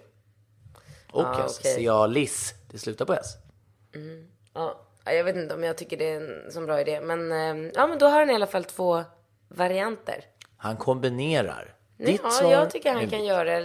Och 1.13 1.23
Ah, 1.27 1.45
S. 1.47 1.57
okej. 1.61 1.75
Cialis. 1.75 2.55
Det 2.71 2.79
slutar 2.79 3.05
på 3.05 3.15
S. 3.15 3.27
Ja, 4.55 4.81
jag 5.05 5.25
vet 5.25 5.37
inte 5.37 5.55
om 5.55 5.65
jag 5.65 5.79
tycker 5.79 5.97
det 5.97 6.09
är 6.11 6.21
en 6.45 6.53
så 6.53 6.61
bra 6.61 6.81
idé. 6.81 7.01
Men, 7.01 7.33
eh, 7.33 7.71
ja, 7.75 7.87
men 7.87 7.99
då 7.99 8.07
har 8.07 8.19
han 8.19 8.31
i 8.31 8.35
alla 8.35 8.47
fall 8.47 8.65
två 8.65 9.05
varianter. 9.49 10.25
Han 10.57 10.77
kombinerar. 10.77 11.75
Nej, 11.97 12.13
Ditt 12.13 12.21
ja, 12.25 12.31
svar 12.31 12.51
jag 12.53 12.71
tycker 12.71 12.93
han 12.93 13.11
kan 13.11 13.19
mitt. 13.21 13.29
göra 13.29 13.61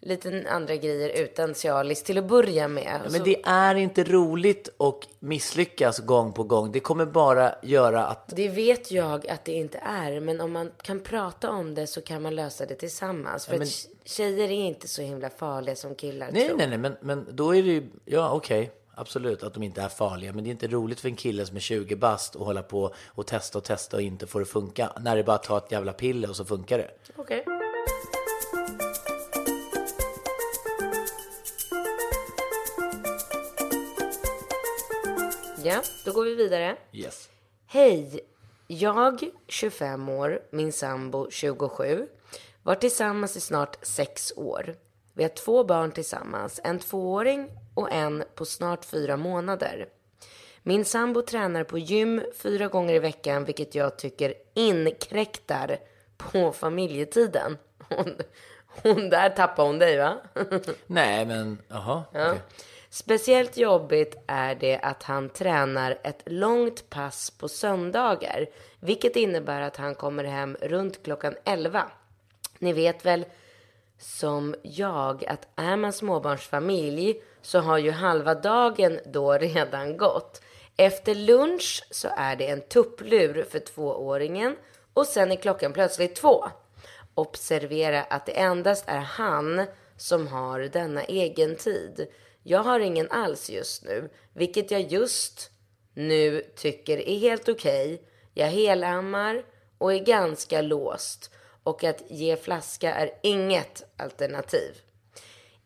lite 0.00 0.44
andra 0.48 0.76
grejer 0.76 1.22
utan 1.22 1.54
Cialis 1.54 2.02
till 2.02 2.18
att 2.18 2.28
börja 2.28 2.68
med. 2.68 3.00
Ja, 3.04 3.10
men 3.10 3.22
det 3.24 3.42
är 3.44 3.74
inte 3.74 4.04
roligt 4.04 4.68
att 4.78 5.08
misslyckas 5.18 5.98
gång 5.98 6.32
på 6.32 6.42
gång. 6.42 6.72
Det 6.72 6.80
kommer 6.80 7.06
bara 7.06 7.54
göra 7.62 8.06
att... 8.06 8.36
Det 8.36 8.48
vet 8.48 8.90
jag 8.90 9.28
att 9.28 9.44
det 9.44 9.52
inte 9.52 9.78
är, 9.78 10.20
men 10.20 10.40
om 10.40 10.52
man 10.52 10.70
kan 10.82 11.00
prata 11.00 11.50
om 11.50 11.74
det 11.74 11.86
så 11.86 12.00
kan 12.00 12.22
man 12.22 12.34
lösa 12.34 12.66
det 12.66 12.74
tillsammans. 12.74 13.46
För 13.46 13.58
men- 13.58 13.66
tjejer 14.04 14.48
är 14.48 14.66
inte 14.66 14.88
så 14.88 15.02
himla 15.02 15.30
farliga 15.30 15.76
som 15.76 15.94
killar 15.94 16.30
Nej, 16.32 16.48
tror. 16.48 16.58
nej, 16.58 16.68
nej, 16.68 16.78
men, 16.78 16.96
men 17.00 17.26
då 17.30 17.54
är 17.54 17.62
det 17.62 17.68
ju... 17.68 17.90
Ja, 18.04 18.30
okej. 18.30 18.70
Absolut 18.98 19.42
att 19.42 19.54
de 19.54 19.62
inte 19.62 19.82
är 19.82 19.88
farliga. 19.88 20.32
Men 20.32 20.44
det 20.44 20.50
är 20.50 20.52
inte 20.52 20.68
roligt 20.68 21.00
för 21.00 21.08
en 21.08 21.16
kille 21.16 21.46
som 21.46 21.56
är 21.56 21.60
20 21.60 21.96
bast 21.96 22.34
och 22.34 22.46
hålla 22.46 22.62
på 22.62 22.94
och 23.06 23.26
testa 23.26 23.58
och 23.58 23.64
testa 23.64 23.96
och 23.96 24.02
inte 24.02 24.26
få 24.26 24.38
det 24.38 24.44
funka. 24.44 24.92
När 25.00 25.16
det 25.16 25.24
bara 25.24 25.38
tar 25.38 25.58
ett 25.58 25.72
jävla 25.72 25.92
piller 25.92 26.30
och 26.30 26.36
så 26.36 26.44
funkar 26.44 26.78
det. 26.78 26.90
Okej. 27.16 27.44
Ja, 35.66 35.82
då 36.04 36.12
går 36.12 36.24
vi 36.24 36.34
vidare. 36.34 36.76
Yes. 36.92 37.28
Hej! 37.66 38.20
Jag, 38.66 39.30
25 39.48 40.08
år, 40.08 40.42
min 40.50 40.72
sambo, 40.72 41.30
27, 41.30 42.08
var 42.62 42.74
tillsammans 42.74 43.36
i 43.36 43.40
snart 43.40 43.76
sex 43.82 44.32
år. 44.36 44.74
Vi 45.14 45.22
har 45.22 45.30
två 45.30 45.64
barn 45.64 45.92
tillsammans, 45.92 46.60
en 46.64 46.78
tvååring 46.78 47.50
och 47.74 47.92
en 47.92 48.24
på 48.34 48.44
snart 48.44 48.84
fyra 48.84 49.16
månader. 49.16 49.88
Min 50.62 50.84
sambo 50.84 51.22
tränar 51.22 51.64
på 51.64 51.78
gym 51.78 52.22
fyra 52.34 52.68
gånger 52.68 52.94
i 52.94 52.98
veckan, 52.98 53.44
vilket 53.44 53.74
jag 53.74 53.98
tycker 53.98 54.34
inkräktar 54.54 55.78
på 56.16 56.52
familjetiden. 56.52 57.58
Hon, 57.88 58.16
hon 58.82 59.10
där 59.10 59.30
tappade 59.30 59.68
hon 59.68 59.78
dig, 59.78 59.98
va? 59.98 60.16
Nej, 60.86 61.26
men 61.26 61.58
jaha. 61.68 62.02
Ja. 62.12 62.30
okej. 62.30 62.40
Speciellt 62.96 63.56
jobbigt 63.56 64.16
är 64.26 64.54
det 64.54 64.78
att 64.78 65.02
han 65.02 65.28
tränar 65.28 65.98
ett 66.02 66.22
långt 66.26 66.90
pass 66.90 67.30
på 67.30 67.48
söndagar, 67.48 68.46
vilket 68.80 69.16
innebär 69.16 69.60
att 69.60 69.76
han 69.76 69.94
kommer 69.94 70.24
hem 70.24 70.56
runt 70.60 71.02
klockan 71.02 71.34
11. 71.44 71.90
Ni 72.58 72.72
vet 72.72 73.06
väl 73.06 73.24
som 73.98 74.54
jag 74.62 75.24
att 75.24 75.48
är 75.56 75.76
man 75.76 75.92
småbarnsfamilj 75.92 77.22
så 77.42 77.58
har 77.58 77.78
ju 77.78 77.90
halva 77.90 78.34
dagen 78.34 79.00
då 79.06 79.32
redan 79.38 79.96
gått. 79.96 80.42
Efter 80.76 81.14
lunch 81.14 81.86
så 81.90 82.08
är 82.16 82.36
det 82.36 82.46
en 82.46 82.60
tupplur 82.60 83.46
för 83.50 83.58
tvååringen 83.58 84.56
och 84.94 85.06
sen 85.06 85.32
är 85.32 85.36
klockan 85.36 85.72
plötsligt 85.72 86.14
två. 86.14 86.44
Observera 87.14 88.02
att 88.02 88.26
det 88.26 88.40
endast 88.40 88.84
är 88.88 88.98
han 88.98 89.66
som 89.96 90.28
har 90.28 90.60
denna 90.60 91.02
egen 91.02 91.56
tid. 91.56 92.08
Jag 92.48 92.62
har 92.62 92.80
ingen 92.80 93.10
alls 93.10 93.50
just 93.50 93.84
nu, 93.84 94.10
vilket 94.32 94.70
jag 94.70 94.80
just 94.80 95.50
nu 95.94 96.42
tycker 96.56 97.08
är 97.08 97.18
helt 97.18 97.48
okej. 97.48 98.02
Jag 98.34 98.46
helammar 98.46 99.44
och 99.78 99.94
är 99.94 99.98
ganska 99.98 100.62
låst 100.62 101.30
och 101.62 101.84
att 101.84 102.02
ge 102.10 102.36
flaska 102.36 102.94
är 102.94 103.10
inget 103.22 103.84
alternativ. 103.96 104.76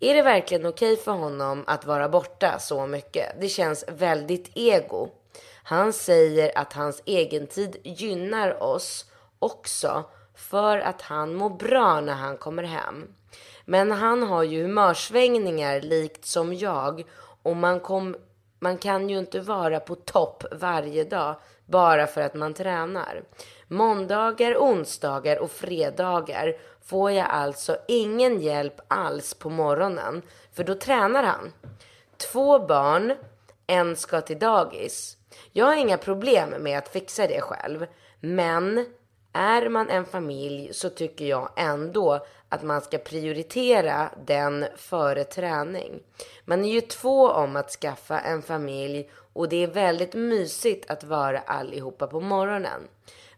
Är 0.01 0.15
det 0.15 0.23
verkligen 0.23 0.67
okej 0.67 0.97
för 0.97 1.13
honom 1.13 1.65
att 1.67 1.87
vara 1.87 2.09
borta 2.09 2.59
så 2.59 2.87
mycket? 2.87 3.41
Det 3.41 3.49
känns 3.49 3.85
väldigt 3.89 4.51
ego. 4.55 5.09
Han 5.63 5.93
säger 5.93 6.59
att 6.59 6.73
hans 6.73 7.03
egentid 7.05 7.77
gynnar 7.85 8.63
oss 8.63 9.11
också 9.39 10.05
för 10.35 10.79
att 10.79 11.03
han 11.03 11.35
mår 11.35 11.51
bra 11.51 12.01
när 12.01 12.15
han 12.15 12.37
kommer 12.37 12.63
hem. 12.63 13.15
Men 13.71 13.91
han 13.91 14.23
har 14.23 14.43
ju 14.43 14.63
humörsvängningar 14.63 15.81
likt 15.81 16.25
som 16.25 16.55
jag 16.55 17.05
och 17.43 17.57
man, 17.57 17.81
kom, 17.81 18.17
man 18.59 18.79
kan 18.79 19.09
ju 19.09 19.19
inte 19.19 19.41
vara 19.41 19.81
på 19.81 19.95
topp 19.95 20.45
varje 20.53 21.05
dag 21.05 21.35
bara 21.67 22.07
för 22.07 22.21
att 22.21 22.35
man 22.35 22.55
tränar. 22.55 23.23
Måndagar, 23.69 24.57
onsdagar 24.57 25.39
och 25.39 25.51
fredagar 25.51 26.57
får 26.85 27.11
jag 27.11 27.27
alltså 27.27 27.77
ingen 27.89 28.41
hjälp 28.41 28.81
alls 28.89 29.35
på 29.35 29.51
morgonen 29.51 30.23
för 30.53 30.65
då 30.65 30.75
tränar 30.75 31.23
han. 31.23 31.53
Två 32.33 32.59
barn, 32.59 33.15
en 33.67 33.97
ska 33.97 34.21
till 34.21 34.39
dagis. 34.39 35.17
Jag 35.53 35.67
har 35.67 35.77
inga 35.77 35.99
problem 35.99 36.51
med 36.61 36.79
att 36.79 36.89
fixa 36.89 37.27
det 37.27 37.41
själv, 37.41 37.87
men 38.21 38.87
är 39.33 39.69
man 39.69 39.91
en 39.91 40.05
familj 40.05 40.75
så 40.75 40.91
tycker 40.91 41.25
jag 41.25 41.51
ändå 41.57 42.27
att 42.51 42.63
man 42.63 42.81
ska 42.81 42.99
prioritera 42.99 44.11
den 44.27 44.67
före 44.77 45.25
träning. 45.25 46.01
Man 46.45 46.65
är 46.65 46.73
ju 46.73 46.81
två 46.81 47.31
om 47.31 47.57
att 47.57 47.71
skaffa 47.71 48.21
en 48.21 48.43
familj 48.43 49.11
och 49.33 49.49
det 49.49 49.63
är 49.63 49.67
väldigt 49.67 50.15
mysigt 50.15 50.91
att 50.91 51.05
vara 51.05 51.41
allihopa 51.41 52.07
på 52.07 52.21
morgonen. 52.21 52.81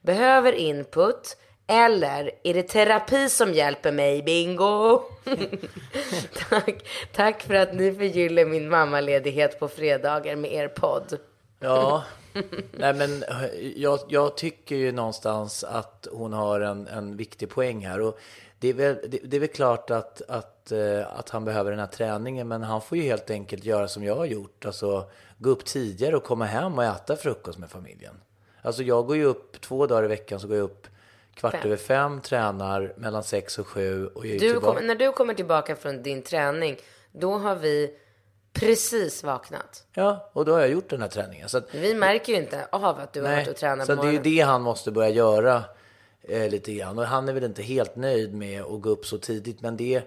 Behöver 0.01 0.53
input 0.53 1.37
eller 1.67 2.31
är 2.43 2.55
det 2.55 2.63
terapi 2.63 3.29
som 3.29 3.53
hjälper 3.53 3.93
mig? 3.93 4.23
Bingo! 4.23 5.03
tack, 6.51 6.85
tack 7.13 7.43
för 7.43 7.55
att 7.55 7.75
ni 7.75 7.95
förgyller 7.95 8.45
min 8.45 8.69
mammaledighet 8.69 9.59
på 9.59 9.69
fredagar 9.69 10.37
med 10.37 10.53
er 10.53 10.69
podd. 10.69 11.19
Ja, 11.61 12.05
nej 12.73 12.95
men 12.95 13.23
eh, 13.23 13.73
jag, 13.77 14.01
jag 14.09 14.37
tycker 14.37 14.77
ju 14.77 14.93
någonstans 14.93 15.65
att 15.65 16.07
hon 16.13 16.33
har 16.33 16.61
en, 16.61 16.87
en 16.87 17.17
viktig 17.17 17.51
poäng 17.51 17.87
här. 17.87 18.01
Och 18.01 18.19
det 18.63 18.69
är 18.69 18.75
väl, 18.75 18.99
det, 19.09 19.19
det 19.25 19.37
är 19.37 19.41
väl 19.41 19.49
klart 19.49 19.91
att, 19.91 20.23
att, 20.29 20.73
eh, 20.73 21.19
att 21.19 21.31
han 21.31 21.45
behöver 21.45 21.71
den 21.71 21.81
här 21.81 21.87
träningen, 21.87 22.49
men 22.49 22.63
han 22.63 22.83
får 22.83 22.99
ju 22.99 23.05
helt 23.05 23.31
enkelt 23.31 23.65
göra 23.65 23.89
som 23.89 24.05
jag 24.05 24.17
har 24.17 24.25
gjort. 24.25 24.67
Alltså 24.67 25.11
gå 25.39 25.51
upp 25.51 25.65
tidigare 25.65 26.17
och 26.17 26.25
komma 26.25 26.45
hem 26.45 26.79
och 26.79 26.85
äta 26.85 27.17
frukost 27.17 27.59
med 27.59 27.71
familjen. 27.71 28.15
Alltså 28.63 28.83
jag 28.83 29.07
går 29.07 29.17
ju 29.17 29.25
upp 29.25 29.61
två 29.61 29.87
dagar 29.87 30.05
i 30.05 30.09
veckan, 30.09 30.41
så 30.41 30.49
går 30.49 30.57
jag 30.57 30.65
upp 30.65 30.87
kvart 31.35 31.53
Fem. 31.53 31.61
över 31.65 31.77
fem, 31.77 32.21
tränar 32.21 32.95
mellan 32.97 33.25
sex 33.25 33.59
och 33.59 33.67
sju 33.67 34.07
och 34.07 34.27
jag 34.27 34.35
är 34.35 34.41
Du 34.41 34.61
kommer, 34.61 34.83
när 34.83 34.95
du 34.95 35.13
kommer 35.13 35.35
tillbaka 35.35 35.77
från 35.77 36.03
din 36.03 36.23
träning, 36.23 36.77
då 37.13 37.39
har 37.39 37.57
vi 37.57 37.95
precis 38.53 39.25
vaknat. 39.25 39.85
Ja, 39.95 40.31
och 40.33 40.45
då 40.45 40.53
har 40.53 40.61
jag 40.61 40.71
gjort 40.71 40.89
den 40.89 41.03
här 41.03 41.09
träningen. 41.09 41.49
Så 41.49 41.59
att, 41.59 41.75
Vi 41.75 41.95
märker 41.95 42.33
ju 42.33 42.39
inte 42.39 42.67
av 42.71 42.99
att 42.99 43.13
du 43.13 43.23
har 43.23 43.33
varit 43.33 43.49
och 43.49 43.57
tränat 43.57 43.87
så 43.87 43.97
på 43.97 44.03
det 44.03 44.09
är 44.09 44.13
ju 44.13 44.19
morgonen. 44.19 44.37
det 44.37 44.41
han 44.41 44.63
måste 44.63 44.91
börja 44.91 45.09
göra 45.09 45.65
eh, 46.29 46.49
lite 46.51 46.73
grann. 46.75 46.99
Och 46.99 47.05
han 47.05 47.29
är 47.29 47.33
väl 47.33 47.45
inte 47.45 47.63
helt 47.63 47.97
nöjd 47.97 48.35
med 48.35 48.63
att 48.63 48.81
gå 48.81 48.89
upp 48.91 49.07
så 49.07 49.19
tidigt, 49.19 49.61
men 49.61 49.77
det, 49.77 50.03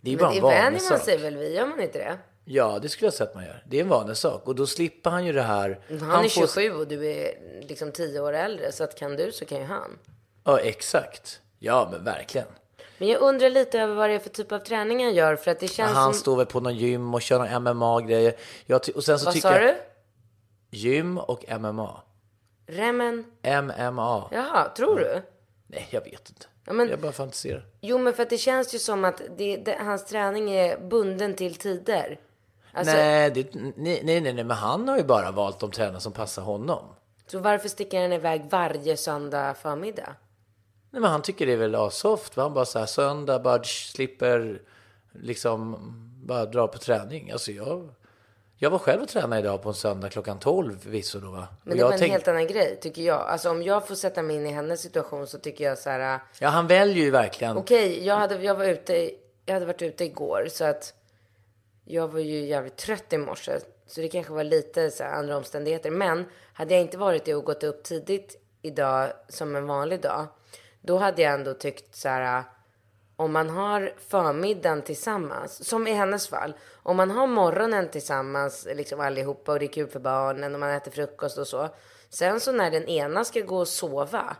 det 0.00 0.12
är 0.12 0.16
bara 0.16 0.28
Men 0.28 0.36
en 0.38 0.42
det 0.42 0.48
vänjer 0.48 0.62
man 0.72 0.72
vanesak. 0.72 1.04
sig 1.04 1.18
väl 1.18 1.36
vid, 1.36 1.52
gör 1.54 1.66
man 1.66 1.80
inte 1.80 1.98
det? 1.98 2.18
Ja, 2.44 2.78
det 2.82 2.88
skulle 2.88 3.06
jag 3.06 3.14
säga 3.14 3.28
att 3.28 3.34
man 3.34 3.44
gör. 3.44 3.62
Det 3.66 3.76
är 3.76 3.82
en 3.82 3.88
vanesak. 3.88 4.42
Och 4.48 4.54
då 4.54 4.66
slipper 4.66 5.10
han 5.10 5.24
ju 5.26 5.32
det 5.32 5.42
här. 5.42 5.80
Han, 6.00 6.24
är 6.24 6.28
får- 6.28 6.28
27 6.28 6.70
och 6.74 6.86
du 6.88 7.06
är 7.06 7.34
liksom 7.68 7.92
10 7.92 8.20
år 8.20 8.32
äldre, 8.32 8.72
så 8.72 8.84
att 8.84 8.98
kan 8.98 9.16
du 9.16 9.32
så 9.32 9.44
kan 9.44 9.58
ju 9.58 9.64
han. 9.64 9.98
Ja, 10.44 10.58
exakt. 10.60 11.40
Ja, 11.58 11.88
men 11.92 12.04
verkligen. 12.04 12.46
Men 12.98 13.08
jag 13.08 13.20
undrar 13.20 13.50
lite 13.50 13.80
över 13.80 13.94
vad 13.94 14.10
det 14.10 14.14
är 14.14 14.18
för 14.18 14.28
typ 14.30 14.52
av 14.52 14.58
träning 14.58 15.04
han 15.04 15.14
gör, 15.14 15.36
för 15.36 15.50
att 15.50 15.60
det 15.60 15.68
känns 15.68 15.92
han 15.92 16.12
som... 16.12 16.20
står 16.20 16.36
väl 16.36 16.46
på 16.46 16.60
någon 16.60 16.76
gym 16.76 17.14
och 17.14 17.22
kör 17.22 17.38
någon 17.38 17.62
MMA-grejer. 17.78 18.34
Och 18.94 19.04
sen 19.04 19.18
så 19.18 19.24
Vad 19.24 19.34
tycker 19.34 19.48
sa 19.48 19.54
jag... 19.60 19.62
du? 20.70 20.78
Gym 20.78 21.18
och 21.18 21.44
MMA. 21.60 22.00
Remen? 22.66 23.24
MMA. 23.42 24.28
Jaha, 24.32 24.68
tror 24.76 24.96
du? 24.98 25.22
Nej, 25.72 25.86
jag 25.90 26.00
vet 26.00 26.28
inte. 26.28 26.46
Ja, 26.64 26.72
men- 26.72 26.88
Jag 26.88 27.00
bara 27.00 27.12
fantiserar. 27.12 27.66
Jo, 27.80 27.98
men 27.98 28.12
för 28.14 28.22
att 28.22 28.30
det 28.30 28.38
känns 28.38 28.74
ju 28.74 28.78
som 28.78 29.04
att 29.04 29.22
det, 29.38 29.56
det, 29.56 29.76
hans 29.80 30.04
träning 30.04 30.50
är 30.50 30.80
bunden 30.80 31.34
till 31.34 31.54
tider. 31.54 32.20
Alltså, 32.72 32.94
nej, 32.94 33.30
det, 33.30 33.54
nej, 33.54 34.00
nej, 34.04 34.20
nej, 34.20 34.34
men 34.34 34.50
han 34.50 34.88
har 34.88 34.98
ju 34.98 35.04
bara 35.04 35.30
valt 35.30 35.60
de 35.60 35.70
tränare 35.70 36.00
som 36.00 36.12
passar 36.12 36.42
honom. 36.42 36.84
Så 37.26 37.38
varför 37.38 37.68
sticker 37.68 38.02
han 38.02 38.12
iväg 38.12 38.42
varje 38.50 38.96
söndag 38.96 39.54
förmiddag? 39.54 40.14
Nej, 40.90 41.02
men 41.02 41.10
han 41.10 41.22
tycker 41.22 41.46
det 41.46 41.52
är 41.52 41.56
väl 41.56 41.74
asoft. 41.74 42.36
Han 42.36 42.54
bara 42.54 42.64
så 42.64 42.78
här, 42.78 42.86
söndag, 42.86 43.38
bara 43.38 43.64
slipper 43.64 44.62
liksom 45.12 45.76
bara 46.24 46.46
dra 46.46 46.66
på 46.68 46.78
träning. 46.78 47.30
Alltså 47.30 47.52
jag, 47.52 47.88
jag 48.62 48.70
var 48.70 48.78
själv 48.78 49.02
och 49.02 49.08
tränade 49.08 49.40
idag 49.40 49.62
på 49.62 49.68
en 49.68 49.74
söndag 49.74 50.08
klockan 50.08 50.38
12 50.38 50.78
förvisso 50.78 51.20
då 51.20 51.30
va. 51.30 51.48
Men 51.62 51.76
det 51.76 51.82
var 51.82 51.90
jag 51.90 51.94
en 51.94 51.98
tänk- 52.00 52.12
helt 52.12 52.28
annan 52.28 52.46
grej, 52.46 52.78
tycker 52.80 53.02
jag. 53.02 53.20
Alltså 53.20 53.50
om 53.50 53.62
jag 53.62 53.88
får 53.88 53.94
sätta 53.94 54.22
mig 54.22 54.36
in 54.36 54.46
i 54.46 54.50
hennes 54.50 54.80
situation 54.80 55.26
så 55.26 55.38
tycker 55.38 55.64
jag 55.64 55.78
så 55.78 55.90
här... 55.90 56.20
Ja, 56.38 56.48
han 56.48 56.66
väljer 56.66 57.04
ju 57.04 57.10
verkligen. 57.10 57.56
Okej, 57.56 58.06
jag, 58.06 58.16
hade, 58.16 58.42
jag 58.42 58.54
var 58.54 58.64
ute, 58.64 59.10
jag 59.46 59.54
hade 59.54 59.66
varit 59.66 59.82
ute 59.82 60.04
igår 60.04 60.46
så 60.50 60.64
att 60.64 60.94
jag 61.84 62.08
var 62.08 62.20
ju 62.20 62.44
jävligt 62.44 62.76
trött 62.76 63.12
i 63.12 63.18
morse. 63.18 63.52
Så 63.86 64.00
det 64.00 64.08
kanske 64.08 64.32
var 64.32 64.44
lite 64.44 64.90
så 64.90 65.04
här 65.04 65.12
andra 65.12 65.36
omständigheter. 65.36 65.90
Men 65.90 66.24
hade 66.52 66.74
jag 66.74 66.80
inte 66.80 66.98
varit 66.98 67.24
det 67.24 67.34
och 67.34 67.44
gått 67.44 67.62
upp 67.62 67.82
tidigt 67.82 68.36
idag 68.62 69.12
som 69.28 69.56
en 69.56 69.66
vanlig 69.66 70.00
dag. 70.00 70.26
Då 70.80 70.98
hade 70.98 71.22
jag 71.22 71.34
ändå 71.34 71.54
tyckt 71.54 71.96
så 71.96 72.08
här. 72.08 72.44
Om 73.22 73.32
man 73.32 73.50
har 73.50 73.92
förmiddagen 74.08 74.82
tillsammans, 74.82 75.68
som 75.68 75.86
i 75.86 75.92
hennes 75.92 76.28
fall. 76.28 76.52
Om 76.82 76.96
man 76.96 77.10
har 77.10 77.26
morgonen 77.26 77.88
tillsammans, 77.88 78.66
liksom 78.74 79.00
allihopa 79.00 79.52
och 79.52 79.58
det 79.58 79.64
är 79.64 79.72
kul 79.72 79.86
för 79.88 80.00
barnen 80.00 80.54
och 80.54 80.60
man 80.60 80.70
äter 80.70 80.90
frukost 80.90 81.38
och 81.38 81.46
så. 81.46 81.68
Sen 82.10 82.40
så 82.40 82.52
när 82.52 82.70
den 82.70 82.88
ena 82.88 83.24
ska 83.24 83.40
gå 83.40 83.56
och 83.58 83.68
sova 83.68 84.36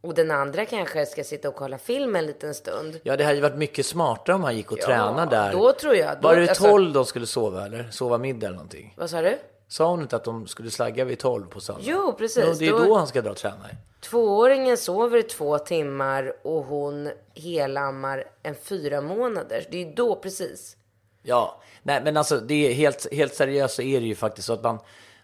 och 0.00 0.14
den 0.14 0.30
andra 0.30 0.64
kanske 0.64 1.06
ska 1.06 1.24
sitta 1.24 1.48
och 1.48 1.54
kolla 1.54 1.78
film 1.78 2.16
en 2.16 2.26
liten 2.26 2.54
stund. 2.54 3.00
Ja, 3.02 3.16
det 3.16 3.24
hade 3.24 3.36
ju 3.36 3.42
varit 3.42 3.56
mycket 3.56 3.86
smartare 3.86 4.36
om 4.36 4.44
han 4.44 4.56
gick 4.56 4.72
och 4.72 4.78
Ja, 4.80 4.86
tränade 4.86 5.36
där. 5.36 5.52
då 5.52 5.72
tror 5.72 5.94
jag- 5.96 6.16
då- 6.20 6.28
Var 6.28 6.36
det 6.36 6.48
alltså- 6.48 6.64
12 6.64 6.92
de 6.92 7.04
skulle 7.04 7.26
sova 7.26 7.64
eller? 7.66 7.88
Sova 7.90 8.18
middag 8.18 8.46
eller 8.46 8.56
någonting? 8.56 8.94
Vad 8.96 9.10
sa 9.10 9.22
du? 9.22 9.38
Sa 9.72 9.90
hon 9.90 10.02
inte 10.02 10.16
att 10.16 10.24
de 10.24 10.46
skulle 10.46 10.70
slagga 10.70 11.04
vid 11.04 11.18
12 11.18 11.46
på 11.46 11.60
söndag? 11.60 11.82
Jo, 11.84 12.12
precis. 12.18 12.44
Ja, 12.44 12.54
det 12.58 12.66
är 12.66 12.70
Då- 12.70 12.78
då 12.78 12.96
han 12.96 13.06
ska 13.06 13.22
dra 13.22 13.30
och 13.30 13.36
träna. 13.36 13.68
Tvååringen 14.00 14.76
sover 14.76 15.18
i 15.18 15.22
två 15.22 15.58
timmar 15.58 16.32
och 16.42 16.64
hon 16.64 17.10
helammar 17.34 18.24
en 18.42 18.54
fyra 18.54 19.00
månader. 19.00 19.66
Det 19.70 19.82
är 19.82 19.96
då 19.96 20.14
precis. 20.14 20.76
Ja, 21.22 21.62
nej 21.82 22.00
men 22.04 22.16
alltså 22.16 22.40
det 22.40 22.68
är 22.70 22.74
helt, 22.74 23.12
helt 23.12 23.34
seriöst 23.34 23.74
så 23.74 23.82
är 23.82 24.00
det 24.00 24.06
ju 24.06 24.14
faktiskt 24.14 24.46
så 24.46 24.52
att 24.52 24.62
man, 24.62 24.78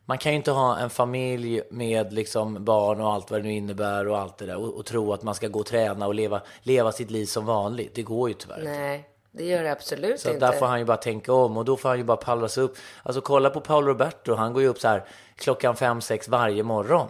man 0.04 0.18
kan 0.18 0.32
ju 0.32 0.36
inte 0.36 0.50
ha 0.50 0.78
en 0.78 0.90
familj 0.90 1.62
med 1.70 2.12
liksom 2.12 2.64
barn 2.64 3.00
och 3.00 3.12
allt 3.12 3.30
vad 3.30 3.40
det 3.40 3.44
nu 3.44 3.52
innebär 3.52 4.08
och 4.08 4.18
allt 4.18 4.38
det 4.38 4.46
där 4.46 4.56
och, 4.56 4.74
och 4.74 4.86
tro 4.86 5.12
att 5.12 5.22
man 5.22 5.34
ska 5.34 5.48
gå 5.48 5.58
och 5.60 5.66
träna 5.66 6.06
och 6.06 6.14
leva, 6.14 6.40
leva 6.62 6.92
sitt 6.92 7.10
liv 7.10 7.26
som 7.26 7.46
vanligt. 7.46 7.94
Det 7.94 8.02
går 8.02 8.28
ju 8.28 8.34
tyvärr 8.34 8.58
inte. 8.58 9.08
Det 9.38 9.44
gör 9.44 9.62
det 9.62 9.72
absolut 9.72 10.20
Så 10.20 10.28
inte. 10.30 10.46
där 10.46 10.52
får 10.52 10.66
han 10.66 10.78
ju 10.78 10.84
bara 10.84 10.96
tänka 10.96 11.32
om 11.32 11.56
och 11.56 11.64
då 11.64 11.76
får 11.76 11.88
han 11.88 11.98
ju 11.98 12.04
bara 12.04 12.16
pallra 12.16 12.48
sig 12.48 12.62
upp. 12.62 12.76
Alltså 13.02 13.20
kolla 13.20 13.50
på 13.50 13.60
Paolo 13.60 13.86
Roberto, 13.88 14.34
han 14.34 14.52
går 14.52 14.62
ju 14.62 14.68
upp 14.68 14.80
så 14.80 14.88
här 14.88 15.04
klockan 15.36 15.76
fem, 15.76 16.00
sex 16.00 16.28
varje 16.28 16.62
morgon. 16.62 17.08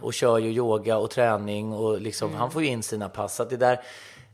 Och 0.00 0.14
kör 0.14 0.38
ju 0.38 0.50
yoga 0.50 0.96
och 0.98 1.10
träning 1.10 1.72
och 1.72 2.00
liksom, 2.00 2.28
Mm. 2.28 2.40
han 2.40 2.50
får 2.50 2.62
ju 2.62 2.68
in 2.68 2.82
sina 2.82 3.08
pass. 3.08 3.34
Så 3.36 3.44
det 3.44 3.56
där, 3.56 3.80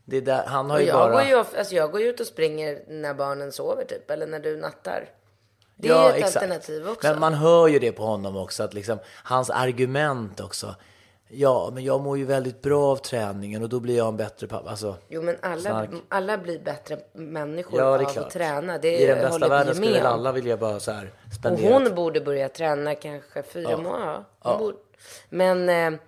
det 0.05 0.20
där, 0.20 0.45
han 0.47 0.70
har 0.70 0.78
ju 0.80 0.86
jag, 0.86 0.97
bara... 0.97 1.12
går 1.12 1.22
ju, 1.22 1.36
alltså 1.36 1.74
jag 1.74 1.91
går 1.91 2.01
ju 2.01 2.07
ut 2.09 2.20
och 2.20 2.26
springer 2.26 2.82
när 2.89 3.14
barnen 3.14 3.53
sover 3.53 3.84
typ, 3.84 4.11
eller 4.11 4.26
när 4.26 4.41
du 4.41 4.57
nattar. 4.57 5.09
Det 5.76 5.89
är 5.89 5.93
Ja, 5.93 6.03
ju 6.05 6.09
ett 6.11 6.16
exakt. 6.16 6.36
alternativ 6.36 6.89
också. 6.89 7.09
Men 7.09 7.20
man 7.20 7.34
hör 7.34 7.68
ju 7.68 7.78
det 7.78 7.93
på 7.93 8.03
honom 8.05 8.36
också, 8.36 8.62
att 8.62 8.74
liksom, 8.74 8.99
hans 9.24 9.51
argument 9.51 10.41
också. 10.41 10.74
Ja, 11.31 11.70
men 11.74 11.85
jag 11.85 12.01
mår 12.01 12.18
ju 12.18 12.24
väldigt 12.24 12.62
bra 12.62 12.85
av 12.85 12.97
träningen 12.97 13.62
och 13.62 13.68
då 13.68 13.81
blir 13.81 13.97
jag 13.97 14.09
en 14.09 14.16
bättre 14.16 14.47
pappa. 14.47 14.70
Alltså, 14.70 14.97
Jo 15.09 15.22
men 15.22 15.37
alla, 15.43 15.61
Snark. 15.61 15.91
alla 16.09 16.39
blir 16.39 16.59
bättre 16.59 16.99
människor 17.12 17.81
ja, 17.81 17.85
det 17.99 18.05
är 18.05 18.07
av 18.07 18.12
klart. 18.12 18.26
att 18.26 18.33
träna. 18.33 18.79
Det 18.79 18.99
I 18.99 19.07
den 19.07 19.18
bästa 19.18 19.49
världen 19.49 19.74
skulle 19.74 19.93
väl 19.93 20.07
alla 20.07 20.33
vilja 20.33 20.57
bara 20.57 20.81
så 20.81 20.93
här 20.93 21.12
Och 21.26 21.33
spendera. 21.35 21.72
hon 21.72 21.95
borde 21.95 22.20
börja 22.20 22.49
träna 22.49 22.95
kanske 22.95 23.43
fyra 23.43 23.76
månader. 23.76 24.24
Ja. 24.45 24.51
Hon 24.51 24.59
Borde. 24.59 24.79
Men, 25.29 25.68
eh, 25.68 26.01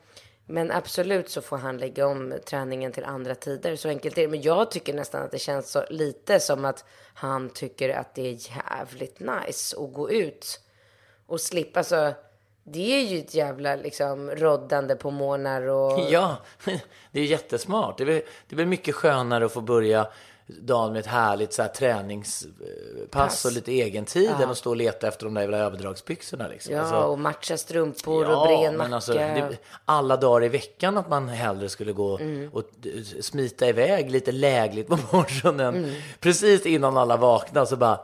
men 0.46 0.70
absolut 0.70 1.30
så 1.30 1.40
får 1.40 1.56
han 1.56 1.78
lägga 1.78 2.06
om 2.06 2.34
träningen 2.46 2.92
till 2.92 3.04
andra 3.04 3.34
tider. 3.34 3.76
Så 3.76 3.88
enkelt 3.88 4.18
är 4.18 4.22
det. 4.22 4.28
Men 4.28 4.42
jag 4.42 4.70
tycker 4.70 4.94
nästan 4.94 5.22
att 5.22 5.30
det 5.30 5.38
känns 5.38 5.70
så 5.70 5.84
lite 5.90 6.40
som 6.40 6.64
att 6.64 6.84
han 7.14 7.50
tycker 7.50 7.88
att 7.88 8.14
det 8.14 8.22
är 8.28 8.38
jävligt 8.56 9.20
nice 9.20 9.76
att 9.80 9.92
gå 9.92 10.10
ut 10.10 10.60
och 11.26 11.40
slippa. 11.40 11.82
Så 11.84 12.12
det 12.72 12.94
är 13.00 13.02
ju 13.04 13.18
ett 13.18 13.34
jävla 13.34 13.76
liksom 13.76 14.30
roddande 14.30 14.96
på 14.96 15.10
månar 15.10 15.62
och... 15.68 16.00
Ja, 16.10 16.36
det 17.12 17.20
är 17.20 17.24
jättesmart. 17.24 17.98
Det 17.98 18.02
är, 18.02 18.22
det 18.48 18.54
blir 18.56 18.66
mycket 18.66 18.94
skönare 18.94 19.46
att 19.46 19.52
få 19.52 19.60
börja 19.60 20.06
dagen 20.46 20.92
med 20.92 21.00
ett 21.00 21.06
härligt 21.06 21.52
så 21.52 21.62
här, 21.62 21.68
träningspass 21.68 22.50
Pass. 23.10 23.44
och 23.44 23.52
lite 23.52 23.72
egen 23.72 24.04
tid 24.04 24.30
än 24.42 24.50
att 24.50 24.58
stå 24.58 24.70
och 24.70 24.76
leta 24.76 25.08
efter 25.08 25.24
de 25.24 25.34
där 25.34 25.40
jävla 25.40 25.58
överdragsbyxorna. 25.58 26.48
Liksom. 26.48 26.74
Ja, 26.74 26.80
Alltså, 26.80 26.96
och 26.96 27.18
matcha 27.18 27.56
strumpor 27.56 28.30
och 28.30 28.46
bred 28.46 28.58
macka. 28.72 28.72
men 28.78 28.92
alltså, 28.94 29.12
det, 29.12 29.56
alla 29.84 30.16
dagar 30.16 30.44
i 30.44 30.48
veckan 30.48 30.98
att 30.98 31.08
man 31.08 31.28
hellre 31.28 31.68
skulle 31.68 31.92
gå 31.92 32.18
Mm. 32.18 32.50
och 32.52 32.62
d- 32.76 32.90
smita 33.22 33.68
iväg 33.68 34.10
lite 34.10 34.32
lägligt 34.32 34.88
på 34.88 34.96
morgonen. 35.12 35.74
Mm. 35.76 35.90
Precis 36.20 36.66
innan 36.66 36.96
alla 36.96 37.16
vaknar 37.16 37.64
så 37.64 37.76
bara 37.76 38.00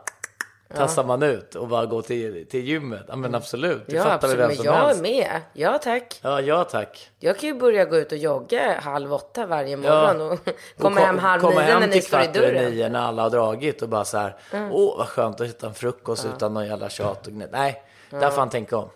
tassar 0.75 1.05
man 1.05 1.23
ut 1.23 1.55
och 1.55 1.69
bara 1.69 1.87
går 1.87 2.03
till, 2.03 2.47
till 2.49 2.61
gymmet. 2.65 3.03
Ja 3.09 3.17
men 3.17 3.35
absolut, 3.35 3.83
det 3.87 3.97
Ja, 3.97 4.03
fattar 4.03 4.29
väl 4.29 4.41
absolut. 4.41 4.41
vem 4.41 4.49
Men 4.49 4.57
som 4.57 4.65
jag 4.67 4.73
helst. 4.75 4.99
är 4.99 5.03
med. 5.03 5.41
Ja, 5.53 5.79
tack. 5.79 6.21
Ja, 6.23 6.41
ja 6.41 6.65
tack. 6.65 7.11
Jag 7.19 7.39
kan 7.39 7.49
ju 7.49 7.55
börja 7.55 7.85
gå 7.85 7.97
ut 7.97 8.13
och 8.13 8.19
jogga 8.19 8.81
halv 8.81 9.13
åtta 9.13 9.47
varje 9.47 9.77
morgon 9.77 10.21
och 10.33 10.39
komma 10.79 11.01
hem 11.01 11.19
halv 11.19 11.41
komma 11.41 11.55
nio 11.61 11.63
hem 11.63 11.81
när 11.81 11.87
ni 11.87 11.93
till 11.93 12.03
står 12.03 12.21
i 12.21 12.25
kvart 12.25 12.37
över 12.37 12.55
dörren. 12.55 12.71
nio 12.73 12.89
när 12.89 13.01
alla 13.01 13.23
har 13.23 13.31
dragit 13.31 13.83
och 13.83 13.89
bara 13.89 14.05
så 14.05 14.19
här, 14.19 14.37
åh 14.73 14.99
vad 14.99 15.09
skönt 15.09 15.41
att 15.41 15.47
hitta 15.47 15.67
en 15.67 15.75
frukost 15.75 16.27
utan 16.37 16.55
någon 16.55 16.67
jävla 16.67 16.89
tjat 16.89 17.27
och 17.27 17.33
gnäll. 17.33 17.49
Nej, 17.53 17.83
där 18.11 18.31
får 18.31 18.39
han 18.39 18.51
tänka 18.51 18.77
om. 18.77 18.89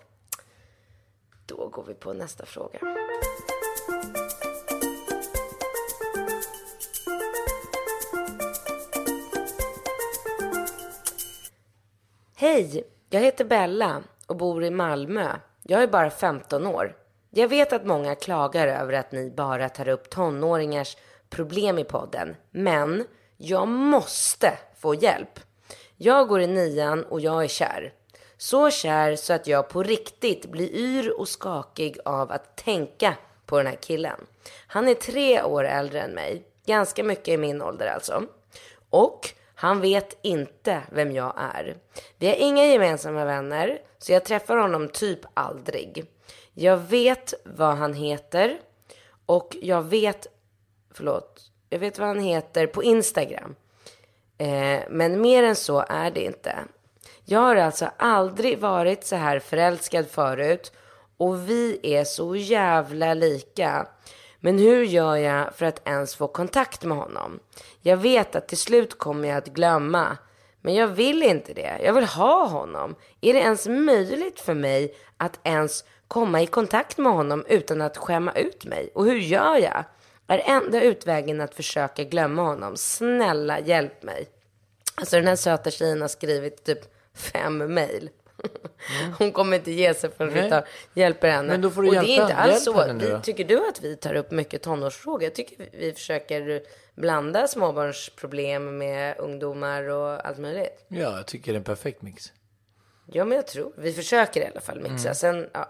Då 1.46 1.68
går 1.68 1.84
vi 1.88 1.94
på 1.94 2.12
nästa 2.12 2.46
fråga. 2.46 2.78
Hej, 12.60 12.84
jag 13.10 13.20
heter 13.20 13.44
Bella 13.44 14.02
och 14.26 14.36
bor 14.36 14.64
i 14.64 14.70
Malmö. 14.70 15.28
Jag 15.62 15.82
är 15.82 15.86
bara 15.86 16.10
15 16.10 16.66
år. 16.66 16.96
Jag 17.30 17.48
vet 17.48 17.72
att 17.72 17.86
många 17.86 18.14
klagar 18.14 18.68
över 18.68 18.92
att 18.92 19.12
ni 19.12 19.30
bara 19.30 19.68
tar 19.68 19.88
upp 19.88 20.10
tonåringars 20.10 20.96
problem 21.30 21.78
i 21.78 21.84
podden, 21.84 22.36
men 22.50 23.04
jag 23.36 23.68
måste 23.68 24.58
få 24.80 24.94
hjälp. 24.94 25.40
Jag 25.96 26.28
går 26.28 26.40
i 26.40 26.46
nian 26.46 27.04
och 27.04 27.20
jag 27.20 27.44
är 27.44 27.48
kär. 27.48 27.92
Så 28.36 28.70
kär 28.70 29.16
så 29.16 29.32
att 29.32 29.46
jag 29.46 29.68
på 29.68 29.82
riktigt 29.82 30.46
blir 30.46 30.74
yr 30.74 31.20
och 31.20 31.28
skakig 31.28 31.98
av 32.04 32.32
att 32.32 32.56
tänka 32.56 33.14
på 33.46 33.56
den 33.58 33.66
här 33.66 33.78
killen. 33.80 34.26
Han 34.66 34.88
är 34.88 34.94
tre 34.94 35.42
år 35.42 35.64
äldre 35.64 36.00
än 36.00 36.10
mig, 36.10 36.44
ganska 36.66 37.04
mycket 37.04 37.28
i 37.28 37.36
min 37.36 37.62
ålder 37.62 37.86
alltså. 37.86 38.22
Och 38.90 39.34
han 39.60 39.80
vet 39.80 40.18
inte 40.22 40.82
vem 40.92 41.12
jag 41.12 41.34
är. 41.36 41.76
Vi 42.18 42.26
har 42.26 42.34
inga 42.34 42.66
gemensamma 42.66 43.24
vänner, 43.24 43.78
så 43.98 44.12
jag 44.12 44.24
träffar 44.24 44.56
honom 44.56 44.88
typ 44.88 45.20
aldrig. 45.34 46.04
Jag 46.54 46.76
vet 46.76 47.34
vad 47.44 47.76
han 47.76 47.94
heter 47.94 48.58
och 49.26 49.56
jag 49.62 49.82
vet, 49.82 50.26
förlåt, 50.94 51.40
jag 51.68 51.78
vet 51.78 51.98
vad 51.98 52.08
han 52.08 52.20
heter 52.20 52.66
på 52.66 52.82
Instagram. 52.82 53.54
Eh, 54.38 54.80
men 54.90 55.20
mer 55.20 55.42
än 55.42 55.56
så 55.56 55.84
är 55.88 56.10
det 56.10 56.24
inte. 56.24 56.54
Jag 57.24 57.40
har 57.40 57.56
alltså 57.56 57.90
aldrig 57.96 58.58
varit 58.58 59.04
så 59.04 59.16
här 59.16 59.38
förälskad 59.38 60.08
förut 60.08 60.72
och 61.16 61.50
vi 61.50 61.80
är 61.82 62.04
så 62.04 62.36
jävla 62.36 63.14
lika. 63.14 63.86
Men 64.40 64.58
hur 64.58 64.84
gör 64.84 65.16
jag 65.16 65.54
för 65.54 65.66
att 65.66 65.88
ens 65.88 66.14
få 66.14 66.28
kontakt 66.28 66.84
med 66.84 66.98
honom? 66.98 67.40
Jag 67.82 67.96
vet 67.96 68.36
att 68.36 68.48
till 68.48 68.58
slut 68.58 68.98
kommer 68.98 69.28
jag 69.28 69.38
att 69.38 69.48
glömma. 69.48 70.16
Men 70.60 70.74
jag 70.74 70.88
vill 70.88 71.22
inte 71.22 71.52
det. 71.52 71.80
Jag 71.82 71.92
vill 71.92 72.04
ha 72.04 72.46
honom. 72.46 72.94
Är 73.20 73.34
det 73.34 73.40
ens 73.40 73.68
möjligt 73.68 74.40
för 74.40 74.54
mig 74.54 74.94
att 75.16 75.40
ens 75.42 75.84
komma 76.08 76.42
i 76.42 76.46
kontakt 76.46 76.98
med 76.98 77.12
honom 77.12 77.44
utan 77.48 77.82
att 77.82 77.96
skämma 77.96 78.32
ut 78.32 78.64
mig? 78.64 78.90
Och 78.94 79.04
hur 79.04 79.18
gör 79.18 79.56
jag? 79.56 79.84
Är 80.26 80.38
enda 80.38 80.82
utvägen 80.82 81.40
att 81.40 81.54
försöka 81.54 82.04
glömma 82.04 82.42
honom? 82.42 82.76
Snälla 82.76 83.60
hjälp 83.60 84.02
mig. 84.02 84.28
Alltså 84.94 85.16
den 85.16 85.26
här 85.26 85.36
söta 85.36 85.70
tjejen 85.70 86.00
har 86.00 86.08
skrivit 86.08 86.64
typ 86.64 86.80
fem 87.14 87.58
mejl. 87.58 88.10
Hon 89.18 89.32
kommer 89.32 89.56
inte 89.56 89.70
ge 89.70 89.94
sig 89.94 90.10
förrän 90.16 90.32
vi 90.34 90.40
Nej. 90.40 90.50
tar, 90.50 90.64
hjälper 90.94 91.30
henne. 91.30 91.48
Men 91.48 91.60
då 91.60 91.70
får 91.70 91.82
du 91.82 91.88
och 91.88 91.94
det 91.94 92.00
är 92.00 92.04
hjälpa- 92.04 92.22
inte 92.22 92.34
alls 92.36 92.64
så. 92.64 92.92
Vi, 92.94 93.18
tycker 93.22 93.44
du 93.44 93.68
att 93.68 93.80
vi 93.82 93.96
tar 93.96 94.14
upp 94.14 94.30
mycket 94.30 94.62
tonårsfrågor? 94.62 95.22
Jag 95.22 95.34
tycker 95.34 95.56
vi- 95.58 95.70
vi 95.72 95.92
försöker 95.92 96.62
blanda 96.94 97.48
småbarnsproblem 97.48 98.78
med 98.78 99.18
ungdomar 99.18 99.88
och 99.88 100.26
allt 100.26 100.38
möjligt. 100.38 100.84
Ja, 100.88 101.16
jag 101.16 101.26
tycker 101.26 101.52
det 101.52 101.56
är 101.56 101.58
en 101.58 101.64
perfekt 101.64 102.02
mix. 102.02 102.32
Ja, 103.06 103.24
men 103.24 103.36
jag 103.36 103.46
tror. 103.46 103.72
Vi 103.76 103.92
försöker 103.92 104.40
i 104.40 104.46
alla 104.46 104.60
fall 104.60 104.80
mixa. 104.80 105.08
Mm. 105.08 105.14
Sen, 105.14 105.48
ja. 105.52 105.68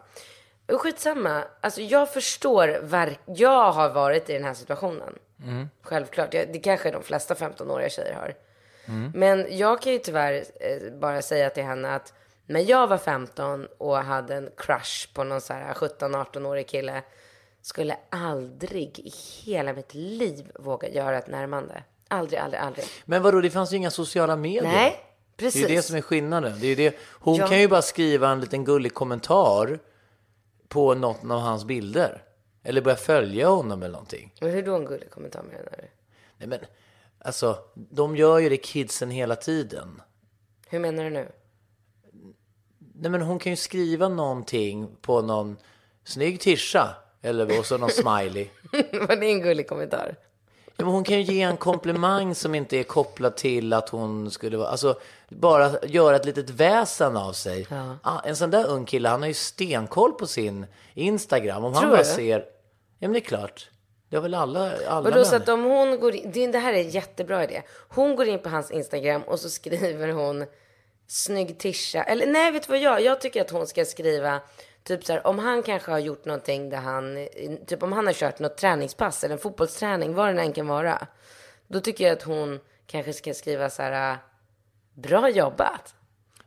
Skitsamma. 0.78 1.44
Alltså 1.60 1.80
jag 1.80 2.12
förstår, 2.12 2.68
verk- 2.82 3.18
jag 3.26 3.72
har 3.72 3.88
varit 3.90 4.30
i 4.30 4.32
den 4.32 4.44
här 4.44 4.54
situationen. 4.54 5.14
Mm. 5.44 5.68
Självklart. 5.82 6.34
Jag, 6.34 6.52
det 6.52 6.58
kanske 6.58 6.90
de 6.90 7.02
flesta 7.02 7.34
15-åriga 7.34 7.88
tjejer 7.88 8.14
har. 8.14 8.34
Mm. 8.88 9.12
Men 9.14 9.58
jag 9.58 9.82
kan 9.82 9.92
ju 9.92 9.98
tyvärr 9.98 10.34
eh, 10.60 10.92
bara 11.00 11.22
säga 11.22 11.50
till 11.50 11.62
henne 11.64 11.94
att 11.94 12.12
när 12.46 12.60
jag 12.60 12.86
var 12.86 12.98
15 12.98 13.66
och 13.78 13.96
hade 13.96 14.34
en 14.34 14.50
crush 14.56 15.14
på 15.14 15.24
någon 15.24 15.40
så 15.40 15.52
här 15.52 15.74
17-18-årig 15.74 16.68
kille 16.68 17.02
skulle 17.62 17.96
aldrig 18.10 18.98
i 18.98 19.12
hela 19.44 19.72
mitt 19.72 19.94
liv 19.94 20.50
våga 20.54 20.88
göra 20.88 21.18
ett 21.18 21.28
närmande. 21.28 21.82
Aldrig, 22.08 22.40
aldrig, 22.40 22.60
aldrig. 22.62 22.84
Men 23.04 23.22
vadå, 23.22 23.40
det 23.40 23.50
fanns 23.50 23.72
ju 23.72 23.76
inga 23.76 23.90
sociala 23.90 24.36
medier. 24.36 24.62
Nej, 24.62 25.00
Det 25.36 25.44
är 25.44 25.46
precis. 25.46 25.62
ju 25.70 25.74
det 25.76 25.82
som 25.82 25.96
är 25.96 26.00
skillnaden. 26.00 26.58
Det 26.60 26.66
är 26.66 26.76
det. 26.76 26.96
Hon 27.12 27.36
Ja. 27.36 27.46
kan 27.48 27.60
ju 27.60 27.68
bara 27.68 27.82
skriva 27.82 28.28
en 28.28 28.40
liten 28.40 28.64
gullig 28.64 28.94
kommentar 28.94 29.78
på 30.68 30.94
något 30.94 31.24
av 31.24 31.40
hans 31.40 31.64
bilder. 31.64 32.22
Eller 32.62 32.80
börja 32.80 32.96
följa 32.96 33.48
honom 33.48 33.82
eller 33.82 33.92
någonting. 33.92 34.34
Men 34.40 34.50
hur 34.50 34.62
då 34.62 34.74
en 34.74 34.84
gullig 34.84 35.10
kommentar 35.10 35.42
menar 35.42 35.74
du? 35.78 35.84
Nej 36.36 36.48
men, 36.48 36.58
alltså, 37.18 37.58
de 37.74 38.16
gör 38.16 38.38
ju 38.38 38.48
det 38.48 38.56
kidsen 38.56 39.10
hela 39.10 39.36
tiden. 39.36 40.02
Hur 40.68 40.78
menar 40.78 41.04
du 41.04 41.10
nu? 41.10 41.32
Nej 43.00 43.10
men 43.10 43.22
hon 43.22 43.38
kan 43.38 43.52
ju 43.52 43.56
skriva 43.56 44.08
någonting 44.08 44.88
på 45.00 45.22
någon 45.22 45.56
snygg 46.04 46.40
tischa. 46.40 46.88
Eller 47.22 47.58
och 47.58 47.66
så 47.66 47.78
någon 47.78 47.90
smiley. 47.90 48.48
Var 48.92 49.16
det 49.16 49.26
en 49.26 49.40
gullig 49.40 49.68
kommentar? 49.68 50.16
Ja, 50.76 50.84
men 50.84 50.94
hon 50.94 51.04
kan 51.04 51.22
ju 51.22 51.34
ge 51.34 51.42
en 51.42 51.56
komplimang 51.56 52.34
som 52.34 52.54
inte 52.54 52.76
är 52.76 52.82
kopplad 52.82 53.36
till 53.36 53.72
att 53.72 53.88
hon 53.88 54.30
skulle 54.30 54.56
vara... 54.56 54.68
Alltså, 54.68 54.98
bara 55.28 55.70
göra 55.82 56.16
ett 56.16 56.24
litet 56.24 56.50
väsen 56.50 57.16
av 57.16 57.32
sig. 57.32 57.66
Ah, 58.02 58.20
en 58.20 58.36
sån 58.36 58.50
där 58.50 58.66
ung 58.66 58.84
kille, 58.84 59.08
han 59.08 59.20
har 59.20 59.28
ju 59.28 59.34
stenkoll 59.34 60.12
på 60.12 60.26
sin 60.26 60.66
Instagram. 60.94 61.64
Om 61.64 61.72
han 61.72 61.82
Tror 61.82 61.90
bara 61.90 62.02
du? 62.02 62.04
ser... 62.04 62.38
Ja, 62.98 63.08
men 63.08 63.12
det 63.12 63.18
är 63.18 63.20
klart. 63.20 63.70
Det 64.08 64.16
har 64.16 64.22
väl 64.22 64.34
alla, 64.34 64.72
alla 64.88 65.10
Vadå, 65.10 65.24
så 65.24 65.36
att 65.36 65.48
om 65.48 65.64
hon 65.64 66.00
går 66.00 66.14
in, 66.14 66.30
det, 66.32 66.46
det 66.46 66.58
här 66.58 66.72
är 66.72 66.84
en 66.84 66.90
jättebra 66.90 67.44
idé. 67.44 67.62
Hon 67.88 68.16
går 68.16 68.28
in 68.28 68.38
på 68.38 68.48
hans 68.48 68.70
Instagram 68.70 69.22
och 69.22 69.40
så 69.40 69.50
skriver 69.50 70.08
hon 70.08 70.44
snygg 71.10 71.58
tisha. 71.58 72.02
Eller 72.02 72.26
nej, 72.26 72.52
vet 72.52 72.62
du 72.62 72.68
vad 72.68 72.80
jag? 72.80 73.00
Jag 73.00 73.20
tycker 73.20 73.40
att 73.40 73.50
hon 73.50 73.66
ska 73.66 73.84
skriva 73.84 74.40
typ 74.84 75.04
så 75.04 75.12
här, 75.12 75.26
om 75.26 75.38
han 75.38 75.62
kanske 75.62 75.90
har 75.90 75.98
gjort 75.98 76.24
någonting 76.24 76.70
där 76.70 76.78
han, 76.78 77.28
typ 77.66 77.82
om 77.82 77.92
han 77.92 78.06
har 78.06 78.12
kört 78.12 78.38
något 78.38 78.56
träningspass 78.56 79.24
eller 79.24 79.34
en 79.34 79.40
fotbollsträning, 79.40 80.14
vad 80.14 80.34
det 80.34 80.42
än 80.42 80.52
kan 80.52 80.66
vara. 80.66 81.06
Då 81.66 81.80
tycker 81.80 82.04
jag 82.04 82.12
att 82.12 82.22
hon 82.22 82.60
kanske 82.86 83.12
ska 83.12 83.34
skriva 83.34 83.70
så 83.70 83.82
här, 83.82 84.18
bra 84.94 85.30
jobbat. 85.30 85.94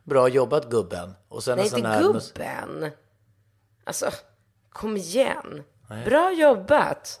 Bra 0.02 0.28
jobbat 0.28 0.70
gubben. 0.70 1.14
Och 1.28 1.44
sen 1.44 1.58
Nej, 1.58 1.66
inte 1.66 1.88
här... 1.88 2.02
gubben. 2.02 2.90
Alltså, 3.84 4.10
kom 4.68 4.96
igen. 4.96 5.62
Bra 6.04 6.32
jobbat. 6.32 7.20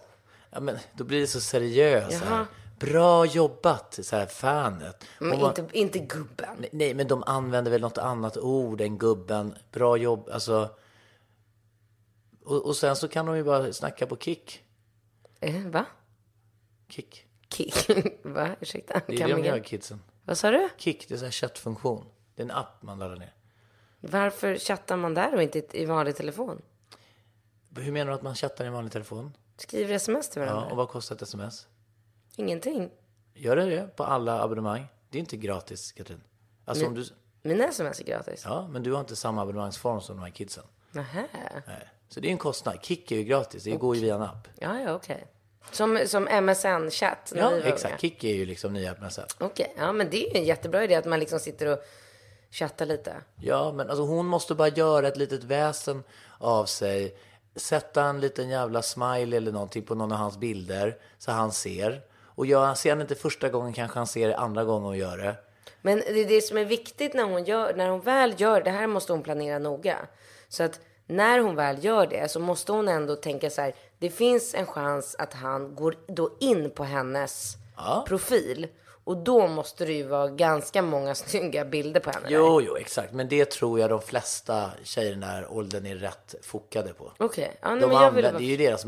Ja, 0.50 0.60
men 0.60 0.78
då 0.92 1.04
blir 1.04 1.20
det 1.20 1.26
så 1.26 1.40
seriöst. 1.40 2.18
så 2.18 2.24
här. 2.24 2.46
Bra 2.78 3.26
jobbat, 3.26 3.98
så 4.02 4.16
här 4.16 4.26
fanet. 4.26 5.04
Men 5.18 5.40
var- 5.40 5.48
inte, 5.60 5.78
inte 5.78 5.98
gubben. 5.98 6.64
Nej, 6.72 6.94
men 6.94 7.08
de 7.08 7.22
använder 7.26 7.70
väl 7.70 7.80
något 7.80 7.98
annat 7.98 8.36
ord 8.36 8.80
än 8.80 8.98
gubben. 8.98 9.54
Bra 9.72 9.96
jobb, 9.96 10.28
alltså. 10.32 10.70
Och, 12.44 12.66
och 12.66 12.76
sen 12.76 12.96
så 12.96 13.08
kan 13.08 13.26
de 13.26 13.36
ju 13.36 13.44
bara 13.44 13.72
snacka 13.72 14.06
på 14.06 14.16
kick. 14.16 14.64
Eh, 15.40 15.66
va? 15.66 15.86
Kick. 16.88 17.26
Kick? 17.48 17.74
va? 18.24 18.56
Ursäkta? 18.60 19.00
Det 19.06 19.14
är 19.14 19.18
Kan 19.18 19.28
det 19.28 19.34
de 19.36 19.40
man- 19.40 19.48
gör, 19.48 19.64
kidsen. 19.64 20.00
Vad 20.24 20.38
sa 20.38 20.50
du? 20.50 20.68
Kick, 20.76 21.08
det 21.08 21.14
är 21.14 21.18
så 21.18 21.24
här 21.24 21.32
chattfunktion. 21.32 22.04
Det 22.34 22.42
är 22.42 22.44
en 22.44 22.50
app 22.50 22.82
man 22.82 22.98
laddar 22.98 23.16
ner. 23.16 23.34
Varför 24.00 24.56
chattar 24.58 24.96
man 24.96 25.14
där 25.14 25.34
och 25.34 25.42
inte 25.42 25.62
i 25.80 25.84
vanlig 25.84 26.16
telefon? 26.16 26.62
Hur 27.76 27.92
menar 27.92 28.10
du 28.10 28.14
att 28.14 28.22
man 28.22 28.34
chattar 28.34 28.66
i 28.66 28.68
vanlig 28.68 28.92
telefon? 28.92 29.36
Skriver 29.56 29.94
sms 29.94 30.30
till 30.30 30.40
varandra? 30.40 30.62
Ja, 30.66 30.70
och 30.70 30.76
vad 30.76 30.88
kostar 30.88 31.14
ett 31.16 31.22
sms? 31.22 31.66
Ingenting. 32.36 32.90
Gör 33.34 33.56
det 33.56 33.64
det 33.64 33.96
på 33.96 34.04
alla 34.04 34.42
abonnemang? 34.42 34.86
Det 35.10 35.18
är 35.18 35.20
inte 35.20 35.36
gratis, 35.36 35.92
Katrin. 35.92 36.20
Alltså 36.64 36.86
om 36.86 36.94
du... 36.94 37.04
Mina 37.42 37.68
sms 37.68 38.00
är 38.00 38.04
gratis. 38.04 38.42
Ja, 38.44 38.68
men 38.70 38.82
du 38.82 38.92
har 38.92 39.00
inte 39.00 39.16
samma 39.16 39.42
abonnemangsform 39.42 40.00
som 40.00 40.16
de 40.16 40.22
här 40.22 40.30
kidsen. 40.30 40.64
Nähä. 40.90 41.26
Nej. 41.66 41.88
Så 42.08 42.20
det 42.20 42.28
är 42.28 42.30
en 42.32 42.38
kostnad. 42.38 42.78
Kick 42.82 43.12
är 43.12 43.16
ju 43.16 43.22
gratis. 43.24 43.64
Det 43.64 43.70
går 43.70 43.96
ju 43.96 44.02
via 44.02 44.14
en 44.14 44.22
app. 44.22 44.48
Ja, 44.58 44.80
ja, 44.80 44.94
okej. 44.94 45.26
Som, 45.70 46.00
som 46.06 46.28
MSN-chatt 46.28 47.32
när 47.34 47.40
Ja, 47.42 47.50
vi 47.50 47.60
var 47.60 47.68
exakt. 47.68 48.00
Kick 48.00 48.24
är 48.24 48.34
ju 48.34 48.46
liksom 48.46 48.72
nya 48.72 48.90
appen. 48.90 49.10
Okej, 49.40 49.74
ja 49.78 49.92
men 49.92 50.10
det 50.10 50.26
är 50.26 50.34
ju 50.34 50.40
en 50.40 50.44
jättebra 50.44 50.84
idé 50.84 50.94
att 50.94 51.04
man 51.04 51.20
liksom 51.20 51.40
sitter 51.40 51.66
och 51.66 51.78
chattar 52.50 52.86
lite. 52.86 53.16
Ja, 53.36 53.72
men 53.72 53.88
alltså 53.88 54.04
hon 54.04 54.26
måste 54.26 54.54
bara 54.54 54.68
göra 54.68 55.08
ett 55.08 55.16
litet 55.16 55.44
väsen 55.44 56.02
av 56.38 56.66
sig. 56.66 57.16
Sätta 57.56 58.04
en 58.04 58.20
liten 58.20 58.48
jävla 58.48 58.82
smile 58.82 59.36
eller 59.36 59.52
någonting 59.52 59.82
på 59.82 59.94
någon 59.94 60.12
av 60.12 60.18
hans 60.18 60.38
bilder 60.38 60.98
så 61.18 61.32
han 61.32 61.52
ser. 61.52 62.02
Och 62.34 62.46
gör, 62.46 62.74
ser 62.74 62.90
han 62.90 63.00
inte 63.00 63.14
första 63.14 63.48
gången 63.48 63.72
kanske 63.72 63.98
han 63.98 64.06
ser 64.06 64.28
det 64.28 64.36
andra 64.36 64.64
gången 64.64 64.86
och 64.88 64.96
gör 64.96 65.16
det. 65.18 65.36
Men 65.82 65.98
det 65.98 66.20
är 66.20 66.28
det 66.28 66.40
som 66.40 66.58
är 66.58 66.64
viktigt 66.64 67.14
när 67.14 67.24
hon, 67.24 67.44
gör, 67.44 67.74
när 67.74 67.88
hon 67.88 68.00
väl 68.00 68.34
gör 68.40 68.60
det 68.62 68.70
här 68.70 68.86
måste 68.86 69.12
hon 69.12 69.22
planera 69.22 69.58
noga. 69.58 69.98
Så 70.48 70.62
att 70.62 70.80
när 71.06 71.38
hon 71.38 71.56
väl 71.56 71.84
gör 71.84 72.06
det 72.06 72.30
så 72.30 72.40
måste 72.40 72.72
hon 72.72 72.88
ändå 72.88 73.16
tänka 73.16 73.50
så 73.50 73.60
här. 73.62 73.74
Det 73.98 74.10
finns 74.10 74.54
en 74.54 74.66
chans 74.66 75.16
att 75.18 75.34
han 75.34 75.74
går 75.74 75.96
då 76.08 76.30
in 76.40 76.70
på 76.70 76.84
hennes 76.84 77.56
profil. 78.06 78.66
Och 79.06 79.16
då 79.16 79.46
måste 79.46 79.84
det 79.84 79.92
ju 79.92 80.02
vara 80.06 80.28
ganska 80.28 80.82
många 80.82 81.14
snygga 81.14 81.64
bilder 81.64 82.00
på 82.00 82.10
henne. 82.10 82.26
Jo, 82.30 82.60
jo, 82.60 82.76
exakt. 82.76 83.12
Men 83.12 83.28
det 83.28 83.50
tror 83.50 83.80
jag 83.80 83.90
de 83.90 84.00
flesta 84.02 84.70
tjejer 84.82 85.10
i 85.10 85.14
den 85.14 85.22
här 85.22 85.52
åldern 85.52 85.86
är 85.86 85.94
rätt 85.96 86.34
fokade 86.42 86.92
på. 86.92 87.12
Okej, 87.18 87.56
ja, 87.62 87.68
nej, 87.70 87.80
de 87.80 87.86
men 87.86 87.96
jag 87.96 88.04
använder, 88.04 88.30
bara- 88.32 88.38
Det 88.38 88.44
är 88.44 88.48
ju 88.48 88.56
deras 88.56 88.84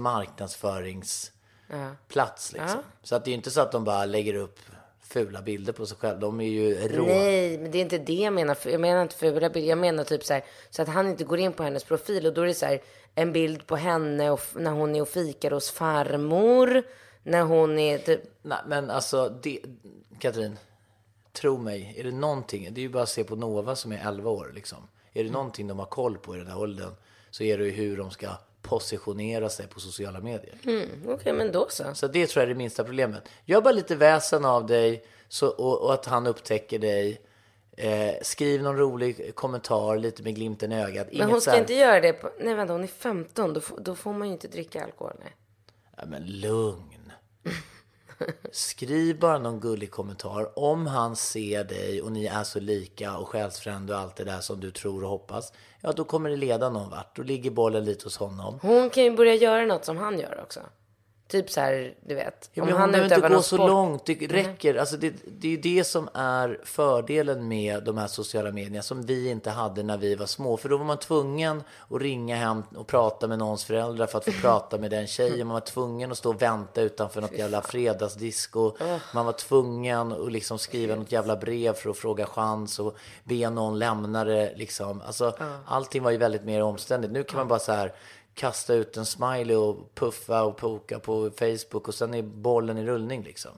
marknadsföringsplats. 1.69 2.53
Liksom. 2.53 2.81
Så 3.03 3.17
att 3.17 3.25
det 3.25 3.29
är 3.29 3.33
ju 3.33 3.37
inte 3.37 3.51
så 3.51 3.61
att 3.61 3.73
de 3.73 3.85
bara 3.85 4.05
lägger 4.05 4.35
upp 4.35 4.59
fula 5.01 5.43
bilder 5.43 5.73
på 5.73 5.87
sig 5.87 5.97
själv. 5.97 6.21
De 6.21 6.41
är 6.41 6.49
ju 6.49 6.89
rå. 6.89 7.07
Nej, 7.07 7.59
men 7.59 7.71
det 7.71 7.79
är 7.79 7.83
inte 7.83 7.99
det 7.99 8.13
jag 8.13 8.33
menar. 8.33 8.59
Jag 8.65 8.81
menar 8.81 9.03
inte 9.03 9.17
fula 9.17 9.51
bilder. 9.51 9.69
Jag 9.69 9.79
menar 9.79 10.05
typ 10.05 10.25
så 10.25 10.35
här, 10.35 10.45
så 10.71 10.83
att 10.83 10.89
han 10.89 11.09
inte 11.09 11.25
går 11.25 11.39
in 11.39 11.53
på 11.53 11.63
hennes 11.63 11.85
profil 11.85 12.27
och 12.27 12.35
då 12.35 12.43
är 12.43 12.47
det 12.47 12.55
så 12.55 12.67
här 12.67 12.81
en 13.15 13.33
bild 13.33 13.67
på 13.67 13.77
henne 13.77 14.31
och, 14.31 14.41
när 14.55 14.71
hon 14.71 14.97
är 14.97 15.03
och 15.03 15.09
fikar 15.09 15.51
hos 15.51 15.71
farmor. 15.71 16.83
När 17.23 17.43
hon 17.43 17.79
är 17.79 17.99
typ, 17.99 18.21
Nej, 18.43 18.59
men 18.67 18.91
alltså, 18.91 19.29
det, 19.43 19.61
Katrin, 20.19 20.59
tro 21.33 21.59
mig, 21.59 21.95
är 21.99 22.05
det 22.05 22.11
någonting, 22.11 22.69
det 22.75 22.81
är 22.81 22.83
ju 22.83 22.89
bara 22.89 23.03
att 23.03 23.09
se 23.09 23.25
på 23.25 23.37
Nova 23.37 23.77
som 23.77 23.93
är 23.93 24.09
11 24.09 24.31
år 24.31 24.53
liksom. 24.55 24.79
Är 25.13 25.25
det 25.25 25.31
någonting 25.31 25.67
de 25.67 25.79
har 25.79 25.87
koll 25.87 26.19
på 26.19 26.35
i 26.35 26.39
den 26.39 26.47
här 26.47 26.59
åldern 26.59 26.95
så 27.31 27.43
är 27.43 27.59
det 27.59 27.65
ju 27.65 27.71
hur 27.71 27.97
de 27.97 28.11
ska 28.11 28.29
positionera 28.69 29.49
sig 29.49 29.67
på 29.67 29.81
sociala 29.81 30.21
medier. 30.21 30.55
mm, 30.65 30.89
okej 31.09 31.33
men 31.33 31.53
då 31.53 31.67
så. 31.69 31.85
Så 31.95 32.07
det 32.09 32.27
tror 32.27 32.41
jag 32.43 32.51
är 32.51 32.55
det 32.55 32.59
minsta 32.59 32.85
problemet. 32.85 33.29
Gör 33.45 33.61
bara 33.61 33.73
lite 33.73 33.97
väsen 33.97 34.45
av 34.45 34.67
dig 34.67 35.05
så, 35.29 35.49
och, 35.49 35.81
och 35.85 35.95
att 35.95 36.07
han 36.07 36.27
upptäcker 36.27 36.79
dig. 36.79 37.21
Eh, 37.79 38.15
skriv 38.23 38.63
någon 38.63 38.77
rolig 38.77 39.35
kommentar 39.35 39.97
lite 39.97 40.23
med 40.23 40.35
glimten 40.35 40.73
i 40.73 40.83
ögat. 40.83 41.09
Men 41.13 41.31
hon 41.31 41.41
ska 41.41 41.51
här- 41.51 41.59
inte 41.59 41.75
göra 41.75 42.01
det 42.01 42.13
på, 42.13 42.31
nej 42.41 42.55
vänta 42.55 42.73
hon 42.73 42.83
är 42.83 42.87
15, 42.87 43.53
då, 43.53 43.61
får- 43.61 43.81
då 43.81 43.95
får 43.95 44.13
man 44.13 44.29
ju 44.29 44.33
inte 44.33 44.49
dricka 44.49 44.85
alkohol. 44.85 45.13
Nej. 45.21 45.35
Ja, 45.97 46.03
men 46.07 46.27
lugn. 46.41 47.13
Skriv 48.53 49.19
bara 49.19 49.39
någon 49.39 49.61
gullig 49.61 49.91
kommentar. 49.91 50.59
Om 50.59 50.87
han 50.87 51.17
ser 51.17 51.65
dig 51.65 52.03
och 52.03 52.13
ni 52.13 52.27
är 52.27 52.45
så 52.45 52.61
lika 52.61 53.17
och 53.17 53.29
själsfrände 53.29 53.95
och 53.95 54.01
allt 54.01 54.17
det 54.17 54.25
där 54.25 54.41
som 54.41 54.61
du 54.61 54.71
tror 54.71 55.05
och 55.05 55.11
hoppas. 55.11 55.53
Ja, 55.81 55.93
då 55.93 56.05
kommer 56.05 56.31
det 56.31 56.37
leda 56.37 56.71
någon 56.71 56.91
vart. 56.91 57.17
Då 57.17 57.23
ligger 57.23 57.51
bollen 57.51 57.85
lite 57.85 58.05
hos 58.05 58.17
honom. 58.17 58.59
Hon 58.63 58.91
kan 58.91 59.05
ju 59.05 59.17
börja 59.17 59.35
göra 59.35 59.67
något 59.67 59.85
som 59.85 59.97
han 59.97 60.19
gör 60.19 60.41
också. 60.43 60.61
Typ 61.29 61.51
så 61.51 61.61
här, 61.61 61.95
du 62.01 62.15
vet. 62.15 62.51
Ja, 62.53 62.63
om 62.63 62.73
han 62.73 62.93
behöver 62.93 63.15
inte 63.17 63.29
gå 63.29 63.43
så 63.43 63.57
sport. 63.57 63.69
långt. 63.69 64.07
Det 64.07 64.15
räcker. 64.15 64.75
Alltså 64.75 64.97
det, 64.97 65.15
det 65.27 65.49
är 65.49 65.51
ju 65.51 65.57
det 65.57 65.85
som 65.85 66.09
är 66.15 66.61
fördelen 66.65 67.49
med 67.49 67.85
de 67.85 67.99
här 67.99 68.07
sociala 68.07 68.53
medierna 68.53 68.83
som 68.83 69.03
vi 69.03 69.31
inte 69.31 69.51
hade 69.51 69.83
när 69.83 69.97
vi 69.97 70.15
var 70.15 70.27
små. 70.27 70.57
För 70.57 70.69
då 70.69 70.77
var 70.77 70.85
man 70.85 70.99
tvungen 70.99 71.63
att 71.91 72.01
ringa 72.01 72.37
hem 72.37 72.63
och 72.77 72.87
prata 72.87 73.29
med 73.29 73.39
någons 73.39 73.65
föräldrar 73.65 74.07
för 74.07 74.19
att 74.19 74.25
få 74.25 74.31
prata 74.41 74.79
med 74.79 74.91
den 74.91 75.07
tjejen. 75.07 75.47
Man 75.47 75.55
var 75.55 75.61
tvungen 75.61 76.13
att 76.13 76.19
stå 76.19 76.31
och 76.31 76.43
vänta 76.43 76.81
utanför 76.81 77.21
något 77.21 77.39
jävla 77.39 77.63
fredagsdisco. 77.63 78.77
Man 79.15 79.27
var 79.27 79.33
tvungen 79.33 80.13
att 80.13 80.33
liksom 80.33 80.59
skriva 80.59 80.95
något 80.95 81.13
jävla 81.13 81.37
brev 81.37 81.73
för 81.73 81.91
att 81.91 81.97
fråga 81.97 82.27
chans 82.27 82.79
och 82.79 82.97
be 83.25 83.51
någon 83.51 83.79
lämna 83.79 84.25
det. 84.25 84.53
Liksom. 84.57 85.03
Alltså, 85.07 85.35
Allting 85.65 86.03
var 86.03 86.11
ju 86.11 86.17
väldigt 86.17 86.45
mer 86.45 86.63
omständigt. 86.63 87.13
Nu 87.13 87.23
kan 87.23 87.39
man 87.39 87.49
bara 87.49 87.59
så 87.59 87.73
här 87.73 87.93
kasta 88.37 88.75
ut 88.75 88.97
en 88.97 89.07
smiley 89.07 89.57
och 89.57 89.95
puffa 89.95 90.43
och 90.43 90.57
poka 90.57 90.99
på 90.99 91.31
Facebook 91.39 91.89
och 91.89 91.95
sen 91.95 92.15
är 92.15 92.23
bollen 92.23 92.79
i 92.79 92.85
rullning 92.87 93.23
liksom. 93.23 93.51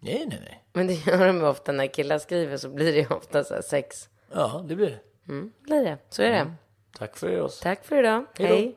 Nej, 0.00 0.26
nej, 0.26 0.40
nej. 0.44 0.64
Men 0.72 0.86
det 0.86 0.92
gör 1.06 1.26
de 1.26 1.36
ju 1.36 1.46
ofta 1.46 1.72
när 1.72 1.86
killar 1.86 2.18
skriver 2.18 2.56
så 2.56 2.68
blir 2.68 2.92
det 2.92 2.98
ju 2.98 3.06
ofta 3.06 3.44
så 3.44 3.54
här 3.54 3.62
sex. 3.62 4.08
Ja, 4.34 4.64
det 4.68 4.76
blir 4.76 4.90
det. 4.90 5.32
Mm, 5.32 5.52
blir 5.60 5.84
det. 5.84 5.98
Så 6.08 6.22
är 6.22 6.30
det. 6.30 6.52
Tack 6.98 7.16
för 7.16 7.40
oss. 7.40 7.60
Tack 7.60 7.84
för 7.84 7.98
idag. 7.98 8.24
Hej 8.38 8.48
då. 8.48 8.54
Hej. 8.54 8.76